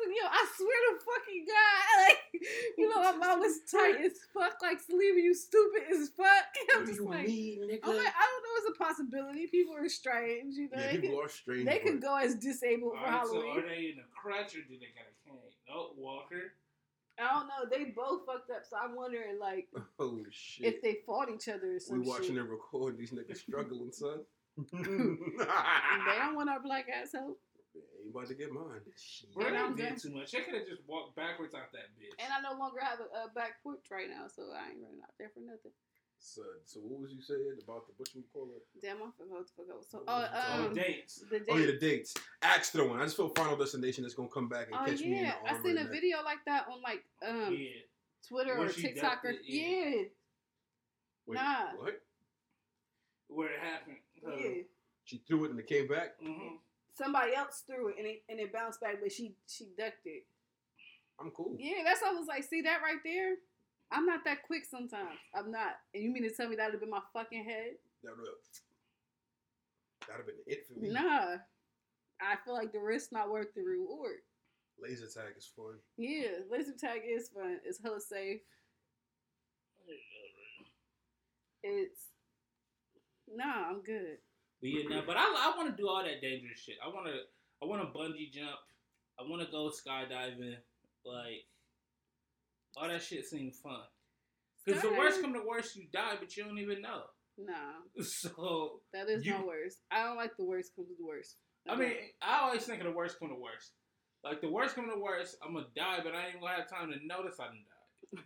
like, 0.07 0.17
Yo, 0.17 0.27
I 0.29 0.47
swear 0.57 0.79
to 0.85 0.93
fucking 1.05 1.45
God, 1.47 1.85
like, 2.09 2.19
you 2.79 2.89
know, 2.89 3.03
my 3.03 3.13
mom 3.13 3.41
was 3.41 3.61
tight 3.71 4.01
as 4.05 4.13
fuck, 4.33 4.57
like, 4.63 4.79
leaving 4.91 5.25
you 5.25 5.35
stupid 5.35 5.83
as 5.93 6.11
fuck. 6.17 6.45
I'm 6.77 6.87
just 6.87 7.01
you 7.01 7.09
like, 7.09 7.27
mean, 7.27 7.63
nigga? 7.63 7.81
I'm 7.85 7.97
like, 7.97 8.07
I 8.15 8.25
don't 8.29 8.43
know. 8.43 8.55
It's 8.57 8.71
a 8.75 8.85
possibility. 8.85 9.47
People 9.49 9.77
are 9.77 9.89
strange, 9.89 10.55
you 10.57 10.69
know. 10.73 10.81
yeah, 10.81 10.93
they 10.93 10.99
people 10.99 11.17
could, 11.19 11.27
are 11.27 11.29
strange. 11.29 11.65
they 11.67 11.79
could 11.79 12.01
go 12.03 12.17
as 12.17 12.35
disabled 12.37 12.93
for 12.95 13.05
Alright, 13.07 13.27
so 13.27 13.33
Halloween. 13.35 13.59
are 13.59 13.69
they 13.69 13.83
in 13.95 13.99
a 13.99 14.09
crutch 14.15 14.55
or 14.55 14.63
do 14.63 14.79
they 14.79 14.93
got 14.95 15.09
a 15.09 15.15
cane? 15.29 15.39
No, 15.69 15.91
Walker. 15.97 16.53
I 17.19 17.33
don't 17.33 17.47
know. 17.47 17.65
They 17.71 17.85
both 17.91 18.27
fucked 18.27 18.51
up, 18.51 18.63
so 18.69 18.77
I'm 18.77 18.97
wondering 18.97 19.39
like 19.39 19.69
Oh 19.99 20.19
shit. 20.31 20.67
if 20.75 20.83
they 20.83 20.99
fought 21.07 21.29
each 21.31 21.49
other 21.49 21.79
or 21.91 21.99
we 21.99 22.07
watching 22.07 22.27
shit. 22.27 22.35
them 22.37 22.51
record 22.51 22.99
these 22.99 23.13
niggas 23.13 23.37
struggling, 23.39 23.93
son. 23.93 24.21
Mm. 24.59 25.17
they 25.39 26.19
don't 26.19 26.35
want 26.37 26.51
our 26.51 26.61
black 26.61 26.87
ass 26.89 27.13
help. 27.13 27.39
Ain't 28.05 28.13
about 28.15 28.29
to 28.29 28.35
get 28.35 28.53
mine. 28.53 28.85
Shit. 29.01 29.33
Bro, 29.35 29.47
I'm 29.49 29.75
did 29.75 29.89
done. 29.89 29.97
too 29.99 30.11
much. 30.13 30.35
I 30.35 30.41
could 30.41 30.55
have 30.55 30.69
just 30.69 30.83
walked 30.87 31.17
backwards 31.17 31.55
out 31.55 31.73
that 31.73 31.89
bitch. 31.97 32.13
And 32.23 32.29
I 32.31 32.41
no 32.45 32.59
longer 32.59 32.81
have 32.81 33.01
a, 33.01 33.05
a 33.25 33.33
back 33.33 33.63
porch 33.63 33.81
right 33.91 34.09
now, 34.11 34.29
so 34.29 34.43
I 34.53 34.71
ain't 34.71 34.83
running 34.85 35.01
out 35.03 35.17
there 35.19 35.31
for 35.33 35.41
nothing. 35.41 35.73
So, 36.19 36.43
so 36.65 36.81
what 36.81 37.01
was 37.03 37.13
you 37.13 37.21
saying 37.23 37.57
about 37.65 37.87
the 37.87 37.93
butcher 37.99 38.19
McCullough? 38.19 38.61
Damn, 38.81 38.97
I 38.97 39.09
forgot 39.17 39.41
what 39.41 39.47
the 39.47 39.53
fuck 39.57 39.67
I 39.73 39.77
was. 39.77 39.87
So, 39.91 39.99
What 39.99 40.09
oh, 40.09 40.21
was 40.21 40.29
it 40.29 40.35
oh, 40.37 40.67
um, 40.69 40.75
dates. 40.75 41.25
the 41.31 41.39
date. 41.39 41.49
Oh 41.51 41.57
yeah, 41.57 41.67
the 41.67 41.79
dates. 41.79 42.15
Axe 42.43 42.71
throwing. 42.71 43.01
I 43.01 43.05
just 43.05 43.17
feel 43.17 43.29
Final 43.31 43.57
Destination 43.57 44.05
is 44.05 44.15
gonna 44.15 44.29
come 44.29 44.49
back 44.49 44.67
and 44.69 44.77
Oh 44.77 44.85
catch 44.85 45.01
me 45.01 45.07
in 45.19 45.25
yeah, 45.25 45.35
the 45.43 45.51
I 45.51 45.53
arm. 45.55 45.63
seen 45.65 45.77
a 45.77 45.81
and 45.81 45.89
that. 45.89 45.93
video 45.93 46.23
like 46.25 46.39
that 46.47 46.67
on 46.71 46.81
like 46.83 47.05
um 47.27 47.53
yeah. 47.57 47.69
Twitter 48.27 48.59
Where 48.59 48.69
or 48.69 48.73
TikTok 48.73 49.25
or 49.25 49.33
yeah. 49.45 49.69
yeah, 49.69 50.03
Wait, 51.27 51.35
Nah. 51.37 51.67
What? 51.79 52.01
Where 53.29 53.49
it 53.53 53.61
happened. 53.61 53.97
Uh, 54.27 54.37
yeah. 54.37 54.63
She 55.05 55.19
threw 55.29 55.45
it 55.45 55.51
and 55.51 55.61
it 55.61 55.67
came 55.67 55.89
back. 55.89 56.15
mhm. 56.25 56.57
Somebody 56.97 57.35
else 57.35 57.65
threw 57.67 57.89
it 57.89 57.97
and 57.99 58.07
it 58.07 58.23
and 58.29 58.39
it 58.41 58.53
bounced 58.53 58.81
back, 58.81 58.97
but 59.03 59.13
she 59.13 59.35
she 59.47 59.67
ducked 59.77 60.07
it. 60.07 60.25
I'm 61.21 61.31
cool. 61.31 61.57
Yeah, 61.59 61.83
that's 61.85 62.03
what 62.03 62.15
I 62.15 62.19
was 62.19 62.27
like. 62.27 62.45
See 62.45 62.63
that 62.63 62.83
right 62.83 63.03
there? 63.05 63.35
I'm 63.93 64.07
not 64.07 64.25
that 64.25 64.43
quick 64.43 64.65
sometimes. 64.69 65.19
I'm 65.35 65.51
not. 65.51 65.75
And 65.93 66.03
you 66.03 66.13
mean 66.13 66.23
to 66.25 66.35
tell 66.35 66.49
me 66.49 66.57
that 66.57 66.67
would 66.67 66.75
have 66.75 66.81
been 66.81 66.91
my 66.91 67.01
fucking 67.13 67.45
head? 67.45 67.75
That 68.03 68.17
would 68.17 68.27
that'd 70.09 70.17
have 70.17 70.27
been 70.27 70.37
it 70.47 70.67
for 70.67 70.81
me. 70.81 70.91
Nah. 70.91 71.37
I 72.21 72.37
feel 72.45 72.55
like 72.55 72.73
the 72.73 72.81
risk 72.81 73.13
not 73.13 73.31
worth 73.31 73.55
the 73.55 73.63
reward. 73.63 74.19
Laser 74.81 75.07
tag 75.07 75.35
is 75.37 75.51
fun. 75.55 75.75
Yeah, 75.97 76.43
laser 76.51 76.73
tag 76.79 77.03
is 77.09 77.29
fun. 77.29 77.59
It's 77.65 77.81
hella 77.83 78.01
safe. 78.01 78.41
It's 81.63 82.09
nah, 83.33 83.69
I'm 83.71 83.83
good. 83.83 84.19
But 84.65 84.71
yeah, 84.73 84.89
no, 84.89 85.03
but 85.07 85.19
I, 85.19 85.25
I 85.25 85.53
want 85.59 85.69
to 85.69 85.77
do 85.77 85.89
all 85.91 86.03
that 86.03 86.23
dangerous 86.23 86.59
shit. 86.59 86.77
I 86.83 86.89
want 86.89 87.05
to 87.07 87.13
I 87.63 87.67
want 87.69 87.83
to 87.83 87.99
bungee 87.99 88.33
jump. 88.33 88.57
I 89.21 89.23
want 89.29 89.43
to 89.45 89.53
go 89.53 89.69
skydiving. 89.71 90.57
Like 91.05 91.45
all 92.75 92.89
that 92.89 93.03
shit 93.03 93.27
seems 93.27 93.59
fun. 93.59 93.81
Because 94.65 94.81
the 94.81 94.93
worst 94.93 95.21
come 95.21 95.35
to 95.35 95.43
worst, 95.47 95.77
you 95.77 95.85
die, 95.93 96.15
but 96.19 96.35
you 96.35 96.45
don't 96.45 96.59
even 96.59 96.81
know. 96.81 97.03
No. 97.37 97.53
So 98.03 98.81
that 98.95 99.11
is 99.11 99.27
You- 99.27 99.35
my 99.35 99.45
worst. 99.45 99.79
I 99.91 100.05
don't 100.05 100.17
like 100.17 100.35
the 100.39 100.47
worst 100.47 100.75
comes 100.75 100.89
to 100.97 101.07
worst. 101.07 101.37
I 101.69 101.77
mean, 101.77 101.93
I 102.23 102.41
always 102.45 102.65
think 102.65 102.81
of 102.81 102.87
the 102.87 102.93
worst 102.93 103.19
come 103.19 103.29
to 103.29 103.35
worst. 103.35 103.73
Like 104.23 104.41
the 104.41 104.51
worst 104.51 104.75
come 104.75 104.89
to 104.89 104.99
worst, 104.99 105.37
I'm 105.45 105.53
gonna 105.53 105.67
die, 105.77 105.99
but 106.03 106.15
I 106.15 106.29
ain't 106.29 106.41
gonna 106.41 106.55
have 106.57 106.71
time 106.71 106.91
to 106.91 107.07
notice 107.07 107.39
I 107.39 107.45
done 107.45 107.65
died. 107.69 107.74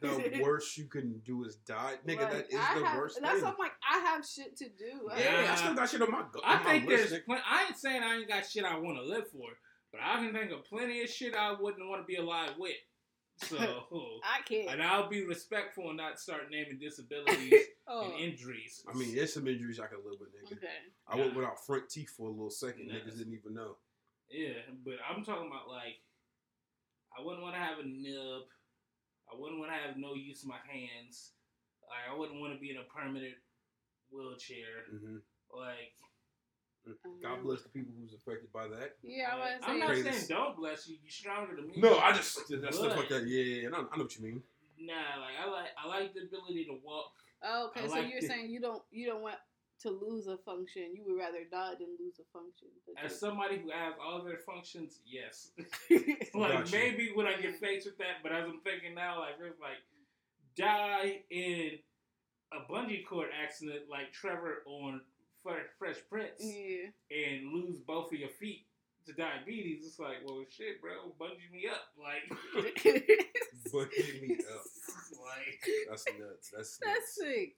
The 0.01 0.41
worst 0.43 0.77
you 0.77 0.85
can 0.87 1.21
do 1.25 1.45
is 1.45 1.57
die, 1.57 1.95
nigga. 2.07 2.21
Like, 2.23 2.31
that 2.33 2.47
is 2.51 2.55
I 2.61 2.79
the 2.79 2.85
have- 2.87 2.97
worst 2.99 3.19
That's 3.21 3.35
thing. 3.35 3.45
what 3.45 3.53
I'm 3.55 3.59
like. 3.59 3.73
I 3.91 3.99
have 3.99 4.27
shit 4.27 4.57
to 4.59 4.69
do. 4.69 5.09
I- 5.11 5.21
yeah, 5.21 5.43
Yeah. 5.43 5.53
I 5.53 5.55
still 5.57 5.75
got 5.75 5.89
shit 5.91 6.03
on 6.03 6.11
my. 6.11 6.25
go- 6.33 6.41
I 6.45 6.57
on 6.59 6.65
my 6.65 6.71
think 6.73 6.89
list, 6.89 7.11
there's. 7.11 7.23
Plen- 7.25 7.43
I 7.49 7.65
ain't 7.67 7.77
saying 7.77 8.03
I 8.03 8.17
ain't 8.17 8.29
got 8.29 8.47
shit 8.49 8.65
I 8.65 8.77
want 8.79 8.97
to 8.99 9.03
live 9.05 9.29
for, 9.31 9.49
but 9.93 10.01
I 10.03 10.17
can 10.17 10.33
think 10.33 10.51
of 10.53 10.65
plenty 10.65 11.03
of 11.03 11.09
shit 11.11 11.35
I 11.35 11.53
wouldn't 11.53 11.89
want 11.89 12.03
to 12.03 12.07
be 12.07 12.17
alive 12.17 12.53
with. 12.59 12.73
So, 13.41 13.57
I 14.25 14.43
can't. 14.49 14.69
and 14.71 14.83
I'll 14.83 15.09
be 15.09 15.25
respectful 15.25 15.89
and 15.89 15.97
not 15.97 16.19
start 16.19 16.51
naming 16.51 16.79
disabilities 16.81 17.55
oh, 17.87 18.11
and 18.11 18.21
injuries. 18.21 18.83
I 18.93 18.97
mean, 18.99 19.15
there's 19.15 19.33
some 19.33 19.47
injuries 19.47 19.79
I 19.79 19.87
can 19.87 19.99
live 19.99 20.19
with, 20.19 20.31
nigga. 20.31 20.57
okay. 20.57 20.67
I 21.07 21.15
went 21.17 21.37
without 21.37 21.65
front 21.65 21.89
teeth 21.89 22.11
for 22.17 22.27
a 22.27 22.31
little 22.33 22.51
second. 22.51 22.89
Nah. 22.89 22.95
Niggas 22.95 23.19
didn't 23.19 23.35
even 23.35 23.55
know. 23.55 23.77
Yeah, 24.29 24.59
but 24.85 24.95
I'm 25.09 25.25
talking 25.25 25.47
about 25.47 25.69
like, 25.69 26.03
I 27.17 27.23
wouldn't 27.25 27.43
want 27.43 27.55
to 27.55 27.61
have 27.61 27.79
a 27.79 27.85
nub. 27.85 28.43
I 29.31 29.37
wouldn't 29.39 29.61
want 29.61 29.73
to 29.73 29.79
have 29.79 29.97
no 29.97 30.15
use 30.15 30.43
of 30.43 30.49
my 30.49 30.61
hands. 30.67 31.33
Like, 31.85 32.05
I 32.11 32.17
wouldn't 32.17 32.41
want 32.41 32.53
to 32.55 32.61
be 32.61 32.71
in 32.71 32.77
a 32.79 32.85
permanent 32.85 33.37
wheelchair. 34.11 34.89
hmm 34.91 35.19
Like, 35.53 35.97
God 37.23 37.43
bless 37.43 37.63
the 37.63 37.69
people 37.69 37.93
who's 38.01 38.15
affected 38.15 38.53
by 38.53 38.69
that. 38.69 38.97
Yeah, 39.03 39.31
I 39.33 39.37
was 39.37 39.61
I'm 39.63 39.79
not 39.79 39.97
saying 39.97 40.25
don't 40.29 40.57
bless 40.57 40.89
you. 40.89 40.97
You're 41.03 41.11
stronger 41.11 41.57
than 41.57 41.69
me. 41.69 41.75
No, 41.77 41.99
I 41.99 42.13
just 42.13 42.49
that 42.49 42.75
stuff 42.75 42.97
like 42.97 43.09
that. 43.09 43.27
Yeah, 43.27 43.43
yeah, 43.43 43.63
yeah. 43.63 43.69
I 43.69 43.71
know, 43.71 43.89
I 43.93 43.97
know 43.97 44.05
what 44.05 44.17
you 44.17 44.25
mean. 44.25 44.43
Nah, 44.81 45.21
like 45.21 45.35
I 45.37 45.51
like 45.51 45.69
I 45.77 45.89
like 45.89 46.15
the 46.15 46.23
ability 46.23 46.65
to 46.67 46.79
walk. 46.83 47.13
Oh, 47.43 47.67
okay, 47.67 47.83
I 47.85 47.87
so 47.87 47.93
like 47.93 48.09
you're 48.09 48.19
it. 48.19 48.25
saying 48.25 48.49
you 48.51 48.61
don't 48.61 48.83
you 48.91 49.07
don't 49.07 49.23
want 49.23 49.37
to 49.83 49.91
lose 49.91 50.27
a 50.27 50.37
function. 50.39 50.95
You 50.95 51.05
would 51.07 51.19
rather 51.19 51.45
die 51.51 51.75
than 51.79 51.89
lose 52.01 52.19
a 52.21 52.27
function. 52.37 52.69
But 52.87 53.05
As 53.05 53.13
you- 53.13 53.17
somebody 53.19 53.59
who 53.59 53.71
has 53.71 53.95
all 54.03 54.23
their 54.23 54.39
functions, 54.39 55.01
yes. 55.07 55.51
Gotcha. 55.89 56.39
like 56.39 56.73
maybe 56.73 57.13
when 57.15 57.27
I 57.27 57.41
get 57.41 57.59
faced 57.61 57.87
with 57.87 57.99
that, 57.99 58.23
but 58.23 58.33
as 58.33 58.45
I'm 58.45 58.61
thinking 58.65 58.95
now, 58.95 59.21
like 59.21 59.35
it's 59.41 59.61
like 59.61 59.79
die 60.57 61.23
in 61.31 61.79
a 62.53 62.73
bungee 62.73 63.07
cord 63.07 63.29
accident 63.45 63.83
like 63.91 64.13
Trevor 64.13 64.63
on 64.67 65.01
Fre- 65.43 65.71
Fresh 65.79 65.99
Prince 66.11 66.41
yeah. 66.43 66.89
and 67.11 67.53
lose 67.53 67.79
both 67.87 68.13
of 68.13 68.19
your 68.19 68.31
feet 68.31 68.67
to 69.07 69.13
diabetes. 69.13 69.85
It's 69.87 69.99
like, 69.99 70.17
well, 70.25 70.43
shit, 70.51 70.81
bro, 70.81 71.13
bungee 71.21 71.51
me 71.53 71.69
up, 71.71 71.85
like, 71.99 72.29
But 73.73 73.89
hit 73.95 74.23
me 74.23 74.35
up. 74.35 74.63
like 75.13 75.61
That's 75.89 76.05
nuts. 76.19 76.51
That's 76.57 76.79
That's 76.79 76.87
nuts. 76.87 77.15
sick. 77.15 77.57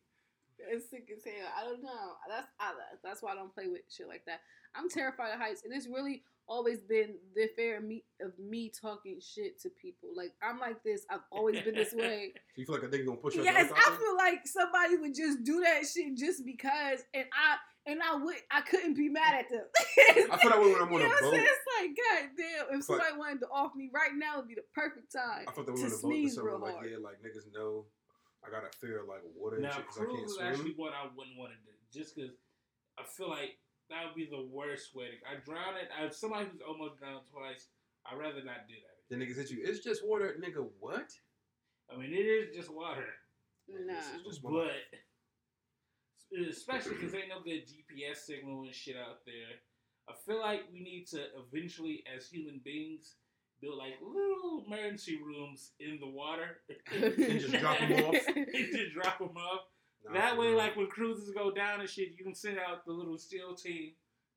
That's 0.71 0.91
sick 0.91 1.09
as 1.15 1.25
hell. 1.25 1.49
I 1.59 1.65
don't 1.65 1.83
know. 1.83 2.17
That's 2.29 2.47
I, 2.59 2.73
that's 3.03 3.23
why 3.23 3.33
I 3.33 3.35
don't 3.35 3.55
play 3.55 3.69
with 3.69 3.83
shit 3.89 4.09
like 4.09 4.25
that. 4.27 4.41
I'm 4.75 4.89
terrified 4.89 5.35
of 5.35 5.41
heights, 5.41 5.63
and 5.65 5.75
it's 5.75 5.89
really 5.89 6.23
always 6.47 6.81
been 6.81 7.15
the 7.37 7.49
fear 7.57 7.79
of 7.79 7.85
me 7.85 8.03
of 8.21 8.33
me 8.39 8.71
talking 8.71 9.21
shit 9.21 9.61
to 9.63 9.71
people. 9.81 10.11
Like 10.15 10.33
I'm 10.43 10.59
like 10.59 10.83
this. 10.83 11.07
I've 11.11 11.25
always 11.31 11.61
been 11.63 11.75
this 11.75 11.93
way. 11.93 12.33
So 12.51 12.61
you 12.61 12.67
feel 12.67 12.75
like 12.75 12.85
a 12.85 12.89
nigga 12.89 13.07
gonna 13.07 13.17
push 13.17 13.37
you 13.37 13.45
yes, 13.45 13.71
I 13.75 13.97
feel 13.97 14.17
like 14.17 14.47
somebody 14.47 14.97
would 14.97 15.15
just 15.15 15.45
do 15.45 15.63
that 15.63 15.87
shit 15.87 16.17
just 16.17 16.45
because, 16.45 17.01
and 17.15 17.25
I 17.33 17.57
and 17.87 18.01
I 18.03 18.17
would 18.17 18.37
I 18.51 18.61
couldn't 18.63 18.95
be 18.95 19.09
mad 19.09 19.35
at 19.35 19.49
them. 19.49 19.65
I 20.31 20.37
feel 20.37 20.51
that 20.51 20.61
way 20.61 20.73
when 20.73 20.83
I'm 20.83 20.93
on 20.93 21.01
you 21.01 21.09
know 21.09 21.15
a 21.15 21.23
boat. 21.23 21.35
It's 21.35 21.67
like, 21.79 21.91
god 21.97 22.29
damn, 22.37 22.75
if 22.75 22.79
It's 22.81 22.89
like- 22.89 23.01
somebody 23.01 23.19
wanted 23.19 23.41
to 23.41 23.47
off 23.49 23.75
me 23.75 23.89
right 23.95 24.11
now, 24.15 24.37
would 24.39 24.49
be 24.49 24.55
the 24.57 24.67
perfect 24.75 25.13
time 25.13 25.47
I 25.49 25.53
thought 25.53 25.67
that 25.67 25.73
were 25.73 25.79
on 25.79 25.87
a 25.87 25.89
boat 25.89 26.01
something 26.01 26.45
real 26.45 26.61
like 26.61 26.75
yeah, 26.85 26.99
like 27.03 27.23
niggas 27.23 27.49
know 27.55 27.87
I 28.45 28.51
got 28.51 28.65
a 28.65 28.73
fear 28.77 29.01
of 29.03 29.09
like 29.09 29.23
water 29.37 29.57
and 29.57 29.65
now 29.65 29.77
shit 29.77 29.87
because 29.87 30.01
I 30.01 30.07
can't 30.07 30.25
is 30.27 30.35
swim. 30.35 30.47
actually 30.47 30.75
what 30.77 30.93
I 30.97 31.09
wouldn't 31.15 31.37
want 31.37 31.53
to 31.53 31.61
do, 31.61 31.75
just 31.93 32.17
because 32.17 32.33
I 32.99 33.05
feel 33.05 33.29
like 33.29 33.59
that 33.91 34.07
would 34.07 34.15
be 34.15 34.29
the 34.31 34.47
worst 34.49 34.95
way. 34.95 35.13
To, 35.13 35.17
I 35.29 35.41
drown 35.45 35.77
it. 35.77 35.91
I 35.93 36.09
somebody 36.09 36.47
who's 36.51 36.63
almost 36.63 36.99
drowned 36.99 37.27
twice. 37.29 37.69
I'd 38.07 38.17
rather 38.19 38.43
not 38.43 38.65
do 38.67 38.75
that. 38.81 38.97
The 39.13 39.17
niggas 39.21 39.37
hit 39.37 39.51
you. 39.51 39.61
It's 39.63 39.85
just 39.85 40.07
water, 40.07 40.37
nigga. 40.41 40.65
What? 40.79 41.11
I 41.93 41.99
mean, 41.99 42.13
it 42.15 42.25
is 42.25 42.55
just 42.55 42.73
water, 42.73 43.05
Nah. 43.69 43.95
This 43.95 44.07
is 44.17 44.23
just 44.25 44.45
water. 44.45 44.71
but 46.31 46.39
especially 46.49 46.95
because 46.95 47.13
there 47.13 47.21
ain't 47.21 47.29
no 47.31 47.43
good 47.43 47.67
GPS 47.67 48.19
signal 48.25 48.63
and 48.63 48.75
shit 48.75 48.97
out 48.97 49.27
there. 49.27 49.59
I 50.09 50.15
feel 50.27 50.41
like 50.41 50.63
we 50.73 50.81
need 50.81 51.07
to 51.09 51.27
eventually, 51.39 52.05
as 52.07 52.29
human 52.29 52.61
beings, 52.65 53.17
build 53.61 53.79
like 53.79 53.95
little 54.01 54.65
emergency 54.67 55.21
rooms 55.25 55.73
in 55.81 55.99
the 56.01 56.09
water 56.09 56.59
And 56.93 57.41
just 57.41 57.53
drop 57.59 57.79
them 57.79 57.93
off. 57.93 58.17
and 58.37 58.47
just 58.73 58.95
drop 58.95 59.19
them 59.19 59.37
off. 59.37 59.61
Nah, 60.05 60.15
that 60.15 60.39
way, 60.39 60.49
real. 60.49 60.57
like 60.57 60.77
when 60.77 60.87
cruises 60.87 61.31
go 61.35 61.51
down 61.51 61.81
and 61.81 61.89
shit, 61.89 62.13
you 62.17 62.25
can 62.25 62.35
send 62.35 62.59
out 62.59 62.87
the 62.87 62.93
little 62.93 63.19
steel 63.19 63.55
team. 63.55 63.93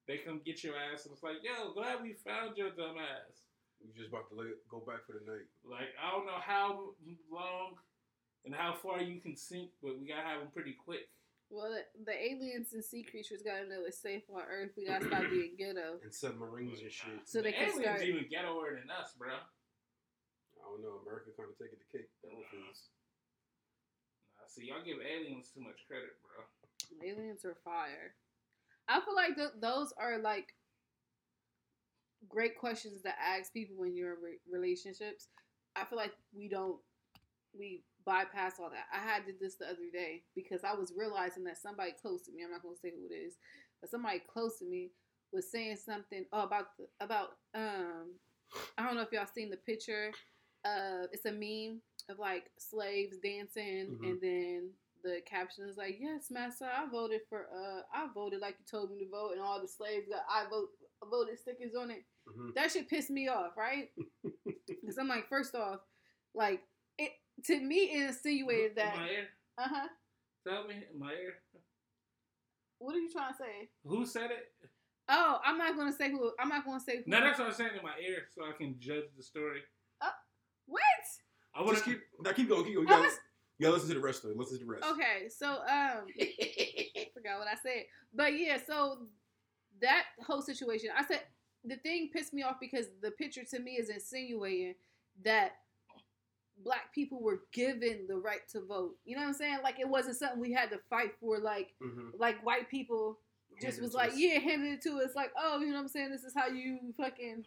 They 0.08 0.18
come 0.18 0.42
get 0.46 0.64
your 0.64 0.74
ass, 0.76 1.06
and 1.06 1.14
it's 1.14 1.24
like, 1.24 1.38
yo, 1.42 1.72
glad 1.74 2.02
we 2.02 2.12
found 2.12 2.58
your 2.58 2.72
dumb 2.72 2.98
ass. 3.00 3.48
we 3.80 3.94
just 3.96 4.10
about 4.10 4.28
to 4.30 4.36
let 4.36 4.48
it 4.48 4.68
go 4.70 4.80
back 4.86 5.06
for 5.08 5.14
the 5.14 5.24
night. 5.32 5.48
Like 5.64 5.96
I 6.04 6.12
don't 6.12 6.26
know 6.26 6.42
how 6.42 6.92
long 7.32 7.76
and 8.46 8.54
how 8.54 8.74
far 8.74 9.02
you 9.02 9.22
can 9.22 9.38
sink, 9.38 9.70
but 9.82 9.98
we 9.98 10.08
gotta 10.08 10.28
have 10.28 10.40
them 10.40 10.50
pretty 10.54 10.74
quick. 10.74 11.08
Well, 11.54 11.70
the, 11.70 11.86
the 12.10 12.18
aliens 12.18 12.74
and 12.74 12.84
sea 12.84 13.04
creatures 13.06 13.46
gotta 13.46 13.70
know 13.70 13.86
it's 13.86 14.02
safe 14.02 14.24
on 14.34 14.42
Earth. 14.42 14.72
We 14.76 14.88
gotta 14.90 15.06
stop 15.06 15.30
being 15.30 15.54
ghetto. 15.62 16.02
And 16.02 16.10
submarines 16.14 16.82
and 16.82 16.90
shit. 16.92 17.22
So 17.30 17.38
the 17.40 17.44
they 17.46 17.52
can 17.54 17.70
aliens 17.78 18.02
start- 18.02 18.02
even 18.02 18.26
ghettoer 18.26 18.82
than 18.82 18.90
us, 18.90 19.14
bro. 19.14 19.38
I 19.38 20.62
don't 20.66 20.82
know. 20.82 20.98
America 21.06 21.30
kind 21.38 21.54
of 21.54 21.58
taking 21.62 21.78
the 21.78 21.90
cake. 21.94 22.10
foods. 22.26 22.90
Nah, 24.34 24.50
see, 24.50 24.66
y'all 24.66 24.82
give 24.82 24.98
aliens 24.98 25.54
too 25.54 25.62
much 25.62 25.86
credit, 25.86 26.18
bro. 26.26 26.42
Aliens 27.06 27.46
are 27.46 27.56
fire. 27.64 28.16
I 28.90 29.00
feel 29.06 29.16
like 29.16 29.36
th- 29.36 29.62
those 29.62 29.94
are 29.98 30.18
like 30.18 30.56
great 32.28 32.58
questions 32.58 33.02
to 33.04 33.12
ask 33.22 33.54
people 33.54 33.76
when 33.78 33.96
you're 33.96 34.16
in 34.16 34.22
re- 34.24 34.42
relationships. 34.52 35.28
I 35.76 35.86
feel 35.86 35.98
like 35.98 36.14
we 36.34 36.50
don't 36.50 36.80
we 37.58 37.84
bypass 38.06 38.60
all 38.60 38.70
that. 38.70 38.86
I 38.94 39.00
had 39.00 39.26
did 39.26 39.40
this 39.40 39.56
the 39.56 39.66
other 39.66 39.90
day 39.92 40.24
because 40.36 40.64
I 40.64 40.74
was 40.74 40.94
realizing 40.96 41.44
that 41.46 41.58
somebody 41.58 41.92
close 42.02 42.24
to 42.24 42.32
me, 42.32 42.44
I'm 42.44 42.52
not 42.52 42.64
gonna 42.64 42.76
say 42.82 42.92
who 42.92 43.06
it 43.14 43.16
is, 43.16 43.36
but 43.82 43.90
somebody 43.90 44.20
close 44.32 44.60
to 44.60 44.66
me 44.66 44.92
was 45.32 45.50
saying 45.50 45.78
something 45.78 46.26
oh, 46.32 46.44
about 46.44 46.68
the, 46.78 46.88
about 47.04 47.30
um 47.56 48.14
I 48.78 48.84
don't 48.86 48.96
know 48.96 49.02
if 49.02 49.12
y'all 49.12 49.26
seen 49.34 49.50
the 49.50 49.58
picture. 49.58 50.12
Uh, 50.64 51.08
it's 51.12 51.26
a 51.26 51.32
meme 51.32 51.82
of 52.10 52.20
like 52.20 52.52
slaves 52.58 53.18
dancing, 53.18 53.98
Mhm. 54.00 54.10
and 54.12 54.22
then 54.22 54.70
the 55.04 55.22
caption 55.26 55.68
is 55.68 55.76
like, 55.76 55.98
"Yes, 56.00 56.30
master, 56.32 56.66
I 56.66 56.86
voted 56.90 57.22
for. 57.30 57.48
Uh, 57.54 57.82
I 57.94 58.08
voted 58.14 58.40
like 58.42 58.56
you 58.60 58.66
told 58.66 58.92
me 58.92 59.00
to 59.00 59.10
vote, 59.10 59.32
and 59.34 59.42
all 59.42 59.60
the 59.62 59.68
slaves 59.68 60.08
got 60.08 60.24
I 60.30 60.48
vote 60.50 60.70
voted 61.10 61.38
stickers 61.40 61.76
on 61.76 61.92
it. 61.92 62.06
hmm 62.28 62.52
That 62.56 62.72
shit 62.72 62.88
pissed 62.90 63.10
me 63.10 63.28
off, 63.28 63.58
right? 63.58 63.92
Because 64.68 64.98
I'm 64.98 65.08
like, 65.08 65.28
first 65.30 65.56
off, 65.56 65.80
like 66.34 66.62
to 67.46 67.60
me 67.60 67.92
it 67.94 68.08
insinuated 68.10 68.76
that. 68.78 68.96
In 68.96 69.00
my 69.02 69.08
ear? 69.10 69.28
Uh 69.58 69.68
huh. 69.70 69.88
Tell 70.48 70.68
me, 70.68 70.76
in 70.94 71.00
my 71.00 71.12
ear. 71.12 71.34
What 72.80 72.96
are 72.96 73.00
you 73.00 73.12
trying 73.12 73.32
to 73.32 73.38
say? 73.38 73.70
Who 73.86 74.06
said 74.06 74.32
it? 74.32 74.52
Oh, 75.10 75.40
I'm 75.46 75.58
not 75.58 75.76
gonna 75.78 75.94
say 75.94 76.12
who. 76.12 76.32
I'm 76.40 76.50
not 76.50 76.66
gonna 76.66 76.80
say 76.80 76.98
who. 76.98 77.04
No, 77.08 77.22
that's 77.22 77.40
what 77.40 77.48
I'm 77.48 77.54
saying 77.54 77.72
in 77.78 77.84
my 77.84 77.94
ear, 78.06 78.24
so 78.36 78.44
I 78.44 78.52
can 78.58 78.76
judge 78.80 79.06
the 79.16 79.24
story. 79.24 79.62
what? 80.66 80.82
I 81.56 81.62
would 81.62 81.74
Just 81.74 81.86
have 81.86 81.94
keep, 81.96 82.04
now 82.22 82.32
keep 82.32 82.50
going. 82.50 82.66
Keep 82.66 82.76
going. 82.76 82.88
I 82.88 82.92
You 82.92 82.96
gotta, 82.98 83.04
was- 83.04 83.20
you 83.60 83.64
gotta 83.66 83.74
listen 83.76 83.90
to 83.90 83.96
the 83.96 84.02
rest 84.02 84.24
of 84.24 84.32
it. 84.32 84.38
Listen 84.38 84.60
to 84.60 84.66
the 84.66 84.72
rest. 84.72 84.84
Okay, 84.92 85.30
so 85.30 85.48
um, 85.48 86.08
forgot 87.14 87.38
what 87.40 87.48
I 87.48 87.56
said, 87.62 87.84
but 88.14 88.38
yeah, 88.38 88.58
so 88.66 89.08
that 89.82 90.04
whole 90.26 90.42
situation, 90.42 90.90
I 90.98 91.04
said 91.06 91.22
the 91.64 91.76
thing 91.78 92.10
pissed 92.12 92.34
me 92.34 92.44
off 92.44 92.56
because 92.60 92.88
the 93.02 93.12
picture 93.12 93.44
to 93.52 93.60
me 93.60 93.74
is 93.74 93.90
insinuating 93.90 94.76
that 95.24 95.52
black 96.64 96.94
people 96.94 97.22
were 97.22 97.42
given 97.52 98.06
the 98.08 98.16
right 98.18 98.48
to 98.52 98.62
vote. 98.66 98.96
You 99.06 99.16
know 99.16 99.22
what 99.24 99.30
I'm 99.30 99.34
saying? 99.34 99.58
Like 99.64 99.80
it 99.80 99.88
wasn't 99.88 100.18
something 100.18 100.40
we 100.40 100.52
had 100.54 100.70
to 100.72 100.80
fight 100.90 101.14
for. 101.20 101.40
Like 101.40 101.74
hmm 101.82 102.10
like 102.18 102.44
white 102.46 102.70
people 102.70 103.20
just 103.62 103.78
Handed 103.78 103.82
was 103.84 103.94
like, 103.94 104.12
us. 104.12 104.18
yeah, 104.18 104.40
handed 104.40 104.74
it 104.74 104.82
to 104.84 105.00
us. 105.00 105.12
Like, 105.16 105.32
oh, 105.38 105.60
you 105.60 105.68
know 105.68 105.76
what 105.76 105.82
I'm 105.82 105.88
saying? 105.88 106.12
This 106.12 106.24
is 106.24 106.34
how 106.36 106.48
you 106.48 106.80
fucking. 106.98 107.46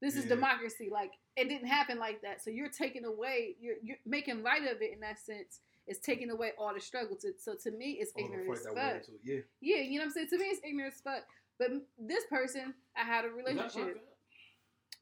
This 0.00 0.16
is 0.16 0.24
Yeah. 0.24 0.34
democracy. 0.34 0.88
Like 0.92 1.12
it 1.36 1.48
didn't 1.48 1.68
happen 1.68 1.98
like 1.98 2.22
that. 2.22 2.42
So 2.42 2.50
you're 2.50 2.68
taking 2.68 3.04
away. 3.04 3.56
You're 3.60 3.76
you're 3.82 3.98
making 4.06 4.42
light 4.42 4.62
of 4.62 4.82
it 4.82 4.92
in 4.92 5.00
that 5.00 5.18
sense. 5.18 5.60
It's 5.86 5.98
taking 6.00 6.30
away 6.30 6.52
all 6.58 6.72
the 6.74 6.80
struggle. 6.80 7.16
To, 7.16 7.32
so 7.38 7.54
to 7.62 7.70
me, 7.70 7.98
it's 8.00 8.12
All 8.16 8.24
ignorant 8.24 8.50
as 8.50 8.64
fuck. 8.66 8.74
went 8.74 8.96
into 8.96 9.12
it. 9.12 9.20
Yeah. 9.22 9.40
Yeah, 9.76 9.82
you 9.82 9.98
know 9.98 10.04
what 10.04 10.06
I'm 10.06 10.12
saying. 10.12 10.28
To 10.30 10.38
me, 10.38 10.44
it's 10.46 10.60
ignorant 10.64 10.94
as 10.94 11.00
fuck. 11.00 11.24
But 11.58 11.68
this 11.98 12.24
person, 12.30 12.74
I 12.96 13.02
had 13.04 13.24
a 13.24 13.28
relationship 13.28 14.02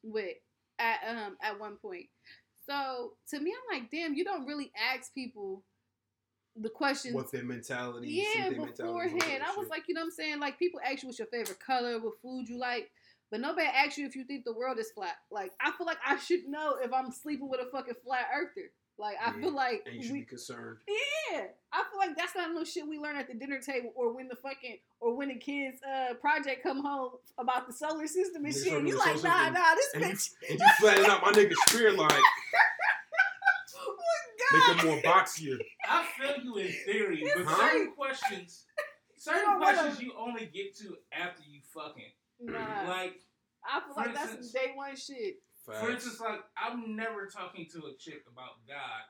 with 0.03 0.35
at 0.79 0.99
um 1.07 1.37
at 1.41 1.59
one 1.59 1.77
point. 1.77 2.07
So 2.65 3.13
to 3.29 3.39
me, 3.39 3.53
I'm 3.53 3.79
like, 3.79 3.91
damn, 3.91 4.13
you 4.13 4.23
don't 4.23 4.45
really 4.45 4.71
ask 4.93 5.13
people 5.13 5.63
the 6.55 6.69
questions. 6.69 7.13
What 7.13 7.31
their 7.31 7.43
mentality? 7.43 8.07
yeah, 8.09 8.49
their 8.49 8.59
mentality 8.59 8.83
beforehand. 8.83 9.41
that 9.41 9.47
I 9.47 9.59
was 9.59 9.69
like, 9.69 9.83
you 9.87 9.95
know 9.95 10.01
what 10.01 10.05
I'm 10.05 10.11
saying? 10.11 10.39
Like 10.39 10.59
people 10.59 10.79
ask 10.83 11.03
you 11.03 11.09
what's 11.09 11.19
your 11.19 11.27
favorite 11.27 11.59
color, 11.59 11.99
what 11.99 12.21
food 12.21 12.47
you 12.47 12.59
like, 12.59 12.89
but 13.31 13.39
nobody 13.39 13.67
asks 13.67 13.97
you 13.97 14.05
if 14.05 14.15
you 14.15 14.23
think 14.23 14.45
the 14.45 14.53
world 14.53 14.79
is 14.79 14.91
flat. 14.91 15.15
Like 15.31 15.51
I 15.59 15.71
feel 15.71 15.87
like 15.87 15.97
I 16.05 16.17
should 16.17 16.47
know 16.47 16.75
if 16.81 16.93
I'm 16.93 17.11
sleeping 17.11 17.49
with 17.49 17.59
a 17.59 17.69
fucking 17.71 17.95
flat 18.05 18.27
earther. 18.35 18.69
Like 18.97 19.15
I 19.19 19.31
Yeah, 19.35 19.41
feel 19.41 19.53
like 19.55 19.83
and 19.87 19.95
you 19.95 20.03
should 20.03 20.11
we, 20.13 20.19
be 20.19 20.25
concerned. 20.25 20.77
yeah, 21.31 21.45
I 21.71 21.83
feel 21.89 21.97
like 21.97 22.15
that's 22.15 22.35
not 22.35 22.53
no 22.53 22.63
shit 22.63 22.87
we 22.87 22.99
learn 22.99 23.15
at 23.15 23.27
the 23.27 23.33
dinner 23.33 23.59
table 23.59 23.91
or 23.95 24.13
when 24.13 24.27
the 24.27 24.35
fucking 24.35 24.77
or 24.99 25.15
when 25.15 25.29
the 25.29 25.35
kids 25.35 25.79
uh 25.83 26.13
project 26.15 26.61
come 26.61 26.83
home 26.83 27.11
about 27.37 27.65
the 27.67 27.73
solar 27.73 28.05
system 28.05 28.45
and 28.45 28.53
Niggas 28.53 28.63
shit. 28.63 28.73
from 28.73 28.85
You 28.87 28.93
the 28.93 28.99
like, 28.99 29.23
nah, 29.23 29.37
system. 29.47 29.53
nah, 29.53 29.75
this 29.75 29.89
And 29.95 30.03
you, 30.03 30.09
and 30.51 30.59
you 30.59 30.65
flattening 30.79 31.09
out 31.09 31.21
my 31.23 31.31
nigga 31.31 31.53
spear 31.67 31.91
like 31.91 32.11
Oh 33.75 33.95
my 33.97 34.59
make 34.59 34.79
him 34.81 34.87
more 34.87 35.01
boxier. 35.01 35.57
I 35.89 36.05
feel 36.17 36.43
you 36.43 36.57
in 36.57 36.71
theory, 36.85 37.23
but 37.35 37.45
Huh? 37.45 37.69
certain 37.71 37.91
questions, 37.93 38.65
certain 39.17 39.41
don't 39.43 39.59
wanna- 39.59 39.77
questions 39.77 40.01
you 40.01 40.13
only 40.17 40.45
get 40.45 40.75
to 40.77 40.95
after 41.11 41.41
you 41.49 41.59
fucking. 41.73 42.11
Nah, 42.39 42.87
Like, 42.87 43.19
I 43.65 43.79
feel 43.79 43.93
for 43.95 44.01
like 44.01 44.13
that's 44.13 44.31
some 44.51 44.61
day 44.61 44.71
one 44.75 44.95
shit. 44.95 45.41
For 45.63 45.73
Facts. 45.73 45.89
instance, 46.05 46.19
like 46.19 46.43
I'm 46.57 46.95
never 46.95 47.25
talking 47.27 47.65
to 47.73 47.87
a 47.87 47.93
chick 47.97 48.23
about 48.31 48.65
God 48.67 49.03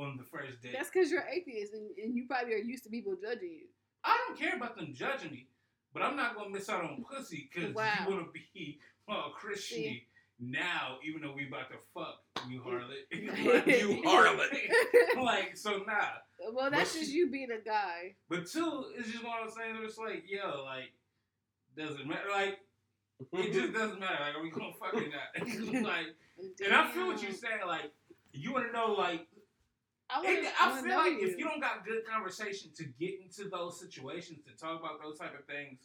on 0.00 0.16
the 0.16 0.24
first 0.24 0.62
date. 0.62 0.72
That's 0.72 0.88
because 0.90 1.10
you're 1.10 1.24
atheist 1.30 1.74
and, 1.74 1.90
and 2.02 2.14
you 2.16 2.26
probably 2.28 2.54
are 2.54 2.58
used 2.58 2.84
to 2.84 2.90
people 2.90 3.16
judging 3.20 3.50
you. 3.50 3.66
I 4.04 4.16
don't 4.26 4.38
care 4.38 4.56
about 4.56 4.76
them 4.76 4.92
judging 4.94 5.30
me, 5.32 5.48
but 5.92 6.02
I'm 6.02 6.16
not 6.16 6.36
gonna 6.36 6.50
miss 6.50 6.68
out 6.68 6.84
on 6.84 7.04
pussy 7.10 7.50
because 7.52 7.74
Wow. 7.74 7.92
you 8.08 8.14
wanna 8.14 8.26
be 8.32 8.78
well 9.08 9.32
Christian 9.36 9.78
See. 9.78 10.06
now, 10.38 10.98
even 11.04 11.22
though 11.22 11.32
we 11.34 11.48
about 11.48 11.68
to 11.70 11.76
fuck 11.92 12.22
you 12.48 12.60
harlot. 12.66 13.10
You 13.66 14.02
harlot. 14.02 14.48
like 15.22 15.56
so 15.56 15.78
nah. 15.86 16.06
Well, 16.52 16.70
that's 16.70 16.94
But 16.94 17.00
just 17.00 17.12
you 17.12 17.28
being 17.30 17.50
a 17.50 17.62
guy. 17.62 18.14
But 18.28 18.46
two, 18.46 18.84
it's 18.96 19.10
just 19.10 19.22
what 19.24 19.42
I'm 19.42 19.50
saying. 19.50 19.76
It's 19.84 19.98
like, 19.98 20.24
yo, 20.26 20.62
like, 20.64 20.90
doesn't 21.76 22.06
matter. 22.06 22.30
Like, 22.32 22.60
it 23.32 23.52
just 23.52 23.72
doesn't 23.78 24.00
matter. 24.00 24.16
Like, 24.20 24.34
are 24.36 24.42
we 24.42 24.50
gonna 24.50 24.72
fucking 24.78 25.10
not? 25.10 25.82
like, 25.84 26.06
and 26.64 26.74
I 26.74 26.90
feel 26.90 27.06
what 27.06 27.22
you're 27.22 27.32
saying. 27.32 27.60
Like, 27.66 27.92
you 28.32 28.52
want 28.52 28.66
to 28.66 28.72
know, 28.72 28.92
like, 28.92 29.26
I, 30.08 30.22
wanna, 30.22 30.48
I 30.60 30.68
wanna 30.68 30.82
feel 30.82 30.90
know 30.90 30.96
like 30.96 31.18
if 31.20 31.38
you 31.38 31.44
don't 31.44 31.60
got 31.60 31.84
good 31.84 32.04
conversation 32.06 32.70
to 32.76 32.84
get 32.98 33.20
into 33.20 33.48
those 33.48 33.78
situations 33.78 34.40
to 34.46 34.56
talk 34.56 34.80
about 34.80 35.02
those 35.02 35.18
type 35.18 35.38
of 35.38 35.44
things, 35.44 35.80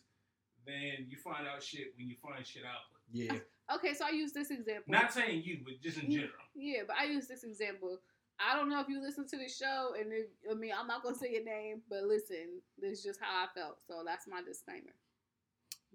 then 0.65 1.05
you 1.07 1.17
find 1.17 1.47
out 1.47 1.61
shit 1.61 1.93
when 1.97 2.07
you 2.07 2.15
find 2.21 2.45
shit 2.45 2.63
out. 2.63 2.89
yeah. 3.11 3.39
Okay, 3.73 3.95
so 3.95 4.05
I 4.05 4.11
use 4.11 4.31
this 4.31 4.51
example. 4.51 4.83
Not 4.87 5.11
saying 5.11 5.41
you, 5.43 5.59
but 5.65 5.81
just 5.81 5.97
in 5.97 6.11
general. 6.11 6.33
Yeah, 6.53 6.81
but 6.85 6.97
I 6.97 7.05
use 7.05 7.27
this 7.27 7.43
example. 7.43 7.97
I 8.39 8.55
don't 8.55 8.69
know 8.69 8.79
if 8.79 8.87
you 8.89 9.01
listen 9.01 9.27
to 9.27 9.37
the 9.37 9.49
show, 9.49 9.93
and 9.99 10.11
if, 10.11 10.27
I 10.51 10.53
mean, 10.53 10.71
I'm 10.77 10.87
not 10.87 11.01
gonna 11.01 11.15
say 11.15 11.31
your 11.31 11.43
name, 11.43 11.81
but 11.89 12.03
listen, 12.03 12.61
this 12.77 12.99
is 12.99 13.03
just 13.03 13.19
how 13.19 13.45
I 13.45 13.47
felt. 13.57 13.77
So 13.87 14.03
that's 14.05 14.27
my 14.27 14.41
disclaimer. 14.43 14.93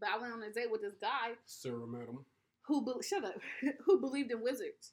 But 0.00 0.08
I 0.14 0.18
went 0.18 0.32
on 0.32 0.42
a 0.42 0.50
date 0.50 0.70
with 0.70 0.80
this 0.82 0.94
guy 1.00 1.32
Sir, 1.46 1.76
madam. 1.86 2.24
who 2.62 2.84
be- 2.84 3.02
shut 3.02 3.24
up, 3.24 3.34
who 3.84 4.00
believed 4.00 4.30
in 4.30 4.42
wizards. 4.42 4.92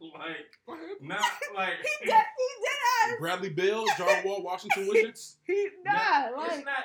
like, 0.00 0.36
not 1.00 1.20
like. 1.54 1.74
He 1.82 2.06
did, 2.06 2.14
he 2.14 2.48
did 2.62 3.12
ass. 3.12 3.16
Bradley 3.20 3.50
Beal, 3.50 3.84
John 3.98 4.24
Wall, 4.24 4.42
Washington 4.42 4.88
Wizards. 4.92 5.36
He 5.46 5.68
nah, 5.84 5.92
not- 5.92 6.36
like 6.36 6.50
it's 6.52 6.64
not. 6.64 6.84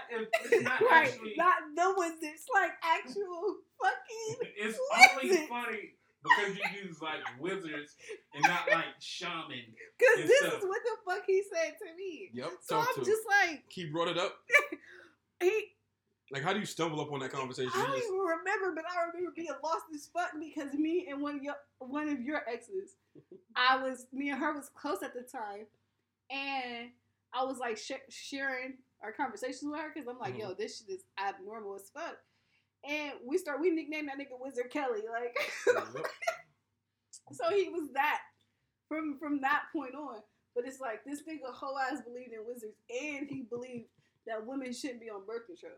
It's 0.52 0.64
not 0.64 0.82
right, 0.82 1.08
actually. 1.10 1.34
not 1.38 1.56
the 1.76 1.94
wizards, 1.98 2.46
like 2.54 2.72
actual 2.84 3.58
fucking. 3.82 4.50
It's 4.58 4.78
What 4.90 5.24
only 5.24 5.48
funny 5.48 5.94
because 6.24 6.56
you 6.58 6.84
use 6.88 7.02
like 7.02 7.20
wizards 7.40 7.96
and 8.36 8.44
not 8.44 8.70
like 8.72 8.86
shaman. 9.00 9.66
Because 9.98 10.28
this 10.28 10.40
stuff. 10.40 10.54
is 10.62 10.64
what 10.70 10.82
the 10.84 11.12
fuck 11.12 11.24
he 11.26 11.42
said 11.52 11.74
to 11.80 11.96
me. 11.98 12.30
Yep. 12.34 12.52
So 12.62 12.80
I'm 12.80 13.04
just 13.06 13.22
like 13.28 13.64
He 13.70 13.86
brought 13.86 14.08
it 14.10 14.18
up. 14.18 14.36
He. 15.42 15.68
Like, 16.32 16.44
how 16.44 16.54
do 16.54 16.60
you 16.60 16.66
stumble 16.66 17.02
up 17.02 17.12
on 17.12 17.20
that 17.20 17.32
conversation? 17.32 17.72
I 17.76 17.86
don't 17.86 17.96
just- 17.98 18.08
even 18.08 18.20
remember, 18.20 18.74
but 18.74 18.86
I 18.86 19.08
remember 19.08 19.34
being 19.36 19.50
lost 19.64 19.86
as 19.94 20.08
fuck 20.08 20.32
because 20.40 20.74
me 20.74 21.08
and 21.10 21.22
one 21.22 21.38
of 21.38 21.44
your 21.44 21.56
one 21.80 22.08
of 22.08 22.22
your 22.22 22.48
exes, 22.50 22.96
I 23.56 23.82
was 23.84 24.08
me 24.14 24.30
and 24.30 24.40
her 24.40 24.54
was 24.54 24.70
close 24.70 25.04
at 25.04 25.14
the 25.14 25.24
time, 25.24 25.66
and 26.30 26.90
I 27.34 27.44
was 27.44 27.58
like 27.60 27.78
sh- 27.78 28.08
sharing 28.10 28.78
our 29.04 29.12
conversations 29.12 29.64
with 29.64 29.80
her 29.80 29.92
because 29.94 30.08
I'm 30.08 30.20
like, 30.20 30.38
yo, 30.38 30.46
uh-huh. 30.46 30.56
this 30.58 30.78
shit 30.78 30.90
is 30.90 31.04
abnormal 31.20 31.76
as 31.76 31.90
fuck. 31.94 32.16
And 32.88 33.14
we 33.26 33.38
start 33.38 33.60
we 33.60 33.70
nicknamed 33.70 34.08
that 34.08 34.18
nigga 34.18 34.40
Wizard 34.40 34.72
Kelly, 34.72 35.02
like. 35.12 35.38
Yep. 35.68 36.06
so 37.34 37.50
he 37.50 37.70
was 37.70 37.90
that 37.94 38.20
from 38.88 39.18
from 39.20 39.42
that 39.42 39.64
point 39.74 39.96
on. 39.96 40.22
But 40.56 40.66
it's 40.66 40.80
like 40.80 41.04
this 41.06 41.22
nigga 41.22 41.54
whole 41.54 41.78
ass 41.78 42.02
believed 42.02 42.34
in 42.34 42.46
wizards, 42.46 42.76
and 42.90 43.28
he 43.30 43.44
believed 43.50 43.88
that 44.28 44.46
women 44.46 44.72
shouldn't 44.74 45.02
be 45.02 45.10
on 45.10 45.26
birth 45.26 45.46
control. 45.48 45.74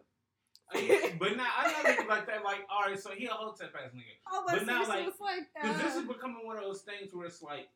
but 1.20 1.36
now 1.38 1.48
I 1.58 1.68
know 1.72 1.90
niggas 1.90 2.08
like 2.08 2.26
that. 2.28 2.44
Like, 2.44 2.62
all 2.70 2.88
right, 2.90 3.00
so 3.00 3.12
he 3.12 3.26
a 3.28 3.32
hotep 3.32 3.74
ass 3.76 3.92
nigga. 3.94 4.16
Oh, 4.32 4.44
But 4.48 4.60
but 4.60 4.66
now, 4.66 4.88
like, 4.88 5.08
it's 5.08 5.20
like 5.20 5.44
Because 5.62 5.78
this 5.78 5.96
uh, 5.96 6.00
is 6.00 6.08
becoming 6.08 6.46
one 6.46 6.58
of 6.58 6.64
those 6.64 6.82
things 6.82 7.14
where 7.14 7.28
it's 7.28 7.42
like, 7.42 7.68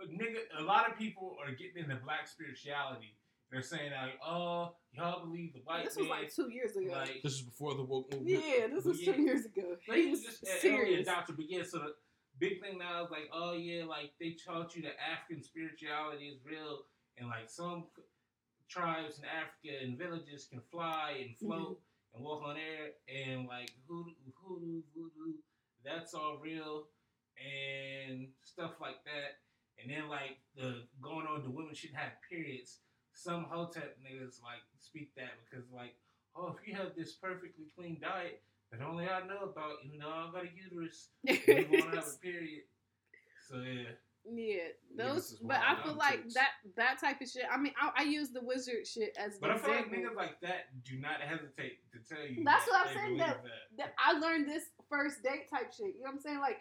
a 0.00 0.04
nigga, 0.06 0.38
a 0.58 0.62
lot 0.62 0.90
of 0.90 0.96
people 0.98 1.36
are 1.44 1.50
getting 1.52 1.82
into 1.82 1.96
black 2.04 2.26
spirituality. 2.28 3.14
They're 3.50 3.62
saying 3.62 3.92
like, 3.92 4.18
oh, 4.26 4.74
y'all 4.92 5.24
believe 5.24 5.54
the 5.54 5.60
white 5.64 5.84
this 5.84 5.96
was 5.96 6.06
man. 6.08 6.20
like 6.20 6.34
two 6.34 6.50
years 6.50 6.76
ago. 6.76 6.92
like, 6.92 7.22
This 7.22 7.34
is 7.34 7.42
before 7.42 7.74
the 7.74 7.82
woke 7.82 8.12
movement. 8.12 8.42
yeah, 8.46 8.66
this 8.66 8.84
was 8.84 9.00
Yeah. 9.00 9.12
two 9.14 9.22
years 9.22 9.44
ago. 9.46 9.76
They 9.88 10.02
He 10.02 10.10
was 10.10 10.20
was 10.20 10.26
just 10.28 10.42
an 10.42 10.48
early 10.50 10.60
serious. 10.60 11.08
adopter, 11.08 11.34
but 11.36 11.48
yeah, 11.50 11.62
so 11.62 11.78
the 11.78 11.94
big 12.38 12.60
thing 12.60 12.78
now 12.78 13.04
is 13.04 13.10
like, 13.10 13.28
oh 13.32 13.54
yeah, 13.54 13.84
like 13.84 14.12
they 14.20 14.36
taught 14.44 14.76
you 14.76 14.82
that 14.82 14.96
African 15.00 15.42
spirituality 15.42 16.26
is 16.28 16.38
real, 16.44 16.80
and 17.16 17.28
like 17.28 17.48
some 17.48 17.86
tribes 18.68 19.18
in 19.18 19.24
Africa 19.24 19.82
and 19.82 19.98
villages 19.98 20.46
can 20.50 20.60
fly 20.70 21.16
and 21.20 21.30
mm-hmm. 21.30 21.46
float 21.46 21.80
and 22.14 22.24
walk 22.24 22.42
on 22.44 22.56
air, 22.56 22.96
and 23.08 23.46
like 23.46 23.70
hoodoo, 23.86 24.12
hoodoo, 24.40 24.82
voodoo, 24.94 25.36
that's 25.84 26.14
all 26.14 26.38
real, 26.42 26.88
and 27.36 28.28
stuff 28.42 28.72
like 28.80 29.04
that. 29.04 29.38
and 29.80 29.90
then 29.90 30.08
like 30.08 30.38
the 30.56 30.82
going 31.00 31.26
on 31.26 31.42
the 31.42 31.50
women 31.50 31.74
shouldn't 31.74 31.98
have 31.98 32.12
periods. 32.28 32.78
Some 33.12 33.44
hotep 33.50 33.98
niggas 33.98 34.42
like 34.42 34.62
speak 34.78 35.14
that 35.16 35.38
because 35.44 35.70
like, 35.72 35.94
oh, 36.36 36.54
if 36.58 36.66
you 36.66 36.74
have 36.74 36.94
this 36.96 37.12
perfectly 37.14 37.66
clean 37.76 37.98
diet 38.00 38.42
that 38.70 38.80
only 38.82 39.08
I 39.08 39.26
know 39.26 39.50
about, 39.50 39.84
you 39.84 39.98
know, 39.98 40.08
I 40.08 40.30
got 40.32 40.44
a 40.44 40.48
uterus, 40.54 41.08
you 41.22 41.66
won't 41.70 41.94
have 41.94 42.06
a 42.06 42.18
period. 42.22 42.62
So 43.48 43.58
yeah. 43.58 43.94
Yeah, 44.34 44.68
those. 44.96 45.38
But 45.42 45.60
I 45.66 45.82
feel 45.82 45.94
like 45.94 46.22
chicks. 46.24 46.34
that 46.34 46.50
that 46.76 47.00
type 47.00 47.20
of 47.20 47.28
shit. 47.28 47.44
I 47.50 47.56
mean, 47.56 47.72
I, 47.80 47.90
I 47.96 48.02
use 48.04 48.30
the 48.30 48.40
wizard 48.42 48.86
shit 48.86 49.16
as 49.18 49.34
an 49.34 49.38
But 49.40 49.50
I 49.50 49.58
feel 49.58 49.70
like 49.74 49.86
example. 49.86 50.10
niggas 50.12 50.16
like 50.16 50.40
that 50.42 50.66
do 50.84 50.98
not 50.98 51.20
hesitate 51.20 51.78
to 51.92 51.98
tell 52.14 52.24
you. 52.26 52.44
That's 52.44 52.64
that 52.66 52.70
what 52.70 52.86
I'm 52.88 52.94
saying, 52.94 53.16
that- 53.18 53.42
that. 53.42 53.76
that 53.78 53.94
I 53.98 54.12
learned 54.18 54.48
this 54.48 54.64
first 54.90 55.22
date 55.22 55.48
type 55.50 55.72
shit. 55.72 55.86
You 55.96 56.00
know 56.04 56.10
what 56.10 56.14
I'm 56.14 56.20
saying? 56.20 56.40
Like, 56.40 56.60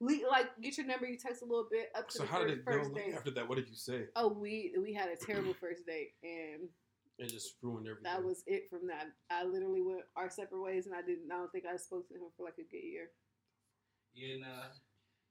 le- 0.00 0.28
like 0.30 0.46
get 0.60 0.76
your 0.76 0.86
number, 0.86 1.06
you 1.06 1.16
text 1.16 1.42
a 1.42 1.46
little 1.46 1.68
bit 1.70 1.90
up 1.96 2.08
to 2.08 2.18
So 2.18 2.22
the 2.24 2.28
how 2.28 2.40
fir- 2.40 2.48
did 2.48 2.58
it 2.58 2.64
first 2.64 2.94
date. 2.94 3.14
after 3.14 3.30
that, 3.32 3.48
what 3.48 3.56
did 3.56 3.68
you 3.68 3.76
say? 3.76 4.04
Oh, 4.16 4.28
we 4.28 4.74
we 4.80 4.92
had 4.92 5.08
a 5.08 5.16
terrible 5.16 5.54
first 5.60 5.86
date, 5.86 6.12
and 6.22 6.68
It 7.18 7.28
just 7.30 7.54
ruined 7.62 7.86
everything. 7.88 8.04
that 8.12 8.22
was 8.22 8.42
it 8.46 8.68
from 8.68 8.86
that. 8.88 9.06
I 9.30 9.44
literally 9.44 9.80
went 9.82 10.02
our 10.16 10.28
separate 10.28 10.60
ways, 10.62 10.86
and 10.86 10.94
I 10.94 11.00
didn't. 11.02 11.30
I 11.32 11.36
don't 11.36 11.50
think 11.52 11.64
I 11.64 11.76
spoke 11.76 12.06
to 12.08 12.14
him 12.14 12.28
for 12.36 12.44
like 12.44 12.58
a 12.58 12.64
good 12.70 12.84
year. 12.84 13.08
Yeah, 14.14 14.36
nah. 14.40 14.68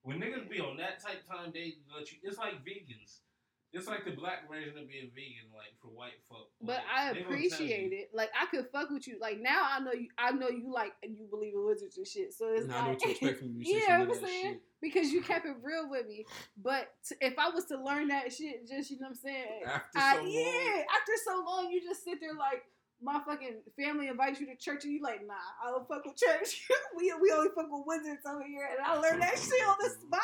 When 0.05 0.19
niggas 0.19 0.47
be 0.47 0.59
on 0.59 0.77
that 0.77 1.01
type 1.01 1.27
time, 1.27 1.49
they 1.51 1.77
let 1.93 2.11
you. 2.11 2.19
It's 2.21 2.37
like 2.37 2.63
vegans. 2.63 3.25
It's 3.73 3.87
like 3.87 4.05
the 4.05 4.11
black 4.11 4.47
version 4.47 4.77
of 4.77 4.87
being 4.87 5.09
vegan, 5.13 5.51
like 5.51 5.73
for 5.81 5.87
white 5.89 6.21
folk. 6.29 6.49
But 6.61 6.77
Like, 6.77 6.83
I 6.95 7.13
they 7.13 7.23
gonna 7.23 7.25
tell 7.25 7.35
appreciate 7.35 7.91
it. 7.91 8.09
Like 8.13 8.29
I 8.39 8.45
could 8.45 8.67
fuck 8.71 8.89
with 8.91 9.07
you. 9.07 9.17
Like 9.19 9.41
now 9.41 9.67
I 9.69 9.79
know 9.79 9.91
you. 9.91 10.07
I 10.17 10.31
know 10.31 10.47
you 10.47 10.71
like 10.71 10.93
and 11.03 11.17
you 11.17 11.25
believe 11.29 11.55
in 11.55 11.65
wizards 11.65 11.97
and 11.97 12.07
shit. 12.07 12.33
So 12.33 12.53
it's 12.53 12.67
Now 12.67 12.77
I 12.77 12.81
know 12.85 12.87
like 12.91 13.01
what 13.01 13.19
to 13.19 13.33
from 13.33 13.47
you. 13.57 13.63
You 13.65 13.81
Yeah, 13.85 14.01
I'm 14.01 14.13
saying? 14.13 14.53
shit. 14.53 14.61
because 14.79 15.11
you 15.11 15.21
kept 15.23 15.45
it 15.45 15.57
real 15.61 15.89
with 15.89 16.07
me. 16.07 16.25
But 16.55 16.93
t- 17.03 17.15
if 17.19 17.37
I 17.37 17.49
was 17.49 17.65
to 17.65 17.83
learn 17.83 18.07
that 18.09 18.31
shit, 18.31 18.65
just 18.69 18.91
you 18.91 18.99
know 18.99 19.07
what 19.07 19.09
I'm 19.09 19.15
saying. 19.15 19.63
After 19.65 19.99
I, 19.99 20.15
long, 20.17 20.29
yeah, 20.29 20.83
after 20.95 21.11
so 21.25 21.43
long, 21.45 21.69
you 21.71 21.81
just 21.81 22.03
sit 22.05 22.21
there 22.21 22.35
like 22.35 22.63
my 23.01 23.19
fucking 23.25 23.61
family 23.79 24.07
invites 24.07 24.39
you 24.39 24.47
to 24.47 24.55
church, 24.55 24.83
and 24.85 24.93
you 24.93 25.01
like, 25.01 25.25
nah, 25.27 25.33
I 25.63 25.71
don't 25.71 25.87
fuck 25.87 26.05
with 26.05 26.15
church. 26.17 26.67
we 26.97 27.13
we 27.21 27.31
only 27.31 27.49
fuck 27.55 27.67
with 27.69 27.83
wizards 27.85 28.21
over 28.27 28.43
here, 28.43 28.67
and 28.71 28.85
I 28.85 28.97
learned 28.97 29.21
that 29.21 29.37
shit 29.37 29.67
on 29.67 29.75
the 29.81 29.89
spot. 29.89 30.21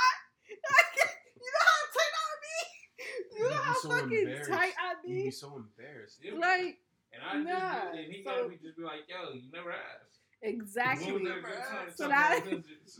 you 0.49 1.51
know 1.51 1.65
how 1.67 1.84
tight 1.97 2.15
I 2.17 2.30
be. 2.41 3.38
You 3.38 3.49
know 3.49 3.55
how 3.55 3.74
so 3.74 3.89
fucking 3.89 4.36
tight 4.47 4.74
I 4.80 4.93
be? 5.05 5.11
you'd 5.11 5.17
be 5.17 5.24
be. 5.26 5.32
so 5.32 5.55
embarrassed. 5.55 6.19
Yeah. 6.24 6.34
Like 6.39 6.78
And 7.13 7.22
I 7.30 7.38
Nah, 7.38 7.59
just, 7.86 7.97
and 7.97 8.13
he 8.13 8.24
so- 8.24 8.30
gotta 8.32 8.49
be 8.49 8.55
just 8.57 8.78
be 8.78 8.84
like, 8.84 9.01
yo, 9.09 9.34
you 9.34 9.51
never 9.53 9.72
asked. 9.72 10.19
exactly. 10.41 11.11
When 11.11 11.24
was 11.24 11.32
that 11.34 11.43
good 11.43 11.63
time 11.69 11.88
to 11.88 11.93
So 11.95 12.07
that 12.07 12.41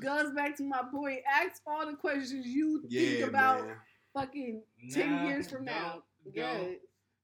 goes 0.02 0.34
back 0.34 0.56
to 0.58 0.64
my 0.64 0.82
point. 0.92 1.20
Ask 1.28 1.62
all 1.66 1.86
the 1.86 1.96
questions 1.96 2.46
you 2.46 2.84
think 2.90 3.28
about 3.28 3.66
man. 3.68 3.76
fucking 4.14 4.64
ten 4.92 5.12
Nah, 5.12 5.28
years 5.28 5.50
from 5.50 5.66
now. 5.66 6.04
don't, 6.26 6.34
Good. 6.36 6.78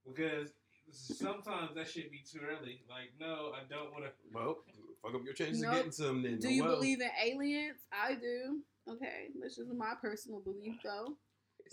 because 0.07 0.49
sometimes 0.91 1.75
that 1.75 1.87
should 1.89 2.09
be 2.11 2.23
too 2.29 2.39
early. 2.47 2.81
Like, 2.89 3.11
no, 3.19 3.51
I 3.55 3.61
don't 3.69 3.91
want 3.91 4.05
to. 4.05 4.11
Well, 4.33 4.57
fuck 5.01 5.15
up 5.15 5.23
your 5.23 5.33
chances 5.33 5.61
Nope. 5.61 5.71
of 5.71 5.77
getting 5.77 5.91
some. 5.91 6.23
Then 6.23 6.39
Do 6.39 6.47
Oh, 6.47 6.51
you 6.51 6.63
well. 6.63 6.75
believe 6.75 7.01
in 7.01 7.09
aliens? 7.23 7.77
I 7.91 8.15
do. 8.15 8.61
Okay, 8.89 9.27
this 9.41 9.57
is 9.57 9.67
my 9.75 9.93
personal 10.01 10.39
belief, 10.39 10.75
though. 10.83 11.17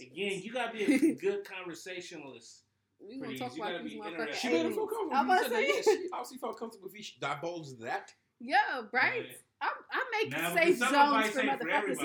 Again, 0.00 0.40
you 0.42 0.52
gotta 0.52 0.72
be 0.76 0.82
a 0.84 1.14
good 1.20 1.44
conversationalist. 1.44 2.62
We 3.00 3.18
gonna 3.18 3.38
talk 3.38 3.54
you 3.56 3.62
about 3.62 3.72
gotta 3.72 3.84
these 3.84 3.92
be 3.94 3.98
motherfucking 4.00 4.10
interested. 4.12 4.36
She 4.40 4.48
didn't 4.48 4.72
feel 4.74 4.86
comfortable. 4.86 5.12
I'm 5.16 5.26
You 5.28 5.32
about 5.32 5.42
said 5.42 5.48
to 5.50 5.54
that, 5.54 5.66
yeah, 5.68 5.82
say, 5.82 5.96
she 5.96 6.08
obviously 6.12 6.38
felt 6.38 6.58
comfortable 6.58 6.88
if 6.88 6.94
he 6.94 7.06
divulged 7.20 7.80
that. 7.82 8.12
yeah, 8.40 8.82
right. 8.92 9.36
Right. 9.64 9.72
I, 9.92 9.98
I 9.98 10.22
make 10.22 10.32
Now, 10.32 10.54
safe 10.54 10.78
zones 10.78 11.30
for 11.30 11.40
ain't 11.40 11.60
for 11.60 11.66
motherfuckers. 11.66 11.98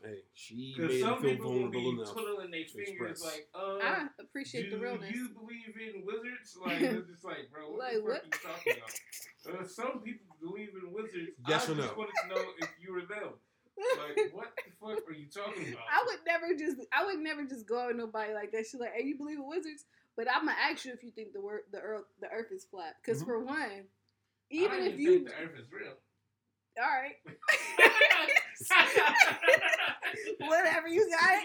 Hey, 0.04 0.18
she 0.34 0.74
made 0.78 0.90
him 0.90 1.00
some 1.00 1.20
feel 1.22 1.30
people 1.30 1.50
will 1.50 1.70
vulnerable 1.70 1.80
be 1.80 1.88
enough. 2.00 2.12
twiddling 2.12 2.50
their 2.50 2.64
fingers 2.66 2.88
express. 2.88 3.22
like, 3.22 3.48
uh, 3.54 3.78
I 3.82 4.06
appreciate 4.20 4.70
the 4.70 4.78
realness. 4.78 5.10
Do 5.10 5.16
you 5.18 5.28
believe 5.30 5.74
in 5.94 6.04
wizards? 6.04 6.56
Like, 6.64 6.80
it's 6.80 7.08
just 7.10 7.24
like, 7.24 7.50
bro, 7.52 7.70
what 7.70 7.78
Like, 7.78 7.94
the 7.94 8.00
fuck 8.00 8.04
what? 8.04 8.22
are 8.22 8.26
you 8.26 8.32
talking 8.42 8.72
about? 8.78 9.60
Uh, 9.60 9.64
some 9.68 10.00
people 10.00 10.26
believe 10.40 10.70
in 10.74 10.92
wizards. 10.92 11.30
Yes 11.48 11.68
I 11.68 11.72
or 11.72 11.76
just 11.76 11.88
no? 11.92 11.98
wanted 11.98 12.14
to 12.22 12.28
know 12.28 12.44
if 12.58 12.68
you 12.80 12.92
were 12.94 13.02
them. 13.02 13.32
Like, 13.76 14.32
what 14.32 14.52
the 14.56 14.70
fuck 14.80 15.08
are 15.08 15.12
you 15.12 15.26
talking 15.28 15.72
about? 15.72 15.84
I 15.90 16.04
would 16.06 16.20
never 16.26 16.54
just 16.56 16.78
I 16.92 17.04
would 17.04 17.18
never 17.18 17.44
just 17.44 17.66
go 17.66 17.90
at 17.90 17.96
nobody 17.96 18.32
like 18.32 18.52
that. 18.52 18.64
She's 18.70 18.80
like, 18.80 18.94
"Hey, 18.94 19.04
you 19.04 19.16
believe 19.18 19.38
in 19.38 19.46
wizards?" 19.48 19.84
But 20.16 20.28
I'm 20.30 20.46
gonna 20.46 20.56
ask 20.62 20.84
you 20.84 20.92
if 20.92 21.02
you 21.02 21.10
think 21.10 21.32
the 21.32 21.40
word 21.40 21.62
the 21.72 21.80
earth 21.80 22.04
the 22.20 22.28
earth 22.30 22.52
is 22.52 22.64
flat. 22.64 22.94
Because 23.02 23.20
Mhm. 23.22 23.26
for 23.26 23.40
one, 23.44 23.84
even 24.50 24.78
don't 24.78 24.86
if 24.92 24.98
you 25.00 25.10
think 25.24 25.28
the 25.28 25.34
Earth 25.42 25.58
is 25.58 25.66
real. 25.72 25.94
All 26.78 26.90
right, 26.90 27.16
whatever 30.40 30.88
you 30.88 31.08
got. 31.10 31.42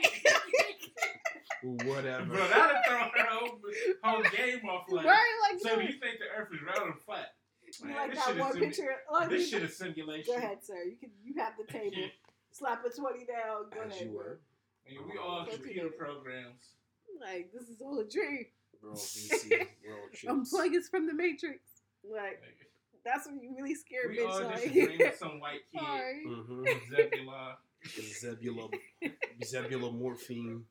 Whatever. 1.86 2.26
Bro, 2.26 2.48
that'd 2.48 2.78
throw 2.88 2.98
her 2.98 3.26
whole, 3.30 3.60
whole 4.04 4.24
game 4.24 4.62
off. 4.70 4.86
Like, 4.90 5.06
right, 5.06 5.26
like 5.52 5.60
so 5.62 5.76
no. 5.76 5.82
you 5.82 5.90
think 5.94 6.20
the 6.20 6.30
Earth 6.38 6.48
is 6.54 6.60
round 6.66 6.94
and 6.94 7.02
flat? 7.02 7.34
You 7.82 7.88
Man, 7.88 7.96
like 7.98 8.12
this 8.12 8.20
that 8.26 8.28
shit 8.32 8.40
one 8.40 8.50
is 8.50 8.56
simu- 8.56 8.60
picture. 8.62 8.96
Like, 9.12 9.30
This 9.30 9.42
you- 9.42 9.48
shit 9.60 9.64
is 9.70 9.78
simulation. 9.78 10.34
Go 10.34 10.38
ahead, 10.38 10.64
sir. 10.64 10.84
You 10.90 10.96
can 10.98 11.10
you 11.24 11.34
have 11.42 11.54
the 11.58 11.66
table. 11.72 11.98
Slap 12.52 12.84
a 12.86 12.90
twenty 12.90 13.26
down. 13.26 13.70
Go 13.74 13.82
As 13.86 13.92
ahead. 13.92 14.02
you 14.08 14.14
bro. 14.14 14.18
were. 14.18 14.40
Man, 14.88 14.98
we 15.12 15.18
all 15.20 15.46
Go 15.46 15.52
computer 15.52 15.90
programs. 15.90 16.64
Like 17.22 17.52
this 17.54 17.64
is 17.70 17.82
all 17.82 18.00
a 18.00 18.06
dream. 18.08 18.46
We're 18.82 18.92
all 18.92 18.96
VC. 18.96 19.50
We're 19.86 19.94
all 19.94 20.10
chicks. 20.14 20.24
Unplug 20.54 20.76
us 20.78 20.88
from 20.90 21.06
the 21.08 21.14
matrix. 21.14 21.60
Like 22.10 22.42
Like, 22.42 22.59
that's 23.06 23.26
when 23.28 23.40
you 23.42 23.54
really 23.56 23.76
scared 23.76 24.10
we 24.12 24.24
all 24.24 24.40
bitch. 24.42 24.52
just 24.52 24.64
Like, 24.66 24.74
dream 24.74 25.08
of 25.08 25.16
some 25.16 25.40
white 25.40 25.62
kid. 25.72 25.80
sorry. 25.82 26.24
Mm-hmm. 26.28 26.64
Zebulon. 26.96 27.56
Zebula, 27.88 28.70
Zebula 29.44 29.94
morphine. 29.98 30.64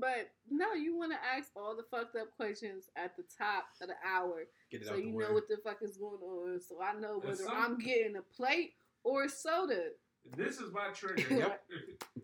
But 0.00 0.30
no, 0.50 0.72
you 0.72 0.96
want 0.96 1.12
to 1.12 1.18
ask 1.36 1.50
all 1.54 1.76
the 1.76 1.82
fucked 1.90 2.16
up 2.16 2.28
questions 2.36 2.88
at 2.96 3.14
the 3.16 3.24
top 3.36 3.64
of 3.82 3.88
the 3.88 3.94
hour, 4.06 4.44
Get 4.70 4.80
it 4.82 4.86
so 4.86 4.92
out 4.92 4.96
the 4.96 5.04
you 5.04 5.14
way. 5.14 5.24
know 5.24 5.32
what 5.34 5.48
the 5.48 5.58
fuck 5.62 5.78
is 5.82 5.98
going 5.98 6.20
on. 6.22 6.60
So 6.60 6.80
I 6.82 6.98
know 6.98 7.20
whether 7.22 7.36
some- 7.36 7.52
I'm 7.54 7.78
getting 7.78 8.16
a 8.16 8.22
plate 8.34 8.72
or 9.04 9.24
a 9.24 9.28
soda. 9.28 9.88
This 10.36 10.58
is 10.60 10.72
my 10.72 10.88
trigger. 10.94 11.22
Yep. 11.36 11.62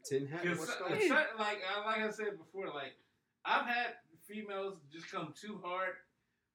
Tin 0.04 0.26
hat. 0.28 0.42
Because 0.42 0.58
What's 0.60 0.72
so- 0.78 0.86
so- 0.88 1.14
like 1.38 1.58
uh, 1.76 1.84
like 1.84 1.98
I 2.02 2.10
said 2.10 2.38
before, 2.38 2.68
like 2.72 2.94
I've 3.44 3.66
had 3.66 3.94
females 4.26 4.78
just 4.92 5.10
come 5.10 5.34
too 5.38 5.60
hard. 5.62 5.90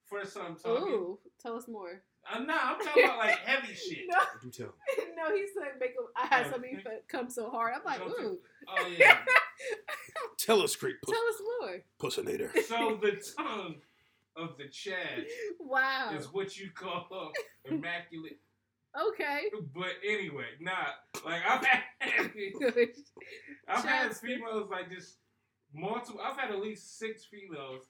First 0.08 0.36
time 0.36 0.56
talking. 0.56 0.93
Ooh, 0.93 1.20
tell 1.41 1.56
us 1.56 1.68
more. 1.68 2.01
I'm 2.32 2.47
not. 2.47 2.61
I'm 2.63 2.86
talking 2.86 3.03
about 3.03 3.17
like 3.17 3.38
heavy 3.39 3.74
shit. 3.74 4.05
No, 4.07 4.17
Do 4.41 4.49
tell. 4.49 4.74
no, 5.15 5.36
he 5.36 5.45
said 5.53 5.74
make 5.80 5.93
I 6.15 6.26
had 6.28 6.45
Yeah. 6.45 6.51
something 6.51 6.82
come 7.07 7.30
so 7.30 7.49
hard. 7.49 7.74
I'm 7.76 7.84
like, 7.86 8.01
ooh, 8.07 8.39
Oh 8.67 8.88
yeah. 8.88 9.19
Tell 10.38 10.61
us, 10.61 10.76
great 10.76 10.95
puss, 11.01 11.15
tell 11.15 11.28
us 11.28 11.41
more. 11.61 11.84
pussinator. 11.99 12.51
So 12.63 12.97
the 13.01 13.21
tongue 13.38 13.76
of 14.36 14.57
the 14.57 14.67
Chad 14.69 15.26
Wow. 15.59 16.11
is 16.17 16.26
what 16.34 16.57
you 16.57 16.69
call 16.74 17.32
immaculate. 17.65 18.39
Okay. 19.09 19.43
But 19.74 19.93
anyway, 20.05 20.45
nah. 20.59 20.74
Like 21.26 21.41
I've 21.47 21.65
had, 21.65 21.82
I've 23.67 23.86
had 23.86 24.15
females 24.17 24.69
like 24.69 24.91
just 24.91 25.17
multiple. 25.74 26.21
I've 26.24 26.38
had 26.38 26.51
at 26.51 26.59
least 26.59 26.97
six 26.99 27.26
females 27.26 27.86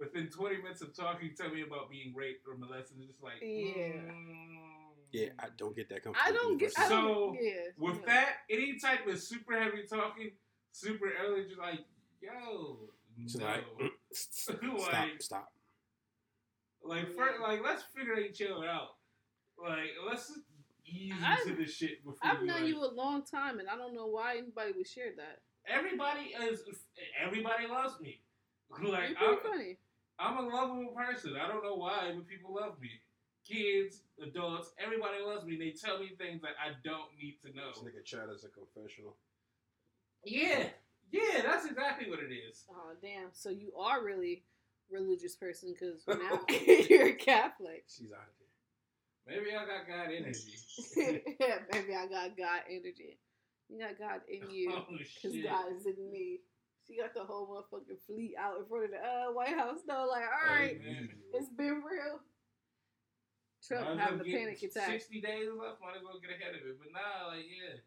within 0.00 0.28
20 0.28 0.56
minutes 0.58 0.82
of 0.82 0.94
talking 0.94 1.30
tell 1.36 1.50
me 1.50 1.62
about 1.62 1.90
being 1.90 2.14
raped 2.14 2.46
or 2.46 2.56
molested. 2.56 2.96
It's 2.98 3.08
just 3.08 3.22
like, 3.22 3.40
Yeah. 3.40 4.00
mm. 4.12 4.64
Yeah, 5.10 5.28
I 5.38 5.46
don't 5.56 5.74
get 5.74 5.88
that 5.88 6.04
comfortable. 6.04 6.28
I 6.28 6.32
don't 6.32 6.58
get. 6.58 6.72
I 6.78 6.88
So, 6.88 6.96
don't, 7.00 7.38
yeah. 7.42 7.52
With 7.78 7.96
yeah. 8.00 8.06
that, 8.06 8.32
any 8.50 8.78
type 8.78 9.06
of 9.06 9.18
super 9.18 9.58
heavy 9.58 9.84
talking, 9.88 10.32
super 10.72 11.10
early, 11.24 11.44
just 11.46 11.58
like, 11.58 11.80
yo, 12.20 12.78
She's 13.22 13.36
no. 13.36 13.46
like, 13.46 13.64
mm, 13.80 13.90
stop, 14.12 14.62
Like- 14.92 15.22
stop. 15.22 15.52
Like, 16.82 17.10
first, 17.16 17.40
like, 17.40 17.60
let's 17.64 17.82
figure 17.96 18.18
each 18.18 18.40
other 18.42 18.66
out. 18.66 18.96
Like, 19.60 19.90
let's 20.06 20.30
ease 20.86 21.12
I've- 21.24 21.42
into 21.50 21.62
this 21.62 21.74
shit 21.74 22.04
before 22.04 22.18
I've 22.22 22.42
known 22.42 22.60
like, 22.62 22.68
you 22.68 22.84
a 22.84 22.92
long 22.92 23.22
time, 23.24 23.58
and 23.60 23.68
I 23.68 23.76
don't 23.76 23.94
know 23.94 24.06
why 24.06 24.36
anybody 24.36 24.72
would 24.76 24.86
share 24.86 25.12
that. 25.16 25.40
Everybody 25.66 26.34
is. 26.50 26.62
Everybody 27.20 27.66
loves 27.66 27.98
me. 28.00 28.20
Like, 28.82 29.18
You're 29.18 29.30
I'm, 29.32 29.38
funny. 29.40 29.78
I'm 30.18 30.36
a 30.38 30.48
lovable 30.48 30.94
person. 30.96 31.34
I 31.36 31.46
don't 31.48 31.62
know 31.62 31.76
why, 31.76 32.12
but 32.14 32.26
people 32.26 32.54
love 32.54 32.80
me. 32.80 32.90
Kids, 33.46 34.02
adults, 34.22 34.72
everybody 34.78 35.22
loves 35.24 35.44
me. 35.46 35.56
They 35.56 35.70
tell 35.70 35.98
me 35.98 36.10
things 36.18 36.42
that 36.42 36.52
I 36.60 36.72
don't 36.84 37.08
need 37.20 37.38
to 37.42 37.56
know. 37.56 37.70
This 37.72 37.82
nigga 37.82 38.04
chat 38.04 38.28
as 38.34 38.44
a 38.44 38.48
confessional. 38.48 39.16
Yeah, 40.24 40.64
yeah, 41.10 41.42
that's 41.42 41.64
exactly 41.64 42.10
what 42.10 42.18
it 42.18 42.32
is. 42.32 42.64
Oh 42.70 42.92
damn! 43.00 43.28
So 43.32 43.48
you 43.48 43.72
are 43.78 44.04
really 44.04 44.42
religious 44.90 45.36
person 45.36 45.74
because 45.78 46.02
now 46.08 46.40
you're 46.88 47.08
a 47.08 47.14
Catholic. 47.14 47.84
She's 47.88 48.12
out 48.12 48.26
of 48.26 48.34
here. 48.38 48.48
Maybe 49.26 49.56
I 49.56 49.64
got 49.66 49.86
God 49.86 50.10
energy. 50.14 50.58
yeah, 51.40 51.58
maybe 51.72 51.94
I 51.94 52.06
got 52.06 52.36
God 52.36 52.60
energy. 52.68 53.18
You 53.68 53.78
got 53.78 53.98
God 53.98 54.20
in 54.28 54.50
you 54.50 54.72
oh 54.74 54.84
because 54.90 55.34
shit! 55.36 55.44
God 55.44 55.66
is 55.76 55.86
in 55.86 56.10
me. 56.10 56.40
She 56.88 56.96
got 56.96 57.12
the 57.12 57.20
whole 57.20 57.44
motherfucking 57.46 58.00
fleet 58.08 58.32
out 58.40 58.56
in 58.56 58.64
front 58.64 58.88
of 58.88 58.90
the 58.96 59.02
uh, 59.04 59.28
White 59.36 59.52
House. 59.52 59.84
No, 59.86 60.08
like, 60.08 60.24
all 60.24 60.48
right, 60.48 60.80
man. 60.80 61.08
it's 61.34 61.52
been 61.52 61.84
real. 61.84 62.24
Trump 63.60 64.00
having 64.00 64.20
a 64.20 64.24
panic 64.24 64.62
attack. 64.62 64.88
Sixty 64.88 65.20
days 65.20 65.52
left. 65.52 65.84
Might 65.84 66.00
as 66.00 66.02
well 66.02 66.16
get 66.16 66.32
ahead 66.32 66.56
of 66.56 66.64
it. 66.64 66.80
But 66.80 66.88
nah, 66.96 67.28
like 67.28 67.44
yeah. 67.44 67.84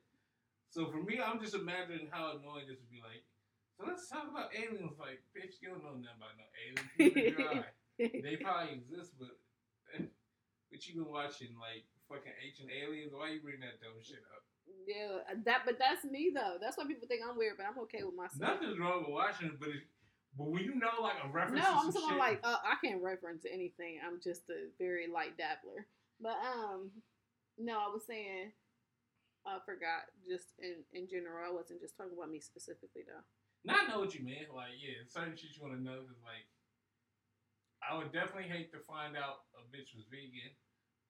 So 0.70 0.86
for 0.94 1.02
me, 1.02 1.18
I'm 1.18 1.42
just 1.42 1.58
imagining 1.58 2.08
how 2.14 2.38
annoying 2.38 2.70
this 2.70 2.78
would 2.78 2.94
be. 2.94 3.02
Like, 3.02 3.26
So 3.74 3.90
let's 3.90 4.06
talk 4.06 4.30
about 4.30 4.54
aliens. 4.54 5.02
Like, 5.02 5.26
bitch, 5.34 5.58
you 5.60 5.74
don't 5.74 5.82
know 5.82 5.98
nothing 5.98 6.22
about 6.22 6.38
no 6.38 6.48
aliens. 6.54 6.88
Neither 7.02 7.34
do 7.34 7.48
I. 7.50 8.22
they 8.22 8.36
probably 8.38 8.78
exist, 8.78 9.18
but 9.18 9.34
but 10.70 10.80
you 10.88 11.02
been 11.02 11.12
watching 11.12 11.58
like 11.60 11.84
fucking 12.08 12.32
ancient 12.40 12.70
aliens. 12.72 13.12
Why 13.12 13.36
you 13.36 13.42
bring 13.42 13.60
that 13.66 13.82
dumb 13.82 14.00
shit 14.00 14.24
up? 14.32 14.46
Yeah, 14.88 15.36
that 15.46 15.62
but 15.66 15.78
that's 15.80 16.04
me 16.06 16.32
though. 16.34 16.58
That's 16.60 16.78
why 16.78 16.86
people 16.86 17.08
think 17.08 17.22
I'm 17.28 17.38
weird, 17.38 17.58
but 17.58 17.66
I'm 17.66 17.78
okay 17.84 18.04
with 18.04 18.16
myself. 18.16 18.40
Nothing's 18.40 18.80
wrong 18.80 19.04
with 19.04 19.14
watching 19.14 19.48
it, 19.48 19.60
but 19.60 19.70
it, 19.70 19.84
but 20.38 20.48
when 20.48 20.64
you 20.64 20.76
know 20.76 21.02
like 21.02 21.18
a 21.24 21.30
reference, 21.30 21.64
No, 21.64 21.70
I'm 21.70 21.92
some 21.92 22.02
talking 22.02 22.10
shit, 22.10 22.20
like 22.20 22.40
uh, 22.44 22.58
I 22.64 22.76
can't 22.84 23.02
reference 23.02 23.46
anything. 23.46 24.00
I'm 24.06 24.20
just 24.24 24.50
a 24.50 24.72
very 24.80 25.08
light 25.08 25.38
dabbler. 25.38 25.88
But 26.20 26.38
um, 26.42 26.92
no, 27.58 27.80
I 27.80 27.90
was 27.94 28.04
saying 28.08 28.52
I 29.46 29.58
forgot. 29.66 30.10
Just 30.28 30.54
in 30.60 30.84
in 30.94 31.08
general, 31.08 31.44
I 31.46 31.54
wasn't 31.54 31.82
just 31.82 31.98
talking 31.98 32.14
about 32.18 32.32
me 32.32 32.40
specifically 32.40 33.04
though. 33.06 33.26
Now 33.64 33.78
I 33.78 33.88
know 33.88 34.00
what 34.02 34.16
you 34.18 34.26
mean. 34.26 34.50
Like, 34.50 34.74
yeah, 34.82 35.06
certain 35.06 35.38
shit 35.38 35.54
you 35.54 35.62
want 35.62 35.78
to 35.78 35.84
know 35.84 36.02
because, 36.02 36.18
like, 36.26 36.50
I 37.86 37.94
would 37.94 38.10
definitely 38.10 38.50
hate 38.50 38.74
to 38.74 38.82
find 38.82 39.14
out 39.14 39.46
a 39.54 39.62
bitch 39.70 39.94
was 39.94 40.10
vegan 40.10 40.58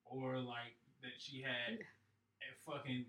or, 0.04 0.36
like, 0.36 0.76
that 1.00 1.16
she 1.16 1.40
had 1.40 1.80
a 1.80 2.52
fucking 2.68 3.06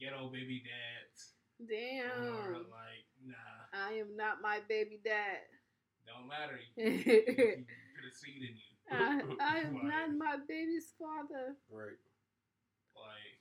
ghetto 0.00 0.28
baby 0.32 0.62
dads. 0.64 1.34
Or, 1.60 1.66
Damn, 1.68 2.70
like, 2.72 3.04
nah, 3.24 3.68
I 3.74 3.92
am 3.94 4.16
not 4.16 4.40
my 4.42 4.60
baby 4.68 4.98
dad. 5.04 5.44
don't 6.06 6.26
matter. 6.26 6.58
You, 6.76 6.90
you, 6.90 7.04
you 7.04 7.64
put 7.94 8.08
a 8.08 8.14
seed 8.14 8.40
in 8.42 8.56
you. 8.56 8.72
I, 8.90 9.20
I 9.40 9.58
am 9.58 9.74
like, 9.74 9.84
not 9.84 10.16
my 10.16 10.36
baby's 10.48 10.94
father. 10.98 11.54
Right. 11.70 12.00
Like, 12.96 13.36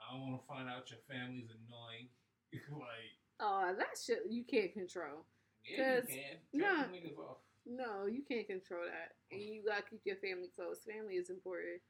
I 0.00 0.12
don't 0.12 0.26
want 0.28 0.42
to 0.42 0.46
find 0.48 0.68
out 0.68 0.90
your 0.90 0.98
family's 1.08 1.50
annoying. 1.54 2.08
like, 2.72 3.14
Oh, 3.38 3.72
that 3.78 3.96
shit 4.04 4.20
you 4.28 4.44
can't 4.44 4.72
control. 4.72 5.24
yeah, 5.64 5.76
you 5.78 6.00
'Cause, 6.02 6.08
can. 6.10 6.60
nah. 6.60 6.82
Cut 6.90 7.02
them 7.02 7.18
off. 7.18 7.36
No, 7.66 8.06
you 8.06 8.22
can't 8.26 8.46
control 8.48 8.82
that, 8.84 9.14
and 9.30 9.40
you 9.40 9.62
gotta 9.64 9.82
keep 9.88 10.00
your 10.04 10.16
family 10.16 10.48
close. 10.56 10.80
Family 10.84 11.14
is 11.14 11.30
important, 11.30 11.80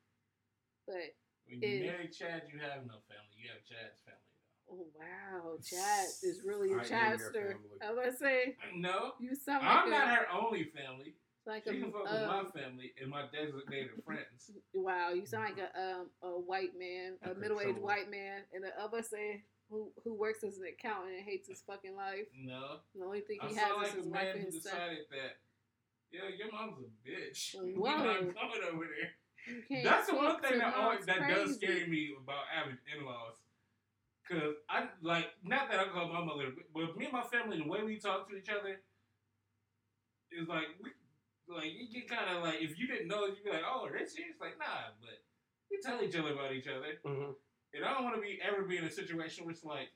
but 0.86 1.14
When 1.50 1.60
you 1.62 1.68
Is- 1.68 1.82
marry 1.82 2.08
Chad, 2.08 2.42
you 2.52 2.58
have 2.60 2.86
no 2.86 3.02
family. 3.10 3.36
You 3.42 3.50
have 3.50 3.64
Chad's 3.66 4.00
family, 4.06 4.30
though. 4.68 4.74
oh 4.74 4.86
wow, 4.94 5.56
Chad 5.62 6.06
is 6.22 6.42
really 6.44 6.70
a 6.72 6.76
I 6.76 6.78
am 6.78 6.78
your 6.78 6.84
Chadster. 6.84 7.54
I 7.82 7.92
was 7.92 8.18
say 8.18 8.56
No, 8.74 9.12
you 9.20 9.34
sound 9.34 9.64
like 9.64 9.76
I'm 9.76 9.86
a, 9.88 9.90
not 9.90 10.08
her 10.08 10.26
only 10.32 10.64
family. 10.64 11.14
like 11.46 11.64
She 11.64 11.70
a 11.78 11.80
can 11.80 11.90
fuck 11.92 12.04
with 12.04 12.12
um, 12.12 12.26
my 12.28 12.60
family 12.60 12.92
and 13.00 13.10
my 13.10 13.24
designated 13.32 13.90
friends. 14.04 14.50
wow. 14.74 15.10
You 15.10 15.26
sound 15.26 15.44
like 15.44 15.58
a 15.58 15.70
um 15.80 16.10
a 16.22 16.28
white 16.38 16.78
man, 16.78 17.16
a 17.22 17.34
middle 17.34 17.60
aged 17.60 17.78
white 17.78 18.10
man, 18.10 18.42
and 18.54 18.62
the 18.62 18.70
other 18.80 19.02
say 19.02 19.42
who 19.70 19.90
who 20.04 20.14
works 20.14 20.44
as 20.44 20.58
an 20.58 20.64
accountant 20.66 21.14
and 21.16 21.24
hates 21.24 21.48
his 21.48 21.62
fucking 21.66 21.96
life. 21.96 22.26
No, 22.36 22.78
The 22.94 23.04
only 23.04 23.20
thing 23.22 23.38
I 23.42 23.48
he 23.48 23.54
sound 23.54 23.70
has 23.70 23.76
like 23.78 23.86
is 23.88 23.94
a 23.94 23.96
his 23.98 24.06
wife 24.06 24.22
man 24.22 24.28
and 24.36 24.40
who 24.40 24.50
his 24.52 24.62
son. 24.62 24.72
decided 24.74 25.04
that, 25.10 25.32
yo, 26.10 26.20
your 26.36 26.50
mom's 26.52 26.78
a 26.82 26.90
bitch. 27.08 27.54
Whoa. 27.54 27.64
You're 27.88 27.96
not 28.24 28.34
coming 28.34 28.62
over 28.72 28.84
there. 28.86 29.10
You 29.46 29.62
can't 29.68 29.84
That's 29.84 30.08
the 30.08 30.16
one 30.16 30.40
thing 30.40 30.58
that 30.58 30.74
always, 30.74 30.98
moms 31.00 31.06
that 31.06 31.28
does 31.28 31.54
scare 31.56 31.86
me 31.86 32.10
about 32.22 32.44
having 32.52 32.78
in-laws. 32.96 33.36
Cause 34.28 34.54
I 34.68 34.86
like 35.02 35.26
not 35.42 35.70
that 35.70 35.80
I 35.80 35.88
call 35.88 36.06
my 36.12 36.22
mother, 36.22 36.52
but 36.72 36.96
me 36.96 37.04
and 37.06 37.12
my 37.12 37.22
family, 37.22 37.58
the 37.58 37.68
way 37.68 37.82
we 37.82 37.98
talk 37.98 38.28
to 38.30 38.36
each 38.36 38.48
other 38.48 38.78
is 40.30 40.46
like 40.48 40.68
we 40.82 40.90
like 41.52 41.72
you 41.74 41.88
get 41.90 42.08
kind 42.08 42.36
of 42.36 42.44
like 42.44 42.62
if 42.62 42.78
you 42.78 42.86
didn't 42.86 43.08
know, 43.08 43.26
you'd 43.26 43.42
be 43.42 43.50
like, 43.50 43.66
oh, 43.66 43.88
that's 43.90 44.14
serious. 44.14 44.36
Like 44.40 44.58
nah, 44.58 44.94
but 45.00 45.18
we 45.70 45.78
tell 45.82 45.98
each 46.02 46.14
other 46.14 46.32
about 46.32 46.52
each 46.54 46.68
other, 46.68 46.98
Mm-hmm. 47.04 47.32
and 47.74 47.84
I 47.84 47.94
don't 47.94 48.04
want 48.04 48.14
to 48.16 48.22
be 48.22 48.38
ever 48.42 48.62
be 48.62 48.76
in 48.76 48.84
a 48.84 48.90
situation 48.90 49.44
where 49.44 49.52
it's 49.52 49.64
like, 49.64 49.90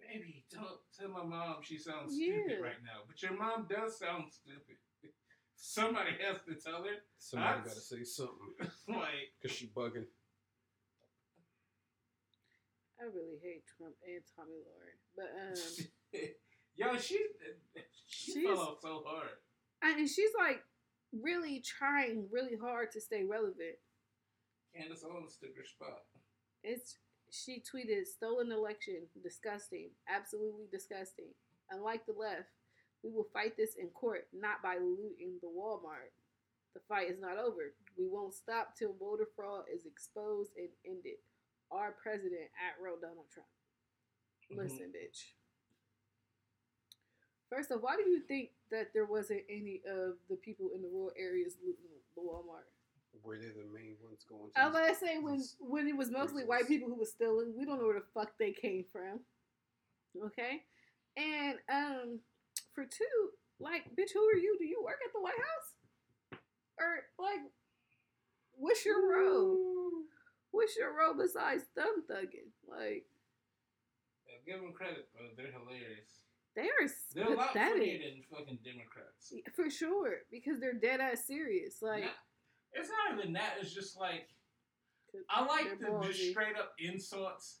baby, 0.00 0.44
don't 0.50 0.80
tell 0.98 1.08
my 1.10 1.24
mom 1.24 1.56
she 1.62 1.76
sounds 1.76 2.16
Yeah. 2.16 2.40
stupid 2.48 2.62
right 2.62 2.80
now, 2.84 3.04
but 3.06 3.20
your 3.20 3.36
mom 3.36 3.66
does 3.68 3.98
sound 3.98 4.32
stupid. 4.32 4.80
Somebody 5.66 6.10
has 6.20 6.36
to 6.46 6.54
tell 6.62 6.82
her. 6.82 6.96
Somebody 7.18 7.62
got 7.64 7.72
to 7.72 7.80
say 7.80 8.04
something 8.04 8.52
like 8.88 9.32
because 9.40 9.56
she 9.56 9.66
bugging. 9.74 10.04
I 13.00 13.04
really 13.04 13.38
hate 13.42 13.64
Trump 13.76 13.94
and 14.06 14.20
Tomi 14.36 14.60
Lahren, 14.60 14.98
but 15.16 15.30
um. 15.40 16.20
Yo, 16.76 16.98
she 16.98 17.18
she 18.06 18.32
She's- 18.32 18.46
fell 18.46 18.58
off 18.60 18.78
so 18.82 19.02
hard. 19.06 19.30
And 19.82 20.06
she's 20.08 20.30
like 20.38 20.62
really 21.22 21.60
trying 21.60 22.26
really 22.30 22.56
hard 22.60 22.90
to 22.92 23.00
stay 23.00 23.24
relevant. 23.24 23.76
Candace 24.76 25.04
Owens 25.08 25.36
took 25.40 25.56
her 25.56 25.64
spot. 25.64 26.02
It's 26.62 26.98
she 27.30 27.62
tweeted 27.62 28.06
stolen 28.06 28.52
election, 28.52 29.06
disgusting, 29.22 29.90
absolutely 30.08 30.66
disgusting. 30.70 31.28
Unlike 31.70 32.04
the 32.06 32.12
left, 32.12 32.50
we 33.04 33.10
will 33.12 33.28
fight 33.32 33.56
this 33.56 33.74
in 33.76 33.88
court, 33.88 34.26
not 34.32 34.62
by 34.62 34.78
looting 34.78 35.36
the 35.42 35.48
Walmart. 35.48 36.10
The 36.72 36.80
fight 36.88 37.10
is 37.10 37.20
not 37.20 37.36
over. 37.38 37.74
We 37.96 38.08
won't 38.08 38.34
stop 38.34 38.74
till 38.76 38.94
voter 38.98 39.28
fraud 39.36 39.64
is 39.72 39.84
exposed 39.84 40.50
and 40.56 40.68
ended. 40.84 41.20
Our 41.70 41.92
president 42.02 42.48
at 42.56 42.82
real 42.82 42.96
Donald 43.00 43.26
Trump. 43.30 43.48
Mhm. 44.50 44.56
Listen, 44.56 44.92
bitch. 44.92 45.32
First 47.50 47.70
off, 47.70 47.82
why 47.82 47.96
do 47.96 48.08
you 48.08 48.20
think 48.20 48.50
that 48.70 48.92
there 48.92 49.04
wasn't 49.04 49.44
any 49.48 49.82
of 49.86 50.16
the 50.28 50.36
people 50.36 50.70
in 50.74 50.82
the 50.82 50.88
rural 50.88 51.12
areas 51.16 51.56
looting 51.62 51.84
the 52.16 52.20
Walmart? 52.20 52.64
Were 53.22 53.38
they 53.38 53.50
the 53.50 53.64
main 53.64 53.96
ones 54.02 54.24
going 54.24 54.50
to? 54.50 54.58
I 54.60 54.66
was 54.66 54.74
gonna 54.74 54.94
say 54.94 55.18
when 55.18 55.40
when 55.60 55.86
it 55.86 55.96
was 55.96 56.10
mostly 56.10 56.44
white 56.44 56.66
people 56.66 56.88
who 56.88 56.96
was 56.96 57.12
stealing, 57.12 57.54
we 57.56 57.64
don't 57.64 57.78
know 57.78 57.86
where 57.86 58.00
the 58.00 58.06
fuck 58.12 58.36
they 58.38 58.52
came 58.52 58.84
from. 58.90 59.24
Okay, 60.16 60.64
and 61.16 61.58
um, 61.68 62.20
for 62.74 62.84
two, 62.84 63.30
like, 63.60 63.84
bitch, 63.96 64.12
who 64.12 64.20
are 64.28 64.36
you? 64.36 64.56
Do 64.58 64.64
you 64.64 64.82
work 64.84 64.98
at 65.04 65.12
the 65.14 65.20
White 65.22 65.34
House, 65.38 66.40
or 66.78 67.06
like, 67.18 67.40
what's 68.52 68.84
your 68.84 69.08
role? 69.10 69.90
What's 70.50 70.76
your 70.76 70.96
role 70.96 71.14
besides 71.14 71.64
thumb 71.76 72.04
thugging? 72.10 72.50
Like, 72.68 73.06
Yeah, 74.26 74.38
give 74.54 74.60
them 74.62 74.72
credit, 74.72 75.08
bro. 75.12 75.26
They're 75.36 75.52
hilarious. 75.52 76.22
they 76.54 76.62
are 76.62 76.88
They're 77.14 77.32
a 77.34 77.36
lot 77.36 77.52
funnier 77.52 77.98
than 77.98 78.22
fucking 78.30 78.58
Democrats. 78.64 79.32
for 79.54 79.70
sure 79.70 80.18
because 80.30 80.60
they're 80.60 80.74
dead 80.74 81.00
ass 81.00 81.24
serious. 81.26 81.82
Like, 81.82 82.04
Not- 82.04 82.12
it's 82.72 82.88
not 82.88 83.18
even 83.18 83.32
that. 83.34 83.54
It's 83.60 83.72
just 83.72 83.96
like 83.98 84.28
I 85.30 85.44
like 85.44 85.78
they're 85.78 85.90
the 86.00 86.06
just 86.08 86.30
straight 86.30 86.56
up 86.56 86.72
insults 86.78 87.60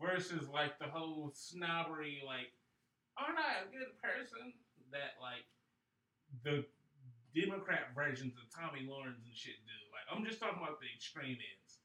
versus 0.00 0.48
like 0.48 0.76
the 0.80 0.86
whole 0.86 1.30
snobbery. 1.34 2.20
Like, 2.26 2.52
aren't 3.18 3.38
I 3.38 3.66
a 3.66 3.68
good 3.68 3.92
person? 3.98 4.54
That 4.94 5.20
like 5.20 5.44
the 6.46 6.64
Democrat 7.36 7.92
versions 7.92 8.34
of 8.40 8.48
Tomi 8.48 8.88
Lahren 8.88 9.18
and 9.20 9.34
shit 9.36 9.60
do. 9.68 9.78
Like, 9.92 10.06
I'm 10.08 10.24
just 10.24 10.40
talking 10.40 10.58
about 10.58 10.80
the 10.80 10.88
extreme 10.88 11.36
ends. 11.36 11.84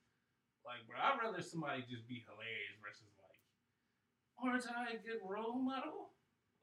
Like, 0.64 0.88
bro, 0.88 0.96
I'd 0.96 1.20
rather 1.20 1.44
somebody 1.44 1.84
just 1.84 2.08
be 2.08 2.24
hilarious 2.24 2.80
versus 2.80 3.12
like, 3.20 3.42
aren't 4.40 4.64
I 4.72 4.96
a 4.96 5.00
good 5.04 5.20
role 5.22 5.60
model? 5.60 6.16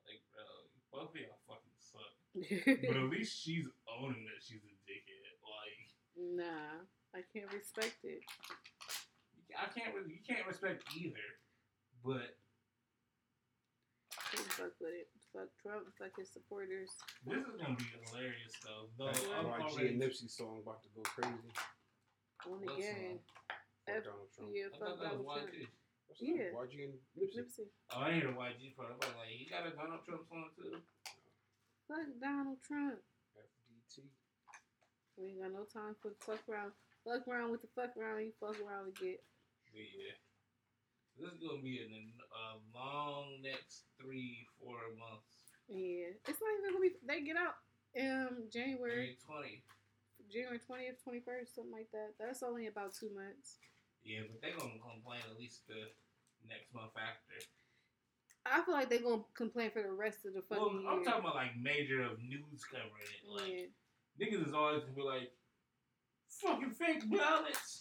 Like, 0.08 0.24
bro, 0.32 0.46
both 0.88 1.12
of 1.12 1.20
y'all 1.20 1.44
fucking 1.44 1.76
suck. 1.76 2.14
But 2.88 2.96
at 2.96 3.10
least 3.14 3.36
she's 3.36 3.68
owning 3.84 4.24
that 4.24 4.40
she's 4.40 4.64
a 4.64 4.74
dickhead. 4.88 5.34
Like, 5.44 5.80
nah, 6.16 6.80
I 7.12 7.20
can't 7.28 7.52
respect 7.52 8.00
it. 8.08 8.24
I 9.52 9.68
can't 9.76 9.92
really, 9.92 10.16
you 10.16 10.24
can't 10.24 10.48
respect 10.48 10.88
either. 10.96 11.28
But 12.00 12.40
Can't 14.30 14.52
fuck 14.54 14.74
with 14.80 14.94
it. 14.94 15.08
Fuck 15.34 15.50
Trump. 15.62 15.86
Fuck 15.98 16.14
his 16.18 16.30
supporters. 16.30 16.90
this 17.26 17.38
is 17.38 17.54
gonna 17.58 17.74
be 17.78 17.86
hilarious 18.06 18.54
though. 18.62 18.86
Though 18.98 19.10
That 19.10 19.26
I'm 19.38 19.46
YG 19.46 19.62
already, 19.62 19.88
and 19.94 20.02
Nipsey 20.02 20.30
song 20.30 20.62
about 20.62 20.82
to 20.82 20.88
go 20.94 21.02
crazy. 21.02 21.50
One 22.46 22.62
What 22.62 22.78
again. 22.78 23.18
Fuck 23.86 23.96
F- 23.96 24.04
Donald 24.06 24.30
Trump. 24.34 24.50
Yeah, 24.54 24.70
fuck 24.74 24.98
Donald 25.02 25.26
Trump. 25.26 25.50
YG. 25.50 25.66
What's? 26.06 26.20
Yeah. 26.22 26.50
YG 26.54 26.74
and 26.90 26.94
Nipsey. 27.18 27.38
Nipsey. 27.42 27.66
Oh, 27.94 28.00
I 28.02 28.12
hear 28.18 28.26
the 28.30 28.34
YG 28.38 28.74
part. 28.74 28.94
I'm 28.98 29.14
like, 29.18 29.30
he 29.34 29.46
got 29.50 29.66
a 29.66 29.70
Donald 29.74 30.02
Trump 30.06 30.26
song 30.30 30.50
too. 30.58 30.78
Fuck 31.86 32.06
Donald 32.22 32.58
Trump. 32.66 32.98
FDT. 33.34 34.06
We 35.18 35.34
ain't 35.34 35.42
got 35.42 35.52
no 35.54 35.66
time 35.66 35.94
for 36.02 36.10
the 36.14 36.20
fuck 36.22 36.42
around. 36.50 36.70
Fuck 37.06 37.26
around 37.26 37.50
with 37.50 37.62
the 37.62 37.70
fuck 37.74 37.94
around 37.98 38.22
you 38.22 38.32
fuck 38.38 38.58
around 38.62 38.90
to 38.90 38.94
get. 38.98 39.22
But 39.70 39.86
yeah, 39.94 40.18
this 41.18 41.32
is 41.32 41.38
gonna 41.40 41.62
be 41.62 41.80
a 41.80 41.88
uh, 42.30 42.56
long 42.74 43.42
next 43.42 43.90
three, 44.00 44.46
four 44.58 44.78
months. 44.98 45.56
Yeah. 45.68 46.14
It's 46.26 46.40
not 46.40 46.50
even 46.58 46.74
gonna 46.74 46.82
be 46.82 46.94
they 47.06 47.20
get 47.22 47.36
out 47.36 47.56
um 47.98 48.46
January 48.52 49.16
Twenty. 49.24 49.62
January 50.30 50.60
twentieth, 50.60 51.02
twenty 51.02 51.20
first, 51.20 51.54
something 51.54 51.72
like 51.72 51.90
that. 51.92 52.14
That's 52.18 52.42
only 52.42 52.66
about 52.66 52.94
two 52.94 53.10
months. 53.14 53.58
Yeah, 54.04 54.28
but 54.30 54.40
they're 54.40 54.56
gonna 54.56 54.78
complain 54.80 55.20
at 55.28 55.38
least 55.38 55.66
the 55.66 55.90
next 56.48 56.72
month 56.74 56.92
after. 56.96 57.40
I 58.46 58.62
feel 58.64 58.74
like 58.74 58.88
they're 58.88 59.04
gonna 59.04 59.24
complain 59.34 59.70
for 59.70 59.82
the 59.82 59.92
rest 59.92 60.24
of 60.24 60.32
the 60.34 60.42
Well, 60.48 60.70
fucking 60.70 60.86
I'm 60.88 61.00
year. 61.00 61.04
talking 61.04 61.20
about 61.20 61.34
like 61.34 61.56
major 61.60 62.02
of 62.02 62.18
news 62.22 62.64
covering 62.64 63.10
it. 63.10 63.22
Like 63.28 63.50
yeah. 63.50 63.68
niggas 64.18 64.48
is 64.48 64.54
always 64.54 64.82
gonna 64.82 64.96
be 64.96 65.02
like, 65.02 65.30
fucking 66.28 66.70
fake 66.70 67.04
ballots, 67.10 67.78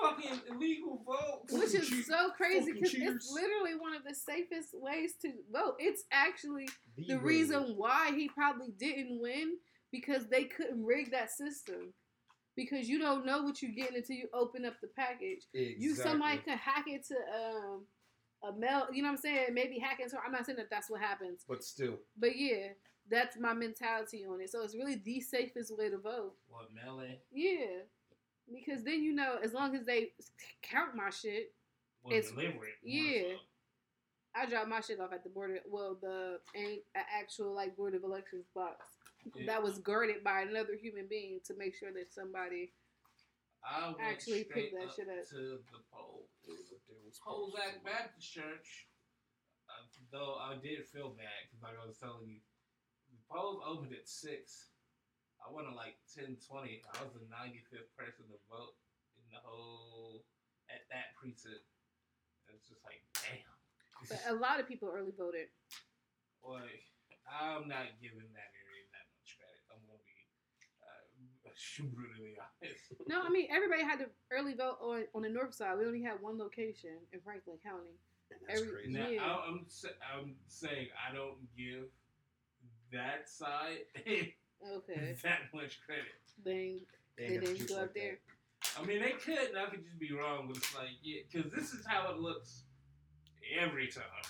fucking 0.00 0.40
illegal 0.50 1.02
votes. 1.06 1.52
Which 1.52 1.74
is 1.74 1.88
cheat- 1.88 2.06
so 2.06 2.30
crazy 2.30 2.72
because 2.72 2.94
it's 2.94 3.30
literally 3.32 3.74
one 3.78 3.94
of 3.94 4.04
the 4.04 4.14
safest 4.14 4.70
ways 4.74 5.14
to 5.22 5.32
vote. 5.52 5.76
It's 5.78 6.04
actually 6.12 6.68
the 6.96 7.16
way. 7.16 7.22
reason 7.22 7.74
why 7.76 8.12
he 8.12 8.28
probably 8.28 8.72
didn't 8.78 9.20
win 9.20 9.56
because 9.90 10.26
they 10.28 10.44
couldn't 10.44 10.84
rig 10.84 11.10
that 11.12 11.30
system. 11.30 11.92
Because 12.54 12.86
you 12.86 12.98
don't 12.98 13.24
know 13.24 13.42
what 13.42 13.62
you're 13.62 13.72
getting 13.72 13.96
until 13.96 14.16
you 14.16 14.28
open 14.34 14.66
up 14.66 14.74
the 14.82 14.88
package. 14.88 15.46
You 15.54 15.94
somebody 15.94 16.38
could 16.38 16.58
hack 16.58 16.84
into 16.86 17.14
um 17.34 17.86
a 18.44 18.52
mail. 18.52 18.88
You 18.92 19.02
know 19.02 19.08
what 19.08 19.14
I'm 19.14 19.20
saying? 19.20 19.46
Maybe 19.54 19.78
hack 19.78 20.00
into. 20.00 20.16
I'm 20.24 20.32
not 20.32 20.44
saying 20.46 20.58
that 20.58 20.68
that's 20.70 20.90
what 20.90 21.00
happens, 21.00 21.44
But 21.48 21.62
still, 21.64 21.98
but 22.18 22.36
yeah, 22.36 22.68
that's 23.10 23.38
my 23.38 23.54
mentality 23.54 24.24
on 24.28 24.40
it. 24.40 24.50
So 24.50 24.62
it's 24.62 24.74
really 24.74 25.00
the 25.04 25.20
safest 25.20 25.76
way 25.76 25.88
to 25.88 25.98
vote. 25.98 26.34
What 26.48 26.68
melee? 26.74 27.20
Yeah, 27.30 27.84
because 28.52 28.82
then 28.84 29.02
you 29.02 29.12
know, 29.12 29.38
as 29.42 29.52
long 29.52 29.74
as 29.76 29.84
they 29.84 30.12
count 30.62 30.94
my 30.94 31.10
shit, 31.10 31.54
Well, 32.02 32.14
It's- 32.14 32.30
deliver 32.32 32.66
it. 32.66 32.74
yeah. 32.82 33.36
I 34.34 34.46
drop 34.46 34.66
my 34.66 34.80
shit 34.80 34.98
off 34.98 35.12
at 35.12 35.22
the 35.22 35.28
border. 35.30 35.60
Well, 35.66 35.94
the 35.94 36.40
a- 36.56 36.82
a 36.94 36.98
actual 36.98 37.52
like 37.52 37.76
board 37.76 37.94
of 37.94 38.02
elections 38.02 38.48
box 38.54 38.96
Yeah. 39.34 39.46
that 39.46 39.62
was 39.62 39.78
guarded 39.78 40.24
by 40.24 40.40
another 40.42 40.74
human 40.74 41.06
being 41.06 41.40
to 41.42 41.54
make 41.54 41.74
sure 41.76 41.92
that 41.92 42.12
somebody. 42.12 42.72
I 43.64 43.94
actually 44.00 44.42
pick 44.44 44.70
straight 44.70 44.72
that 44.74 44.88
up 44.88 44.94
shit 44.96 45.08
up. 45.08 45.24
to 45.28 45.62
the 45.70 45.78
poll. 45.92 46.28
it 46.44 46.50
was 46.50 46.70
what 46.72 46.80
they 46.88 46.94
was 47.04 47.16
supposed 47.16 47.54
Hozak 47.54 47.72
to 47.74 47.78
do. 47.78 47.84
Baptist 47.84 48.32
Church. 48.32 48.88
Uh, 49.68 49.86
though 50.10 50.34
I 50.40 50.56
did 50.56 50.88
feel 50.88 51.10
bad 51.10 51.46
because, 51.46 51.62
like 51.62 51.78
I 51.78 51.86
was 51.86 51.98
telling 51.98 52.26
you, 52.26 52.40
the 53.12 53.18
polls 53.30 53.62
opened 53.64 53.94
at 53.94 54.08
six. 54.08 54.71
I 55.42 55.50
went 55.50 55.66
at 55.68 55.74
like 55.74 55.98
ten 56.08 56.38
twenty. 56.46 56.82
I 56.94 57.02
was 57.02 57.12
the 57.12 57.26
ninety 57.28 57.60
fifth 57.70 57.90
person 57.98 58.24
to 58.30 58.38
vote 58.48 58.78
in 59.18 59.24
the 59.34 59.42
whole 59.42 60.22
at 60.70 60.86
that 60.94 61.12
precinct. 61.18 61.66
It's 62.48 62.68
just 62.68 62.80
like 62.86 63.02
damn. 63.26 63.58
But 64.08 64.22
a 64.30 64.34
lot 64.38 64.58
of 64.60 64.66
people 64.66 64.90
early 64.90 65.12
voted. 65.16 65.46
Boy, 66.42 66.66
I'm 67.26 67.66
not 67.68 67.86
giving 68.02 68.26
that 68.34 68.50
area 68.54 68.84
that 68.94 69.06
much 69.14 69.30
credit. 69.38 69.62
I'm 69.70 69.82
gonna 69.86 70.02
be 70.02 70.20
uh, 70.82 71.86
brutally 71.94 72.34
honest. 72.38 72.98
No, 73.06 73.22
I 73.22 73.30
mean 73.30 73.46
everybody 73.50 73.82
had 73.82 73.98
to 74.00 74.08
early 74.30 74.54
vote 74.54 74.78
on 74.82 75.04
on 75.14 75.22
the 75.22 75.30
north 75.30 75.54
side. 75.54 75.78
We 75.78 75.86
only 75.86 76.02
had 76.02 76.20
one 76.20 76.38
location 76.38 76.98
in 77.12 77.20
Franklin 77.20 77.58
County. 77.62 77.94
That's 78.30 78.60
every- 78.62 78.72
crazy. 78.72 78.92
Now, 78.92 79.08
Yeah. 79.08 79.22
I- 79.24 79.44
I'm 79.48 79.66
I'm 80.12 80.34
saying 80.48 80.88
I 80.96 81.14
don't 81.14 81.38
give 81.56 81.86
that 82.92 83.28
side 83.28 83.86
Okay, 84.62 85.16
that 85.22 85.40
much 85.54 85.80
credit. 85.84 86.04
then 86.44 86.80
They 87.16 87.24
they 87.26 87.34
ain't 87.34 87.40
got 87.40 87.46
didn't 87.46 87.58
juice 87.58 87.68
go 87.68 87.74
like 87.76 87.84
up 87.84 87.94
there. 87.94 88.18
I 88.78 88.84
mean, 88.86 89.00
they 89.02 89.12
could, 89.12 89.50
and 89.50 89.58
I 89.58 89.66
could 89.66 89.82
just 89.84 89.98
be 89.98 90.12
wrong, 90.12 90.46
but 90.46 90.56
it's 90.56 90.74
like, 90.74 90.94
yeah, 91.02 91.22
because 91.26 91.50
this 91.52 91.72
is 91.72 91.84
how 91.84 92.12
it 92.12 92.18
looks 92.20 92.62
every 93.58 93.88
time. 93.88 94.22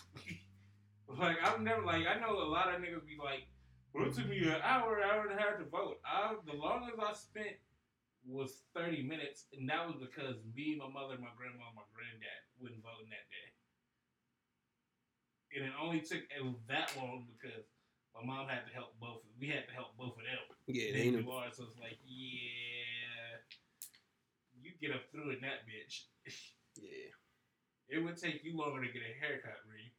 like, 1.19 1.37
I've 1.45 1.61
never, 1.61 1.83
like, 1.83 2.07
I 2.07 2.19
know 2.19 2.41
a 2.41 2.49
lot 2.49 2.73
of 2.73 2.81
niggas 2.81 3.05
be 3.07 3.21
like, 3.23 3.45
well, 3.93 4.09
it 4.09 4.15
took 4.15 4.29
me 4.29 4.41
an 4.41 4.57
hour, 4.65 5.05
hour 5.05 5.29
and 5.29 5.39
a 5.39 5.43
half 5.43 5.59
to 5.59 5.69
vote. 5.69 6.01
I, 6.07 6.35
the 6.47 6.57
longest 6.57 6.97
I 6.97 7.13
spent 7.13 7.61
was 8.25 8.63
30 8.75 9.03
minutes, 9.03 9.47
and 9.53 9.69
that 9.69 9.85
was 9.87 9.97
because 10.01 10.41
me, 10.57 10.81
my 10.81 10.89
mother, 10.89 11.21
my 11.21 11.35
grandma, 11.37 11.69
my 11.77 11.85
granddad 11.93 12.41
wouldn't 12.57 12.81
vote 12.83 13.05
in 13.05 13.11
that 13.13 13.29
day. 13.29 13.49
And 15.53 15.69
it 15.69 15.75
only 15.77 16.01
took 16.01 16.25
it 16.33 16.41
was 16.41 16.57
that 16.69 16.97
long 16.97 17.29
because 17.29 17.69
my 18.15 18.25
mom 18.25 18.49
had 18.49 18.67
to 18.69 18.73
help 18.75 18.99
both. 19.01 19.23
We 19.41 19.49
had 19.49 19.67
to 19.69 19.75
help 19.75 19.97
both 19.97 20.17
of 20.21 20.25
them. 20.25 20.43
Yeah, 20.67 20.93
They 20.93 20.93
they 20.93 21.17
ain't. 21.17 21.25
do 21.25 21.31
ours, 21.31 21.57
so 21.57 21.65
it's 21.65 21.79
like, 21.81 21.99
yeah, 22.05 23.41
you 24.61 24.71
get 24.81 24.95
up 24.95 25.03
through 25.11 25.31
in 25.33 25.41
that 25.43 25.65
bitch. 25.67 26.07
Yeah, 26.77 27.11
It 27.89 27.99
would 28.05 28.17
take 28.17 28.45
you 28.45 28.57
longer 28.57 28.85
to 28.87 28.93
get 28.93 29.03
a 29.03 29.15
haircut, 29.21 29.59
Ree. 29.69 29.93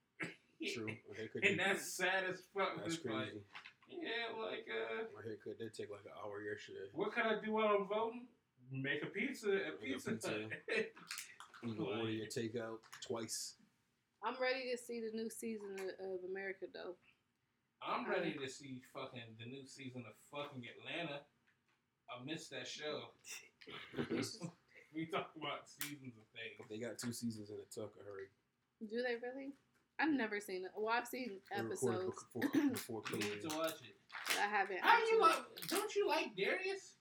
true. 0.73 0.85
My 1.09 1.17
haircut, 1.17 1.43
and 1.43 1.57
did- 1.57 1.59
that's 1.59 1.85
sad 1.93 2.23
as 2.31 2.41
fuck. 2.55 2.77
that's 2.77 2.95
It's 2.95 3.05
like, 3.05 3.13
crazy. 3.33 3.41
yeah, 3.89 4.33
like, 4.39 4.65
uh, 4.69 5.03
My 5.15 5.21
haircut 5.23 5.57
did 5.59 5.73
take 5.73 5.89
like 5.91 6.05
an 6.05 6.13
hour 6.23 6.41
yesterday. 6.41 6.89
what 6.93 7.13
can 7.13 7.25
I 7.25 7.39
do 7.43 7.53
while 7.53 7.67
I'm 7.79 7.87
voting? 7.87 8.27
Make 8.71 9.03
a 9.03 9.07
pizza 9.07 9.53
at 9.53 9.81
Make 9.81 9.91
a 9.91 9.93
Pizza 9.93 10.11
pizza. 10.11 10.29
Hut. 10.29 10.85
You 11.63 11.73
can 11.75 11.85
order 11.85 12.09
your 12.09 12.27
takeout 12.27 12.77
twice. 13.05 13.55
I'm 14.23 14.35
ready 14.41 14.71
to 14.71 14.77
see 14.77 14.99
the 15.01 15.15
new 15.15 15.29
season 15.29 15.75
of, 15.79 15.89
of 16.15 16.19
America 16.29 16.65
though. 16.73 16.95
I'm 17.85 18.09
ready 18.09 18.33
to 18.33 18.47
see 18.49 18.81
fucking 18.93 19.35
the 19.39 19.45
new 19.45 19.65
season 19.65 20.03
of 20.07 20.15
fucking 20.31 20.63
Atlanta. 20.63 21.21
I 22.09 22.23
missed 22.23 22.51
that 22.51 22.67
show. 22.67 23.11
we 24.95 25.05
talk 25.05 25.31
about 25.35 25.67
seasons 25.67 26.15
of 26.15 26.25
things. 26.31 26.69
They 26.69 26.79
got 26.79 26.97
two 26.97 27.11
seasons 27.11 27.49
in 27.49 27.57
a 27.57 27.67
Tuck, 27.73 27.91
I 27.99 28.03
heard. 28.05 28.29
Do 28.89 29.01
they 29.01 29.15
really? 29.15 29.53
I've 29.99 30.13
never 30.13 30.39
seen 30.39 30.65
it. 30.65 30.71
Well, 30.75 30.93
I've 30.93 31.07
seen 31.07 31.39
They 31.51 31.59
episodes, 31.59 32.23
before, 32.33 32.49
before 32.71 33.01
You 33.11 33.17
need 33.17 33.49
to 33.49 33.55
watch 33.55 33.81
it. 33.83 33.95
I 34.39 34.47
haven't. 34.47 34.79
How 34.81 34.97
you 34.99 35.21
like? 35.21 35.35
Don't 35.67 35.95
you 35.95 36.07
like 36.07 36.35
Darius? 36.35 36.97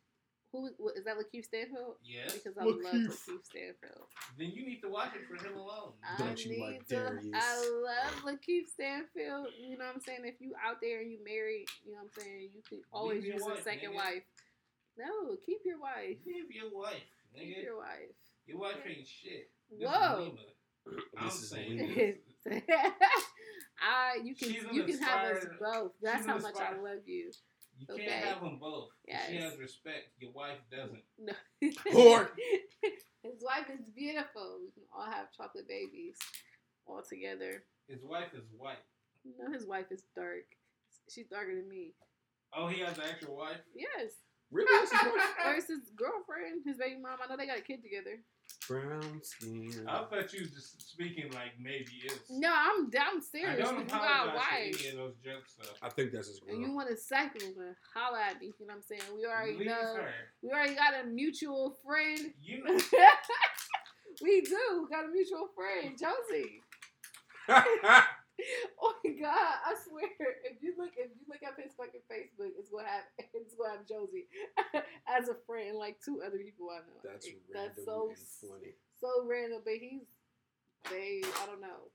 Who 0.53 0.68
what, 0.78 0.96
is 0.96 1.05
that? 1.05 1.16
Lakeith 1.16 1.44
Stanfield? 1.46 1.96
Yes. 2.05 2.34
Because 2.34 2.57
I 2.59 2.64
love 2.64 2.76
Lakeith. 2.76 3.09
Lakeith 3.09 3.44
Stanfield. 3.44 4.07
Then 4.38 4.53
you 4.55 4.66
need 4.66 4.80
to 4.82 4.88
watch 4.90 5.12
it 5.16 5.22
for 5.26 5.42
him 5.42 5.57
alone. 5.57 5.92
Don't 6.18 6.38
I 6.38 6.42
you 6.42 6.61
like 6.62 6.72
need 6.72 6.88
to- 6.88 6.94
Darius? 6.94 7.34
I 7.34 7.57
love 7.82 8.14
Lakeith 8.24 8.68
Stanfield. 8.68 9.48
You 9.59 9.78
know 9.78 9.86
what 9.86 9.94
I'm 9.94 10.00
saying? 10.00 10.20
If 10.24 10.40
you 10.40 10.53
out 10.62 10.76
there 10.82 11.00
and 11.00 11.11
you 11.11 11.18
married, 11.24 11.66
you 11.84 11.92
know 11.92 11.98
what 11.98 12.12
I'm 12.16 12.22
saying, 12.22 12.50
you 12.55 12.61
could 12.68 12.80
always 12.92 13.24
use 13.24 13.42
wife, 13.42 13.61
a 13.61 13.62
second 13.62 13.92
nigga. 13.92 13.96
wife. 13.96 14.22
No, 14.98 15.36
keep 15.46 15.61
your 15.64 15.80
wife. 15.80 16.18
Leave 16.26 16.50
your 16.53 16.70
wife, 16.70 17.00
Nigga. 17.34 17.55
Keep 17.55 17.64
your 17.64 17.78
wife. 17.78 18.12
Your 18.46 18.59
wife 18.59 18.76
ain't 18.86 19.07
shit. 19.09 19.48
This 19.70 19.80
is 19.80 19.86
Whoa. 19.88 20.32
I'm 21.16 21.28
is 21.28 21.48
saying 21.50 21.76
this. 21.78 22.16
I 23.80 24.18
you 24.22 24.34
can 24.34 24.48
She's 24.48 24.62
you 24.70 24.84
can 24.84 24.98
have 24.98 25.36
us 25.36 25.46
both. 25.61 25.92
That's 26.03 26.18
she's 26.18 26.26
how 26.26 26.38
much 26.38 26.57
I 26.57 26.72
love 26.76 27.07
you. 27.07 27.30
You 27.88 27.94
Okay. 27.94 28.06
can't 28.06 28.24
have 28.24 28.40
them 28.42 28.58
both. 28.60 28.90
She 29.28 29.36
has 29.36 29.58
respect. 29.58 30.10
Your 30.18 30.32
wife 30.32 30.58
doesn't. 30.70 31.02
No. 31.18 31.32
Whore. 31.92 32.28
His 33.22 33.38
wife 33.40 33.70
is 33.72 33.86
beautiful. 33.94 34.58
We 34.60 34.70
can 34.72 34.82
all 34.92 35.06
have 35.10 35.30
chocolate 35.36 35.68
babies 35.68 36.16
all 36.86 37.02
together. 37.08 37.62
His 37.88 38.02
wife 38.02 38.34
is 38.34 38.44
white. 38.56 38.82
No, 39.38 39.52
his 39.52 39.64
wife 39.66 39.86
is 39.92 40.02
dark. 40.16 40.42
She's 41.08 41.26
darker 41.28 41.54
than 41.54 41.68
me. 41.68 41.94
Oh, 42.56 42.66
he 42.66 42.80
has 42.80 42.98
an 42.98 43.04
actual 43.08 43.36
wife. 43.36 43.58
Yes. 43.74 44.10
Really? 44.50 44.66
That's 44.76 44.90
his 44.90 45.12
wife? 45.16 45.46
Or 45.46 45.54
it's 45.54 45.68
his 45.68 45.90
girlfriend, 45.96 46.62
his 46.66 46.76
baby 46.78 46.98
mom. 47.00 47.18
I 47.22 47.28
know 47.30 47.36
they 47.36 47.46
got 47.46 47.58
a 47.58 47.62
kid 47.62 47.82
together. 47.82 48.18
Brown 48.68 49.20
skin. 49.22 49.84
I 49.88 50.05
thought 50.05 50.32
you 50.32 50.40
was 50.43 50.51
just 50.51 50.90
speaking 50.93 51.30
like 51.32 51.53
maybe 51.61 51.90
it's. 52.05 52.30
No, 52.30 52.49
I'm 52.55 52.88
down 52.90 53.16
I 53.18 53.20
serious. 53.20 53.68
don't 53.68 53.80
You 53.80 53.84
got 53.86 54.03
a 54.03 54.05
apologize 54.05 54.32
for 54.32 54.36
wife. 54.36 54.80
any 54.80 54.88
of 54.90 54.97
those 54.97 55.14
jokes 55.24 55.55
though. 55.61 55.86
I 55.86 55.90
think 55.90 56.12
that's 56.12 56.28
his 56.28 56.38
girl. 56.38 56.55
And 56.55 56.62
you 56.64 56.72
want 56.72 56.88
to 56.88 56.97
cycle 56.97 57.40
and 57.45 57.74
holla 57.93 58.20
at 58.30 58.40
me. 58.40 58.53
You 58.59 58.66
know 58.66 58.74
what 58.74 58.76
I'm 58.76 58.82
saying? 58.82 59.03
We 59.16 59.26
already 59.26 59.59
Leave 59.59 59.66
know. 59.66 59.95
her. 59.97 60.09
We 60.43 60.51
already 60.51 60.74
got 60.76 60.95
a 61.03 61.07
mutual 61.09 61.76
friend. 61.84 62.32
You 62.43 62.62
know. 62.64 62.78
we 64.22 64.40
do. 64.43 64.86
Got 64.90 65.07
a 65.07 65.09
mutual 65.09 65.49
friend, 65.57 65.99
Josie. 65.99 66.62
Oh 68.82 68.94
my 69.04 69.10
god! 69.20 69.54
I 69.66 69.74
swear, 69.88 70.08
if 70.44 70.62
you 70.62 70.74
look, 70.78 70.90
if 70.96 71.10
you 71.14 71.22
look 71.28 71.42
up 71.46 71.54
his 71.62 71.72
fucking 71.76 72.00
Facebook, 72.10 72.50
it's 72.58 72.70
gonna 72.70 72.88
have 72.88 73.04
it's 73.34 73.54
gonna 73.54 73.76
have 73.78 73.86
Josie 73.86 74.26
as 75.08 75.28
a 75.28 75.36
friend, 75.46 75.76
like 75.78 75.98
two 76.04 76.20
other 76.26 76.38
people 76.38 76.68
I 76.70 76.78
know. 76.78 76.98
that's 77.04 77.26
It- 77.26 77.38
random 77.54 77.72
that's 77.76 77.84
so 77.84 78.08
and 78.08 78.50
funny. 78.50 78.72
so 79.00 79.08
random, 79.26 79.60
but 79.64 79.74
he's 79.74 80.02
they 80.90 81.22
I 81.42 81.46
don't 81.46 81.60
know. 81.60 81.90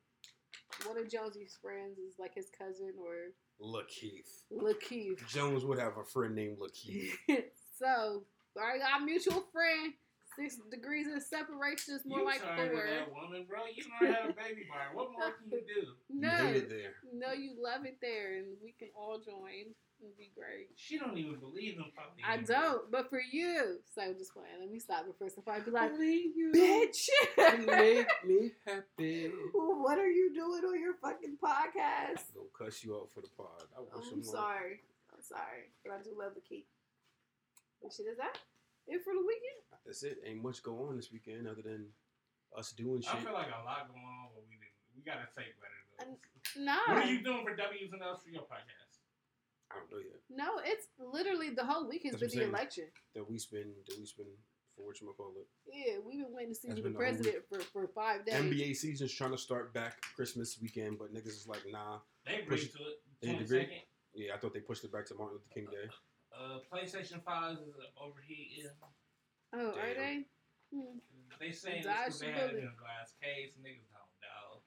One 0.86 0.98
of 0.98 1.10
Josie's 1.10 1.58
friends 1.62 1.98
is 1.98 2.16
like 2.20 2.36
his 2.36 2.48
cousin 2.58 2.94
or 3.00 3.34
Lakeith. 3.62 4.46
Lakeith. 4.54 5.26
Jones 5.28 5.66
would 5.66 5.80
have 5.80 5.98
a 5.98 6.04
friend 6.06 6.36
named 6.36 6.58
Lakeith. 6.60 7.12
so 7.78 8.24
got 8.56 9.02
a 9.02 9.04
mutual 9.06 9.44
friend. 9.52 9.94
Six 10.38 10.58
degrees 10.70 11.08
of 11.14 11.22
separation 11.24 11.96
is 11.96 12.06
more 12.06 12.20
you 12.20 12.26
like 12.26 12.42
tired 12.44 12.72
four. 12.72 12.84
of 12.84 12.90
that 12.90 13.12
woman, 13.14 13.46
bro. 13.50 13.60
You 13.74 13.84
don't 13.84 14.14
have 14.14 14.30
a 14.30 14.34
baby 14.34 14.66
by 14.70 14.86
her. 14.86 14.94
What 14.96 15.12
more 15.12 15.32
can 15.34 15.50
you 15.52 15.62
do? 15.66 15.88
You 16.14 16.22
No, 16.22 16.30
hate 16.30 16.56
it 16.58 16.70
there. 16.70 16.94
no, 17.14 17.34
you 17.34 17.56
love 17.62 17.86
it 17.86 17.98
there, 18.02 18.38
and 18.38 18.46
we 18.64 18.72
can 18.78 18.90
all 18.96 19.20
join. 19.20 19.74
It'd 20.00 20.16
be 20.16 20.30
great. 20.38 20.70
She 20.76 21.00
don't 21.00 21.18
even 21.18 21.40
believe 21.40 21.78
in 21.78 21.86
poly. 21.98 22.22
I 22.24 22.38
don't, 22.38 22.92
but 22.92 23.10
for 23.10 23.20
you. 23.20 23.80
So 23.96 24.04
I'm 24.04 24.14
just 24.16 24.32
playing. 24.32 24.54
Let 24.60 24.70
me 24.72 24.78
stop 24.78 25.06
it 25.10 25.16
first. 25.18 25.40
If 25.40 25.48
I 25.48 25.60
be 25.60 25.72
like, 25.72 25.90
you 25.98 26.52
bitch, 26.54 27.10
make 27.66 28.06
me 28.24 28.52
happy. 28.66 29.32
what 29.54 29.98
are 29.98 30.10
you 30.10 30.32
doing 30.36 30.62
on 30.64 30.80
your 30.80 30.94
fucking 31.02 31.38
podcast? 31.44 32.30
I'm 32.38 32.46
Gonna 32.46 32.66
cuss 32.70 32.84
you 32.84 32.96
out 32.96 33.10
for 33.16 33.22
the 33.22 33.30
pod. 33.36 33.66
I 33.76 33.82
wish 33.82 34.06
I'm 34.14 34.20
him 34.20 34.22
luck. 34.22 34.36
sorry. 34.36 34.82
I'm 35.12 35.22
sorry, 35.24 35.74
but 35.84 35.94
I 35.94 36.04
do 36.04 36.12
love 36.16 36.34
the 36.36 36.42
key. 36.42 36.68
What 37.80 37.92
shit 37.94 38.06
is 38.06 38.18
that? 38.18 38.38
It 38.88 39.04
for 39.04 39.14
the 39.14 39.20
weekend? 39.22 39.60
That's 39.86 40.04
it. 40.04 40.20
Ain't 40.26 40.42
much 40.44 40.64
go 40.64 40.88
on 40.88 40.96
this 40.96 41.12
weekend 41.12 41.48
other 41.48 41.62
than 41.62 41.88
us 42.58 42.72
doing 42.72 43.02
shit. 43.02 43.14
I 43.14 43.20
feel 43.20 43.34
like 43.34 43.48
a 43.48 43.64
lot 43.64 43.88
going 43.92 44.04
on, 44.04 44.30
but 44.34 44.44
we 44.48 44.56
didn't. 44.56 44.76
We 44.96 45.04
gotta 45.04 45.28
take 45.36 45.54
better 45.60 46.10
notes. 46.12 46.22
No. 46.58 46.78
What 46.88 47.04
are 47.04 47.12
you 47.12 47.24
doing 47.24 47.44
for 47.46 47.56
W's 47.56 47.92
and 47.94 48.02
L's 48.02 48.24
for 48.24 48.30
your 48.30 48.44
podcast? 48.44 49.04
I 49.72 49.76
don't 49.80 49.92
know 49.92 50.00
yet. 50.00 50.20
No, 50.32 50.62
it's 50.64 50.88
literally 50.98 51.52
the 51.52 51.66
whole 51.66 51.88
weekend's 51.88 52.20
been 52.20 52.30
the 52.30 52.48
election. 52.48 52.86
That 53.16 53.30
we 53.30 53.38
spend 53.38 53.76
that 53.88 54.00
we 54.00 54.06
spend 54.06 54.30
for 54.76 54.86
what 54.86 55.02
you 55.02 55.14
call 55.18 55.34
it. 55.38 55.48
Yeah, 55.68 56.00
we've 56.06 56.24
been 56.24 56.34
waiting 56.34 56.54
to 56.54 56.56
see 56.56 56.68
That's 56.70 56.78
you 56.78 56.84
the 56.84 56.90
been 56.90 56.98
the 56.98 57.06
whole 57.06 57.14
president 57.14 57.44
for, 57.50 57.60
for 57.60 57.88
five 57.94 58.26
days. 58.26 58.36
NBA 58.36 58.76
season's 58.76 59.14
trying 59.14 59.32
to 59.32 59.38
start 59.38 59.74
back 59.74 60.02
Christmas 60.16 60.58
weekend, 60.62 60.98
but 61.00 61.14
niggas 61.14 61.28
is 61.36 61.48
like, 61.48 61.64
nah. 61.70 62.00
They 62.26 62.44
Push- 62.48 62.70
agreed 62.70 62.72
to 62.74 62.80
it. 62.80 62.98
they 63.22 63.44
agreed? 63.44 63.70
Yeah, 64.14 64.34
I 64.34 64.38
thought 64.38 64.54
they 64.54 64.62
pushed 64.62 64.84
it 64.84 64.92
back 64.92 65.06
to 65.08 65.16
Martin 65.16 65.36
Luther 65.38 65.54
King 65.54 65.66
Day. 65.66 65.90
Uh, 66.38 66.60
PlayStation 66.72 67.24
Five 67.24 67.58
is 67.58 67.74
overheating. 68.00 68.70
oh, 69.54 69.70
are 69.72 69.74
Damn. 69.74 69.98
they? 69.98 70.26
Hmm. 70.74 70.98
They 71.40 71.52
saying 71.52 71.78
it's 71.78 71.88
Dodge 71.88 72.06
'cause 72.06 72.20
they 72.20 72.28
the 72.28 72.34
had 72.34 72.50
it 72.52 72.58
in 72.58 72.68
a 72.70 72.76
glass 72.78 73.14
case. 73.22 73.54
Niggas 73.58 73.90
don't 73.90 74.14
know. 74.22 74.62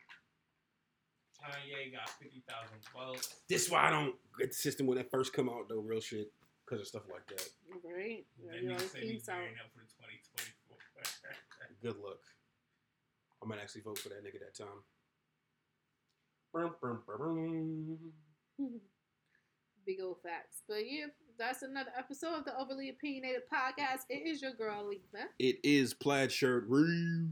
Kanye 1.38 1.92
got 1.92 2.08
fifty 2.10 2.42
thousand 2.48 2.78
votes. 2.94 3.40
This 3.48 3.70
why 3.70 3.86
I 3.86 3.90
don't 3.90 4.14
get 4.38 4.50
the 4.50 4.54
system 4.56 4.86
when 4.86 4.98
it 4.98 5.10
first 5.10 5.32
come 5.32 5.48
out 5.48 5.68
though, 5.68 5.80
real 5.80 6.00
shit, 6.00 6.32
because 6.64 6.80
of 6.80 6.86
stuff 6.88 7.02
like 7.10 7.26
that. 7.28 7.48
Right. 7.84 8.26
Yeah, 8.42 8.50
That 8.52 8.62
you 8.62 8.68
nigga 8.70 8.74
always 8.74 8.90
said 8.90 9.02
he's 9.02 9.24
so. 9.24 9.32
gearing 9.32 9.54
up 9.64 9.70
for 9.72 9.86
twenty 9.96 10.20
twenty 10.34 10.52
four. 10.66 10.76
Good 11.82 11.96
luck. 12.02 12.20
I 13.42 13.46
might 13.46 13.58
actually 13.60 13.82
vote 13.82 13.98
for 13.98 14.08
that 14.10 14.22
nigga 14.24 14.40
that 14.40 14.54
time. 14.56 14.82
Brum, 16.52 16.74
brum, 16.80 17.02
brum, 17.06 17.98
brum. 18.58 18.80
Big 19.86 20.00
old 20.02 20.18
facts. 20.22 20.62
But 20.68 20.82
yeah, 20.90 21.06
that's 21.38 21.62
another 21.62 21.90
episode 21.98 22.34
of 22.34 22.44
the 22.44 22.58
Overly 22.58 22.88
Opinionated 22.90 23.42
Podcast. 23.52 24.00
It 24.08 24.26
is 24.28 24.40
your 24.42 24.52
girl, 24.52 24.86
Lisa. 24.88 25.26
It 25.38 25.56
is 25.62 25.94
plaid 25.94 26.30
shirt. 26.32 26.64
Roo. 26.68 27.28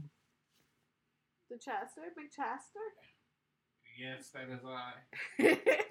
The 1.49 1.57
Chester, 1.57 2.01
Big 2.15 2.27
Chester. 2.31 2.79
yes, 3.99 4.29
that 4.33 4.49
is 4.53 4.59
I. 4.65 4.93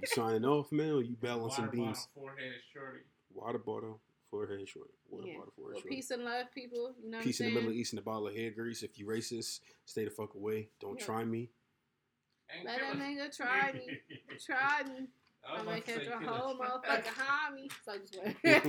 You 0.00 0.06
signing 0.06 0.44
off, 0.44 0.70
man? 0.70 0.92
Or 0.92 1.02
you 1.02 1.16
balancing 1.20 1.64
Water 1.64 1.76
beams? 1.76 2.08
bottom, 2.14 2.28
forehead 2.36 2.52
shorty. 2.72 3.00
Water 3.34 3.58
bottle, 3.58 4.00
forehead 4.30 4.68
short. 4.68 4.88
Water 5.10 5.26
Yeah. 5.26 5.38
bottle, 5.38 5.52
forehead 5.56 5.74
well, 5.74 5.82
short. 5.82 5.90
peace 5.90 6.10
and 6.10 6.24
love, 6.24 6.46
people. 6.54 6.94
You 7.02 7.10
know 7.10 7.20
Peace 7.20 7.40
what 7.40 7.46
in 7.46 7.50
I'm 7.50 7.54
the 7.56 7.60
Middle? 7.62 7.76
East 7.80 7.92
and 7.92 7.98
a 8.00 8.02
bottle 8.02 8.28
of 8.28 8.36
hair 8.36 8.50
grease. 8.52 8.82
If 8.84 8.98
you 8.98 9.06
racist, 9.06 9.60
stay 9.84 10.04
the 10.04 10.10
fuck 10.10 10.34
away. 10.34 10.68
Don't 10.80 10.98
Yeah. 11.00 11.06
try 11.06 11.24
me. 11.24 11.50
Ain't 12.54 12.64
Let 12.64 12.80
that 12.80 12.96
nigga 12.96 13.36
try 13.36 13.72
me. 13.72 13.98
Try 14.46 14.82
me. 14.84 15.08
I 15.46 15.52
was 15.52 15.60
I'm 15.60 15.68
about 15.68 15.86
gonna 15.86 15.98
to 15.98 16.04
catch 16.04 16.22
a 16.22 16.30
whole 16.30 16.54
motherfucker 16.56 17.04
homie. 17.18 17.70
So 17.84 17.92
I 17.92 17.98
just 17.98 18.66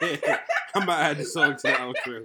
went. 0.20 0.40
I'm 0.74 0.82
about 0.82 0.96
to 0.98 1.02
add 1.04 1.18
the 1.18 1.24
song 1.24 1.56
to 1.56 1.62
the 1.62 1.68
outro. 1.68 2.22